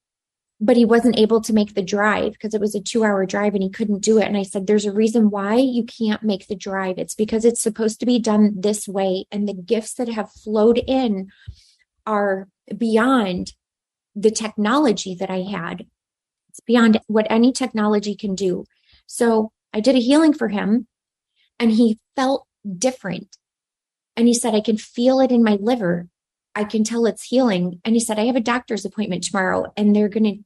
but 0.64 0.78
he 0.78 0.86
wasn't 0.86 1.18
able 1.18 1.42
to 1.42 1.52
make 1.52 1.76
the 1.76 1.84
drive 1.84 2.32
because 2.32 2.54
it 2.54 2.62
was 2.62 2.74
a 2.74 2.80
two 2.80 3.04
hour 3.04 3.26
drive 3.26 3.54
and 3.54 3.62
he 3.62 3.70
couldn't 3.70 4.00
do 4.00 4.18
it. 4.18 4.26
And 4.26 4.38
I 4.38 4.44
said, 4.44 4.66
There's 4.66 4.86
a 4.86 4.94
reason 4.94 5.30
why 5.30 5.56
you 5.56 5.84
can't 5.84 6.24
make 6.24 6.48
the 6.48 6.56
drive. 6.56 6.98
It's 6.98 7.16
because 7.16 7.44
it's 7.44 7.62
supposed 7.62 8.00
to 8.00 8.06
be 8.06 8.18
done 8.18 8.54
this 8.56 8.88
way. 8.88 9.26
And 9.30 9.46
the 9.46 9.54
gifts 9.54 9.96
that 9.96 10.08
have 10.08 10.32
flowed 10.32 10.78
in 10.88 11.30
are 12.06 12.48
beyond 12.78 13.52
the 14.16 14.32
technology 14.32 15.16
that 15.16 15.30
I 15.30 15.42
had. 15.42 15.86
It's 16.50 16.62
beyond 16.62 17.02
what 17.08 17.28
any 17.30 17.52
technology 17.52 18.16
can 18.16 18.34
do. 18.34 18.64
So 19.06 19.52
I 19.74 19.82
did 19.82 19.96
a 19.96 20.00
healing 20.00 20.34
for 20.34 20.48
him 20.48 20.88
and 21.60 21.72
he 21.72 22.00
felt 22.16 22.48
different. 22.78 23.38
And 24.16 24.28
he 24.28 24.34
said, 24.34 24.54
I 24.54 24.62
can 24.62 24.78
feel 24.78 25.20
it 25.20 25.32
in 25.32 25.44
my 25.44 25.58
liver. 25.60 26.08
I 26.56 26.64
can 26.64 26.84
tell 26.84 27.06
it's 27.06 27.24
healing. 27.24 27.82
And 27.84 27.96
he 27.96 28.00
said, 28.00 28.20
I 28.20 28.26
have 28.26 28.36
a 28.36 28.42
doctor's 28.42 28.86
appointment 28.86 29.24
tomorrow 29.24 29.74
and 29.76 29.96
they're 29.96 30.10
going 30.10 30.24
to 30.24 30.44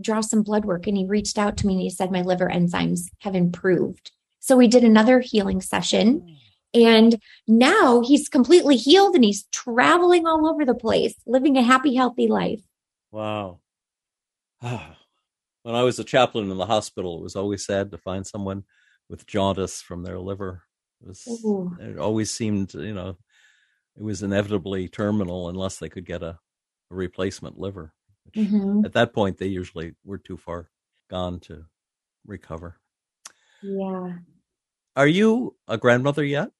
draw 0.00 0.20
some 0.20 0.42
blood 0.42 0.64
work. 0.64 0.86
And 0.86 0.96
he 0.96 1.04
reached 1.04 1.38
out 1.38 1.56
to 1.58 1.66
me 1.66 1.74
and 1.74 1.82
he 1.82 1.90
said, 1.90 2.10
My 2.10 2.22
liver 2.22 2.48
enzymes 2.48 3.08
have 3.20 3.34
improved. 3.34 4.12
So 4.40 4.56
we 4.56 4.66
did 4.66 4.82
another 4.82 5.20
healing 5.20 5.60
session. 5.60 6.38
And 6.74 7.20
now 7.46 8.00
he's 8.00 8.28
completely 8.28 8.76
healed 8.76 9.14
and 9.14 9.24
he's 9.24 9.44
traveling 9.52 10.26
all 10.26 10.48
over 10.48 10.64
the 10.64 10.74
place, 10.74 11.14
living 11.26 11.58
a 11.58 11.62
happy, 11.62 11.94
healthy 11.94 12.28
life. 12.28 12.62
Wow. 13.10 13.60
When 15.64 15.76
I 15.76 15.84
was 15.84 16.00
a 16.00 16.04
chaplain 16.04 16.50
in 16.50 16.56
the 16.56 16.66
hospital, 16.66 17.18
it 17.18 17.22
was 17.22 17.36
always 17.36 17.64
sad 17.64 17.92
to 17.92 17.98
find 17.98 18.26
someone 18.26 18.64
with 19.08 19.28
jaundice 19.28 19.80
from 19.80 20.02
their 20.02 20.18
liver. 20.18 20.64
It, 21.02 21.08
was, 21.08 21.76
it 21.80 21.98
always 21.98 22.30
seemed, 22.30 22.74
you 22.74 22.94
know, 22.94 23.16
it 23.96 24.02
was 24.02 24.22
inevitably 24.22 24.88
terminal 24.88 25.48
unless 25.48 25.78
they 25.78 25.88
could 25.88 26.06
get 26.06 26.22
a, 26.22 26.38
a 26.90 26.94
replacement 26.94 27.58
liver. 27.58 27.92
Mm-hmm. 28.34 28.84
At 28.84 28.92
that 28.94 29.12
point, 29.12 29.38
they 29.38 29.46
usually 29.46 29.94
were 30.04 30.18
too 30.18 30.36
far 30.36 30.70
gone 31.10 31.40
to 31.40 31.64
recover. 32.26 32.78
Yeah. 33.62 34.14
Are 34.96 35.06
you 35.06 35.56
a 35.68 35.76
grandmother 35.76 36.24
yet? 36.24 36.50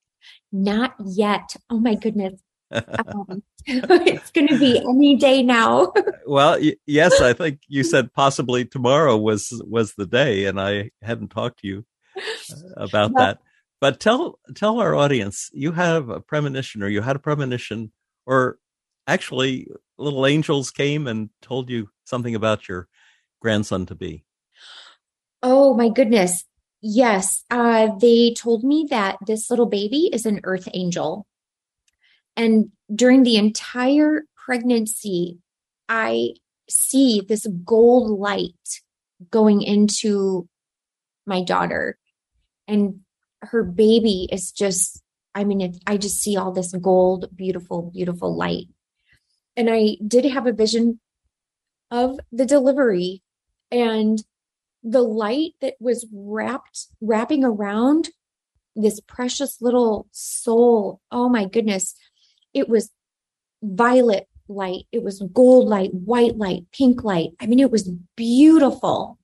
Not 0.50 0.94
yet. 1.04 1.56
Oh 1.70 1.78
my 1.78 1.94
goodness. 1.94 2.40
um, 2.72 3.42
it's 3.66 4.30
going 4.30 4.48
to 4.48 4.58
be 4.58 4.78
any 4.78 5.16
day 5.16 5.42
now. 5.42 5.92
well, 6.26 6.58
y- 6.60 6.76
yes, 6.86 7.20
I 7.20 7.32
think 7.32 7.60
you 7.68 7.84
said 7.84 8.12
possibly 8.12 8.64
tomorrow 8.64 9.16
was 9.16 9.52
was 9.66 9.94
the 9.94 10.06
day, 10.06 10.46
and 10.46 10.60
I 10.60 10.90
hadn't 11.02 11.28
talked 11.28 11.60
to 11.60 11.68
you 11.68 11.84
uh, 12.16 12.54
about 12.76 13.12
well, 13.12 13.24
that. 13.24 13.38
But 13.82 13.98
tell 13.98 14.38
tell 14.54 14.78
our 14.78 14.94
audience, 14.94 15.50
you 15.52 15.72
have 15.72 16.08
a 16.08 16.20
premonition, 16.20 16.84
or 16.84 16.88
you 16.88 17.00
had 17.00 17.16
a 17.16 17.18
premonition, 17.18 17.90
or 18.26 18.60
actually 19.08 19.66
little 19.98 20.24
angels 20.24 20.70
came 20.70 21.08
and 21.08 21.30
told 21.40 21.68
you 21.68 21.88
something 22.04 22.36
about 22.36 22.68
your 22.68 22.86
grandson 23.40 23.86
to 23.86 23.96
be. 23.96 24.24
Oh 25.42 25.74
my 25.74 25.88
goodness. 25.88 26.44
Yes. 26.80 27.42
Uh, 27.50 27.88
they 28.00 28.34
told 28.34 28.62
me 28.62 28.86
that 28.90 29.18
this 29.26 29.50
little 29.50 29.66
baby 29.66 30.08
is 30.12 30.26
an 30.26 30.42
earth 30.44 30.68
angel. 30.74 31.26
And 32.36 32.70
during 32.94 33.24
the 33.24 33.34
entire 33.34 34.26
pregnancy, 34.36 35.38
I 35.88 36.34
see 36.70 37.20
this 37.20 37.48
gold 37.64 38.16
light 38.16 38.80
going 39.28 39.60
into 39.60 40.48
my 41.26 41.42
daughter. 41.42 41.98
And 42.68 43.00
her 43.42 43.62
baby 43.62 44.28
is 44.32 44.52
just, 44.52 45.02
I 45.34 45.44
mean, 45.44 45.60
it, 45.60 45.76
I 45.86 45.96
just 45.96 46.20
see 46.20 46.36
all 46.36 46.52
this 46.52 46.72
gold, 46.72 47.28
beautiful, 47.36 47.90
beautiful 47.92 48.34
light 48.34 48.66
and 49.56 49.68
I 49.70 49.96
did 50.06 50.24
have 50.24 50.46
a 50.46 50.52
vision 50.52 51.00
of 51.90 52.18
the 52.30 52.46
delivery 52.46 53.22
and 53.70 54.22
the 54.82 55.02
light 55.02 55.52
that 55.60 55.74
was 55.78 56.06
wrapped 56.12 56.86
wrapping 57.00 57.44
around 57.44 58.10
this 58.74 59.00
precious 59.00 59.60
little 59.60 60.06
soul. 60.10 61.00
Oh 61.10 61.28
my 61.28 61.44
goodness. 61.44 61.94
It 62.54 62.68
was 62.68 62.90
violet 63.62 64.28
light, 64.48 64.84
it 64.90 65.02
was 65.02 65.22
gold 65.32 65.68
light, 65.68 65.94
white 65.94 66.36
light, 66.36 66.64
pink 66.72 67.04
light. 67.04 67.30
I 67.40 67.46
mean, 67.46 67.60
it 67.60 67.70
was 67.70 67.90
beautiful, 68.16 69.18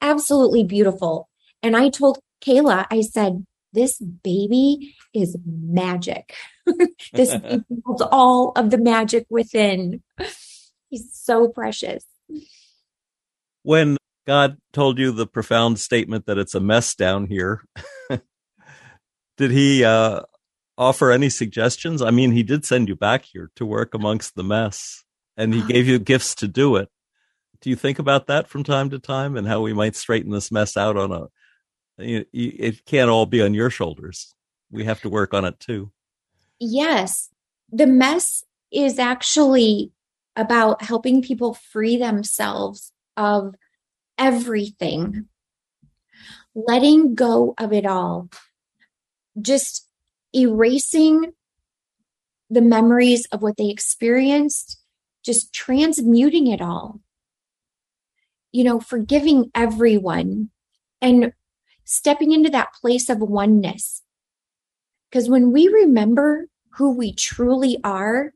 absolutely 0.00 0.64
beautiful. 0.64 1.28
And 1.62 1.76
I 1.76 1.88
told 1.88 2.18
Kayla, 2.44 2.86
I 2.90 3.00
said, 3.00 3.44
this 3.72 3.98
baby 3.98 4.94
is 5.14 5.36
magic. 5.44 6.34
this 7.12 7.34
holds 7.84 8.02
all 8.10 8.52
of 8.56 8.70
the 8.70 8.78
magic 8.78 9.26
within. 9.30 10.02
He's 10.88 11.10
so 11.12 11.48
precious. 11.48 12.04
When 13.62 13.96
God 14.26 14.58
told 14.72 14.98
you 14.98 15.12
the 15.12 15.26
profound 15.26 15.78
statement 15.78 16.26
that 16.26 16.38
it's 16.38 16.54
a 16.54 16.60
mess 16.60 16.94
down 16.94 17.26
here, 17.26 17.64
did 19.36 19.50
he 19.50 19.84
uh, 19.84 20.22
offer 20.78 21.10
any 21.10 21.28
suggestions? 21.28 22.02
I 22.02 22.10
mean, 22.10 22.32
he 22.32 22.42
did 22.42 22.64
send 22.64 22.88
you 22.88 22.96
back 22.96 23.24
here 23.24 23.50
to 23.56 23.66
work 23.66 23.94
amongst 23.94 24.34
the 24.34 24.44
mess 24.44 25.04
and 25.36 25.54
he 25.54 25.62
gave 25.62 25.86
you 25.86 25.98
gifts 25.98 26.34
to 26.36 26.48
do 26.48 26.76
it. 26.76 26.88
Do 27.60 27.70
you 27.70 27.76
think 27.76 27.98
about 27.98 28.26
that 28.26 28.48
from 28.48 28.64
time 28.64 28.90
to 28.90 28.98
time 28.98 29.36
and 29.36 29.46
how 29.46 29.60
we 29.60 29.72
might 29.72 29.94
straighten 29.94 30.30
this 30.30 30.50
mess 30.50 30.76
out 30.76 30.96
on 30.96 31.12
a 31.12 31.26
you, 32.00 32.24
it 32.32 32.84
can't 32.86 33.10
all 33.10 33.26
be 33.26 33.42
on 33.42 33.54
your 33.54 33.70
shoulders. 33.70 34.34
We 34.70 34.84
have 34.84 35.00
to 35.02 35.08
work 35.08 35.34
on 35.34 35.44
it 35.44 35.58
too. 35.60 35.90
Yes. 36.58 37.30
The 37.72 37.86
mess 37.86 38.44
is 38.72 38.98
actually 38.98 39.92
about 40.36 40.82
helping 40.82 41.22
people 41.22 41.54
free 41.54 41.96
themselves 41.96 42.92
of 43.16 43.54
everything, 44.16 45.26
letting 46.54 47.14
go 47.14 47.54
of 47.58 47.72
it 47.72 47.86
all, 47.86 48.28
just 49.40 49.88
erasing 50.34 51.32
the 52.48 52.60
memories 52.60 53.26
of 53.26 53.42
what 53.42 53.56
they 53.56 53.68
experienced, 53.68 54.78
just 55.24 55.52
transmuting 55.52 56.46
it 56.46 56.60
all, 56.60 57.00
you 58.52 58.64
know, 58.64 58.80
forgiving 58.80 59.50
everyone 59.54 60.50
and 61.00 61.32
stepping 61.90 62.30
into 62.30 62.48
that 62.50 62.72
place 62.80 63.08
of 63.08 63.18
oneness. 63.18 64.02
Because 65.10 65.28
when 65.28 65.50
we 65.50 65.66
remember 65.66 66.46
who 66.74 66.92
we 66.92 67.12
truly 67.12 67.78
are, 67.82 68.32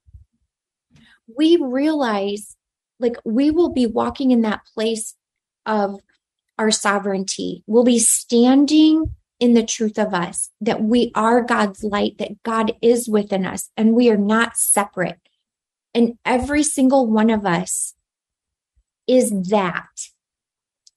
we 1.28 1.56
realize 1.56 2.56
like 2.98 3.16
we 3.24 3.50
will 3.50 3.70
be 3.70 3.86
walking 3.86 4.32
in 4.32 4.42
that 4.42 4.62
place 4.74 5.14
of 5.66 6.00
our 6.58 6.72
sovereignty. 6.72 7.62
We'll 7.66 7.84
be 7.84 8.00
standing 8.00 9.14
in 9.38 9.54
the 9.54 9.64
truth 9.64 9.98
of 9.98 10.14
us, 10.14 10.50
that 10.60 10.82
we 10.82 11.12
are 11.14 11.42
God's 11.42 11.84
light, 11.84 12.18
that 12.18 12.42
God 12.42 12.72
is 12.80 13.08
within 13.08 13.44
us, 13.44 13.70
and 13.76 13.94
we 13.94 14.10
are 14.10 14.16
not 14.16 14.56
separate. 14.56 15.18
And 15.92 16.18
every 16.24 16.62
single 16.62 17.06
one 17.06 17.30
of 17.30 17.46
us 17.46 17.94
is 19.06 19.30
that. 19.50 20.08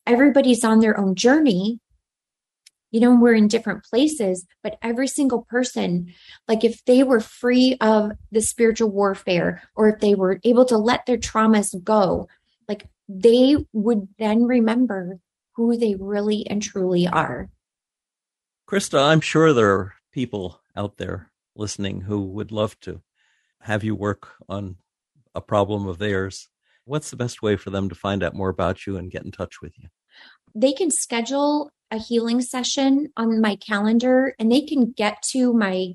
Everybody's 0.05 0.63
on 0.63 0.79
their 0.79 0.97
own 0.97 1.15
journey. 1.15 1.79
You 2.91 3.01
know, 3.01 3.15
we're 3.15 3.33
in 3.33 3.47
different 3.47 3.83
places, 3.83 4.45
but 4.63 4.77
every 4.81 5.07
single 5.07 5.43
person, 5.49 6.13
like 6.47 6.63
if 6.63 6.83
they 6.85 7.03
were 7.03 7.19
free 7.19 7.75
of 7.81 8.11
the 8.31 8.41
spiritual 8.41 8.89
warfare 8.89 9.61
or 9.75 9.89
if 9.89 9.99
they 9.99 10.15
were 10.15 10.39
able 10.43 10.65
to 10.65 10.77
let 10.77 11.05
their 11.05 11.17
traumas 11.17 11.75
go, 11.83 12.27
like 12.67 12.87
they 13.09 13.57
would 13.73 14.07
then 14.17 14.43
remember 14.43 15.19
who 15.55 15.75
they 15.75 15.95
really 15.95 16.47
and 16.47 16.61
truly 16.61 17.07
are. 17.07 17.49
Christa, 18.69 19.01
I'm 19.01 19.21
sure 19.21 19.53
there 19.53 19.71
are 19.71 19.93
people 20.11 20.61
out 20.75 20.97
there 20.97 21.31
listening 21.55 22.01
who 22.01 22.21
would 22.21 22.51
love 22.51 22.79
to 22.81 23.01
have 23.61 23.83
you 23.83 23.95
work 23.95 24.35
on 24.47 24.77
a 25.33 25.41
problem 25.41 25.87
of 25.87 25.97
theirs. 25.97 26.49
What's 26.85 27.09
the 27.09 27.17
best 27.17 27.41
way 27.41 27.55
for 27.55 27.69
them 27.69 27.89
to 27.89 27.95
find 27.95 28.23
out 28.23 28.35
more 28.35 28.49
about 28.49 28.85
you 28.85 28.97
and 28.97 29.11
get 29.11 29.25
in 29.25 29.31
touch 29.31 29.61
with 29.61 29.73
you? 29.77 29.89
They 30.55 30.73
can 30.73 30.91
schedule 30.91 31.71
a 31.91 31.97
healing 31.97 32.41
session 32.41 33.09
on 33.17 33.41
my 33.41 33.55
calendar 33.55 34.35
and 34.39 34.51
they 34.51 34.61
can 34.61 34.91
get 34.91 35.21
to 35.21 35.53
my 35.53 35.93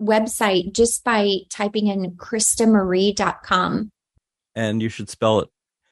website 0.00 0.72
just 0.72 1.04
by 1.04 1.38
typing 1.50 1.88
in 1.88 2.12
christamarie.com. 2.12 3.90
And 4.54 4.82
you 4.82 4.88
should 4.88 5.10
spell 5.10 5.40
it. 5.40 5.48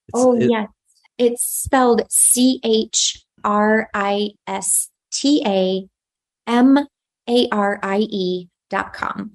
It's, 0.08 0.18
oh, 0.18 0.34
it, 0.34 0.50
yes. 0.50 0.68
It's 1.18 1.44
spelled 1.44 2.02
C 2.10 2.60
H 2.62 3.24
R 3.44 3.88
I 3.94 4.30
S 4.46 4.90
T 5.12 5.42
A 5.46 5.86
M 6.46 6.78
A 7.28 7.48
R 7.50 7.78
I 7.82 7.98
E 7.98 8.48
dot 8.70 8.92
com. 8.92 9.32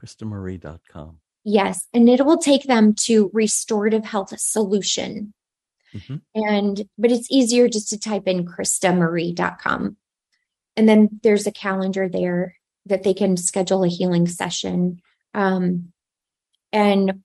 ChristaMarie.com. 0.00 1.18
Yes. 1.44 1.86
And 1.92 2.08
it 2.08 2.24
will 2.24 2.38
take 2.38 2.64
them 2.64 2.94
to 3.04 3.30
restorative 3.32 4.04
health 4.04 4.38
solution. 4.38 5.32
Mm-hmm. 5.94 6.16
And, 6.34 6.88
but 6.98 7.10
it's 7.10 7.30
easier 7.30 7.68
just 7.68 7.88
to 7.90 7.98
type 7.98 8.26
in 8.26 8.46
ChristaMarie.com. 8.46 9.96
And 10.76 10.88
then 10.88 11.20
there's 11.22 11.46
a 11.46 11.52
calendar 11.52 12.08
there 12.08 12.56
that 12.86 13.02
they 13.02 13.14
can 13.14 13.36
schedule 13.36 13.84
a 13.84 13.88
healing 13.88 14.26
session. 14.26 15.00
Um, 15.34 15.92
and, 16.72 17.22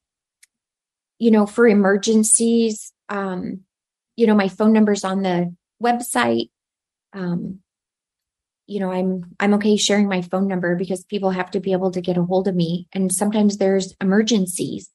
you 1.19 1.31
know, 1.31 1.45
for 1.45 1.67
emergencies, 1.67 2.91
um, 3.09 3.61
you 4.15 4.27
know, 4.27 4.35
my 4.35 4.47
phone 4.47 4.73
number's 4.73 5.03
on 5.03 5.21
the 5.21 5.55
website. 5.81 6.49
Um, 7.13 7.59
you 8.67 8.79
know 8.79 8.91
i'm 8.91 9.35
i'm 9.39 9.53
okay 9.53 9.77
sharing 9.77 10.07
my 10.07 10.21
phone 10.21 10.47
number 10.47 10.75
because 10.75 11.03
people 11.03 11.29
have 11.29 11.51
to 11.51 11.59
be 11.59 11.71
able 11.71 11.91
to 11.91 12.01
get 12.01 12.17
a 12.17 12.23
hold 12.23 12.47
of 12.47 12.55
me 12.55 12.87
and 12.93 13.11
sometimes 13.11 13.57
there's 13.57 13.93
emergencies 14.01 14.89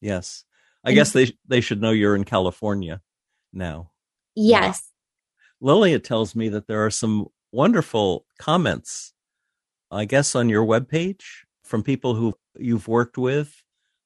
yes 0.00 0.44
i 0.88 0.92
guess 0.92 1.12
they 1.12 1.32
they 1.46 1.60
should 1.60 1.80
know 1.80 1.90
you're 1.90 2.16
in 2.16 2.24
california 2.24 3.00
now. 3.52 3.90
Yes. 4.34 4.92
Lilia 5.60 5.98
tells 5.98 6.36
me 6.36 6.48
that 6.50 6.68
there 6.68 6.84
are 6.84 6.90
some 6.90 7.26
wonderful 7.50 8.26
comments 8.38 9.12
i 9.90 10.04
guess 10.04 10.34
on 10.34 10.48
your 10.48 10.64
webpage 10.64 11.22
from 11.64 11.82
people 11.82 12.14
who 12.14 12.34
you've 12.58 12.88
worked 12.88 13.18
with 13.18 13.62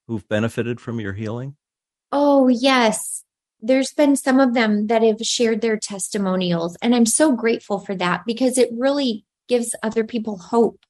who've 0.07 0.29
benefited 0.29 0.81
from 0.81 1.01
your 1.01 1.13
healing. 1.13 1.57
Oh 2.11 2.49
yes. 2.49 3.25
There's 3.61 3.93
been 3.93 4.17
some 4.17 4.41
of 4.41 4.55
them 4.55 4.89
that 4.89 5.03
have 5.03 5.21
shared 5.21 5.61
their 5.61 5.77
testimonials 5.77 6.77
and 6.83 6.95
i'm 6.95 7.07
so 7.07 7.33
grateful 7.33 7.79
for 7.79 7.95
that 7.97 8.23
because 8.27 8.59
it 8.59 8.71
really 8.73 9.25
gives 9.49 9.75
other 9.83 10.05
people 10.05 10.39
hope 10.39 10.81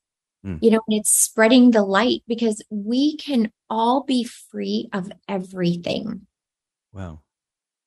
mm. 0.45 0.59
you 0.61 0.70
know 0.70 0.80
and 0.88 0.99
it's 0.99 1.11
spreading 1.11 1.70
the 1.70 1.82
light 1.82 2.22
because 2.26 2.62
we 2.70 3.16
can 3.16 3.51
all 3.70 4.05
be 4.05 4.24
free 4.24 4.88
of 4.93 5.11
everything. 5.28 6.26
Wow. 6.93 7.20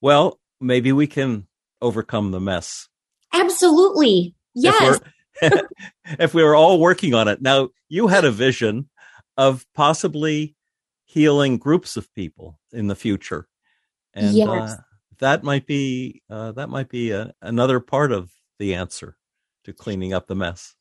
Well 0.02 0.40
maybe 0.60 0.92
we 0.92 1.08
can 1.08 1.48
overcome 1.82 2.32
the 2.32 2.40
mess. 2.40 2.88
Absolutely. 3.34 4.36
Yes. 4.54 5.00
if, 5.42 5.62
if 6.20 6.34
we 6.34 6.44
were 6.44 6.56
all 6.56 6.80
working 6.80 7.14
on 7.14 7.28
it. 7.28 7.42
Now 7.42 7.70
you 7.90 8.08
had 8.08 8.26
a 8.26 8.32
vision 8.32 8.90
of 9.38 9.66
possibly 9.74 10.56
healing 11.04 11.58
groups 11.58 11.98
of 11.98 12.14
people 12.14 12.60
in 12.72 12.88
the 12.88 12.96
future. 12.96 13.48
And 14.14 14.36
yes. 14.36 14.48
uh, 14.48 14.76
that 15.20 15.44
might 15.44 15.66
be 15.66 16.22
uh, 16.30 16.54
that 16.54 16.70
might 16.70 16.90
be 16.90 17.12
a, 17.12 17.34
another 17.42 17.80
part 17.80 18.12
of 18.12 18.32
the 18.60 18.76
answer 18.76 19.18
to 19.66 19.74
cleaning 19.74 20.14
up 20.14 20.28
the 20.28 20.36
mess. 20.36 20.76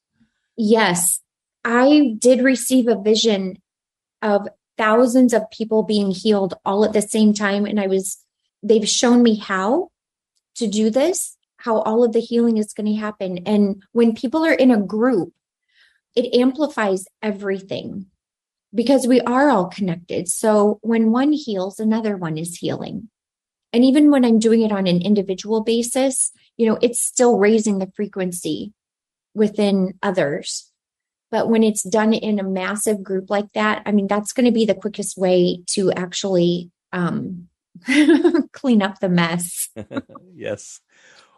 Yes, 0.57 1.21
I 1.65 2.15
did 2.19 2.43
receive 2.43 2.89
a 2.89 3.01
vision 3.01 3.61
of 4.23 4.49
thousands 4.77 5.33
of 5.33 5.51
people 5.51 5.83
being 5.83 6.11
healed 6.11 6.55
all 6.65 6.85
at 6.85 6.93
the 6.93 7.03
same 7.03 7.33
time, 7.33 7.65
and 7.65 7.81
I 7.81 7.87
was 7.87 8.19
they've 8.63 8.89
shown 8.89 9.23
me 9.23 9.37
how 9.37 9.91
to 10.57 10.67
do 10.67 10.91
this, 10.91 11.37
how 11.59 11.81
all 11.81 12.05
of 12.05 12.13
the 12.13 12.21
healing 12.21 12.59
is 12.59 12.73
going 12.73 12.87
to 12.87 13.01
happen, 13.01 13.39
and 13.47 13.83
when 13.93 14.15
people 14.15 14.45
are 14.45 14.53
in 14.53 14.71
a 14.71 14.81
group, 14.81 15.33
it 16.15 16.35
amplifies 16.35 17.07
everything 17.23 18.07
because 18.75 19.07
we 19.07 19.21
are 19.23 19.51
all 19.51 19.67
connected. 19.67 20.29
So 20.29 20.79
when 20.83 21.13
one 21.13 21.33
heals, 21.33 21.79
another 21.79 22.17
one 22.17 22.37
is 22.37 22.57
healing. 22.57 23.09
And 23.73 23.85
even 23.85 24.11
when 24.11 24.25
I'm 24.25 24.39
doing 24.39 24.63
it 24.63 24.73
on 24.73 24.87
an 24.87 25.03
individual 25.03 25.63
basis, 25.63 26.33
you 26.57 26.67
know, 26.67 26.79
it's 26.81 27.01
still 27.01 27.39
raising 27.39 27.79
the 27.79 27.91
frequency 27.95 28.73
within 29.35 29.95
others. 30.03 30.71
But 31.31 31.49
when 31.49 31.63
it's 31.63 31.83
done 31.83 32.13
in 32.13 32.39
a 32.39 32.45
massive 32.45 33.03
group 33.03 33.29
like 33.29 33.53
that, 33.55 33.83
I 33.87 33.93
mean, 33.93 34.07
that's 34.07 34.33
going 34.33 34.47
to 34.47 34.53
be 34.53 34.65
the 34.65 34.75
quickest 34.75 35.17
way 35.17 35.63
to 35.69 35.93
actually 35.93 36.71
um, 36.93 37.49
clean 38.53 38.83
up 38.83 39.01
the 39.01 39.09
mess. 39.09 39.69
yes. 40.35 40.81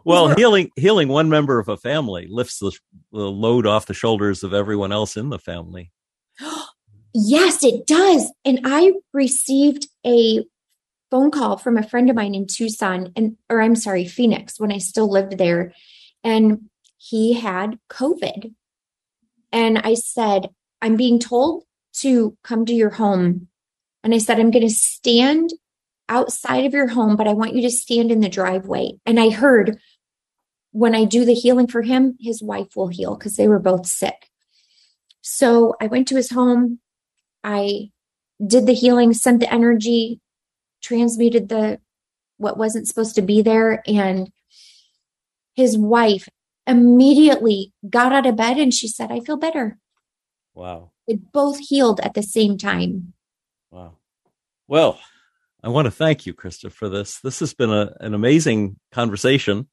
Well, 0.04 0.36
healing 0.36 0.70
healing 0.76 1.08
one 1.08 1.28
member 1.28 1.58
of 1.58 1.68
a 1.68 1.76
family 1.76 2.28
lifts 2.30 2.60
the, 2.60 2.70
the 3.10 3.28
load 3.28 3.66
off 3.66 3.86
the 3.86 3.94
shoulders 3.94 4.44
of 4.44 4.54
everyone 4.54 4.92
else 4.92 5.16
in 5.16 5.30
the 5.30 5.38
family. 5.38 5.90
yes, 7.14 7.64
it 7.64 7.88
does. 7.88 8.32
And 8.44 8.60
I 8.64 8.92
received 9.12 9.88
a 10.06 10.44
phone 11.10 11.32
call 11.32 11.56
from 11.56 11.76
a 11.76 11.82
friend 11.82 12.08
of 12.08 12.14
mine 12.14 12.36
in 12.36 12.46
Tucson 12.46 13.12
and 13.16 13.36
or 13.50 13.60
I'm 13.60 13.74
sorry, 13.74 14.06
Phoenix 14.06 14.60
when 14.60 14.70
I 14.70 14.78
still 14.78 15.10
lived 15.10 15.38
there 15.38 15.72
and 16.22 16.68
he 16.98 17.34
had 17.34 17.78
COVID. 17.90 18.54
And 19.52 19.78
I 19.78 19.94
said, 19.94 20.48
I'm 20.82 20.96
being 20.96 21.18
told 21.18 21.64
to 22.00 22.36
come 22.42 22.66
to 22.66 22.74
your 22.74 22.90
home. 22.90 23.48
And 24.02 24.14
I 24.14 24.18
said, 24.18 24.38
I'm 24.38 24.50
going 24.50 24.66
to 24.66 24.74
stand 24.74 25.50
outside 26.08 26.64
of 26.64 26.74
your 26.74 26.88
home, 26.88 27.16
but 27.16 27.26
I 27.26 27.32
want 27.32 27.54
you 27.54 27.62
to 27.62 27.70
stand 27.70 28.12
in 28.12 28.20
the 28.20 28.28
driveway. 28.28 28.92
And 29.04 29.18
I 29.18 29.30
heard 29.30 29.78
when 30.72 30.94
I 30.94 31.04
do 31.04 31.24
the 31.24 31.34
healing 31.34 31.66
for 31.66 31.82
him, 31.82 32.16
his 32.20 32.42
wife 32.42 32.76
will 32.76 32.88
heal 32.88 33.16
because 33.16 33.36
they 33.36 33.48
were 33.48 33.58
both 33.58 33.86
sick. 33.86 34.28
So 35.22 35.74
I 35.80 35.86
went 35.86 36.06
to 36.08 36.16
his 36.16 36.30
home. 36.30 36.80
I 37.42 37.90
did 38.46 38.66
the 38.66 38.74
healing, 38.74 39.12
sent 39.12 39.40
the 39.40 39.52
energy, 39.52 40.20
transmuted 40.82 41.48
the 41.48 41.80
what 42.36 42.58
wasn't 42.58 42.86
supposed 42.86 43.14
to 43.14 43.22
be 43.22 43.40
there 43.42 43.82
and 43.86 44.30
his 45.54 45.76
wife 45.78 46.28
immediately 46.66 47.72
got 47.88 48.12
out 48.12 48.26
of 48.26 48.36
bed 48.36 48.58
and 48.58 48.72
she 48.74 48.88
said 48.88 49.10
i 49.12 49.20
feel 49.20 49.36
better 49.36 49.78
wow 50.54 50.90
It 51.06 51.32
both 51.32 51.58
healed 51.58 52.00
at 52.00 52.14
the 52.14 52.22
same 52.22 52.58
time 52.58 53.12
wow 53.70 53.96
well 54.66 54.98
i 55.62 55.68
want 55.68 55.86
to 55.86 55.90
thank 55.90 56.26
you 56.26 56.34
christa 56.34 56.70
for 56.72 56.88
this 56.88 57.20
this 57.20 57.40
has 57.40 57.54
been 57.54 57.70
a, 57.70 57.94
an 58.00 58.14
amazing 58.14 58.76
conversation 58.92 59.68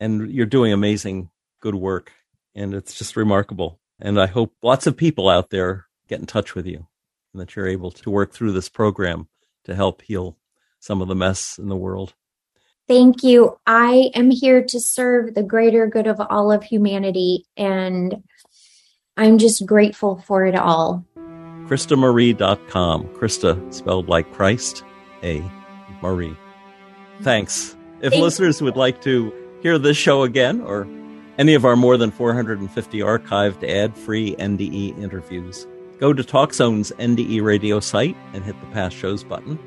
And 0.00 0.30
you're 0.30 0.46
doing 0.46 0.72
amazing 0.72 1.30
good 1.60 1.74
work. 1.74 2.12
And 2.54 2.74
it's 2.74 2.94
just 2.94 3.16
remarkable. 3.16 3.80
And 4.00 4.20
I 4.20 4.26
hope 4.26 4.54
lots 4.62 4.86
of 4.86 4.96
people 4.96 5.28
out 5.28 5.50
there 5.50 5.86
get 6.08 6.20
in 6.20 6.26
touch 6.26 6.54
with 6.54 6.66
you 6.66 6.86
and 7.32 7.40
that 7.40 7.56
you're 7.56 7.66
able 7.66 7.90
to 7.90 8.10
work 8.10 8.32
through 8.32 8.52
this 8.52 8.68
program 8.68 9.28
to 9.64 9.74
help 9.74 10.02
heal 10.02 10.36
some 10.80 11.02
of 11.02 11.08
the 11.08 11.14
mess 11.14 11.58
in 11.58 11.68
the 11.68 11.76
world. 11.76 12.14
Thank 12.88 13.24
you. 13.24 13.58
I 13.66 14.10
am 14.14 14.30
here 14.30 14.62
to 14.64 14.80
serve 14.80 15.34
the 15.34 15.42
greater 15.42 15.88
good 15.88 16.06
of 16.06 16.20
all 16.20 16.52
of 16.52 16.62
humanity, 16.62 17.44
and 17.56 18.22
I'm 19.16 19.38
just 19.38 19.66
grateful 19.66 20.22
for 20.26 20.46
it 20.46 20.54
all. 20.54 21.04
ChristaMarie.com. 21.66 23.08
Christa 23.08 23.74
spelled 23.74 24.08
like 24.08 24.32
Christ, 24.32 24.84
A. 25.24 25.42
Marie. 26.00 26.36
Thanks. 27.22 27.76
If 28.02 28.12
Thanks. 28.12 28.22
listeners 28.22 28.62
would 28.62 28.76
like 28.76 29.00
to 29.02 29.32
hear 29.62 29.78
this 29.78 29.96
show 29.96 30.22
again 30.22 30.60
or 30.60 30.86
any 31.38 31.54
of 31.54 31.64
our 31.64 31.74
more 31.74 31.96
than 31.96 32.12
450 32.12 33.00
archived 33.00 33.68
ad 33.68 33.96
free 33.96 34.36
NDE 34.36 34.96
interviews, 35.02 35.66
go 35.98 36.12
to 36.12 36.22
TalkZone's 36.22 36.92
NDE 36.98 37.42
radio 37.42 37.80
site 37.80 38.16
and 38.32 38.44
hit 38.44 38.60
the 38.60 38.66
past 38.68 38.94
shows 38.94 39.24
button 39.24 39.58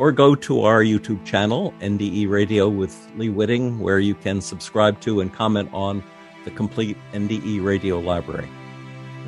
or 0.00 0.10
go 0.10 0.34
to 0.34 0.62
our 0.62 0.82
YouTube 0.82 1.22
channel, 1.26 1.74
NDE 1.80 2.26
Radio 2.26 2.70
with 2.70 2.96
Lee 3.18 3.28
Witting, 3.28 3.78
where 3.80 3.98
you 3.98 4.14
can 4.14 4.40
subscribe 4.40 4.98
to 5.02 5.20
and 5.20 5.30
comment 5.30 5.68
on 5.74 6.02
the 6.46 6.50
complete 6.50 6.96
NDE 7.12 7.62
Radio 7.62 8.00
library. 8.00 8.48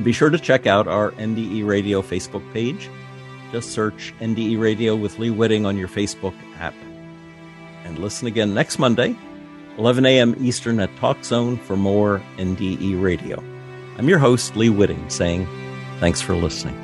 Be 0.03 0.12
sure 0.12 0.31
to 0.31 0.39
check 0.39 0.66
out 0.66 0.89
our 0.89 1.11
NDE 1.12 1.66
Radio 1.66 2.01
Facebook 2.01 2.51
page. 2.55 2.89
Just 3.53 3.73
search 3.73 4.14
NDE 4.20 4.59
Radio 4.59 4.97
with 4.97 5.18
Lee 5.18 5.29
Witting 5.29 5.66
on 5.66 5.77
your 5.77 5.89
Facebook 5.89 6.35
app. 6.59 6.75
And 7.85 7.99
listen 7.99 8.27
again 8.27 8.55
next 8.55 8.79
Monday, 8.79 9.14
11 9.77 10.07
a.m. 10.07 10.35
Eastern 10.41 10.81
at 10.81 10.97
Talk 10.97 11.23
Zone 11.23 11.59
for 11.59 11.77
more 11.77 12.23
NDE 12.39 12.99
Radio. 12.99 13.45
I'm 13.99 14.09
your 14.09 14.18
host, 14.18 14.57
Lee 14.57 14.70
Witting, 14.70 15.11
saying 15.11 15.47
thanks 16.01 16.23
for 16.23 16.35
listening. 16.35 16.82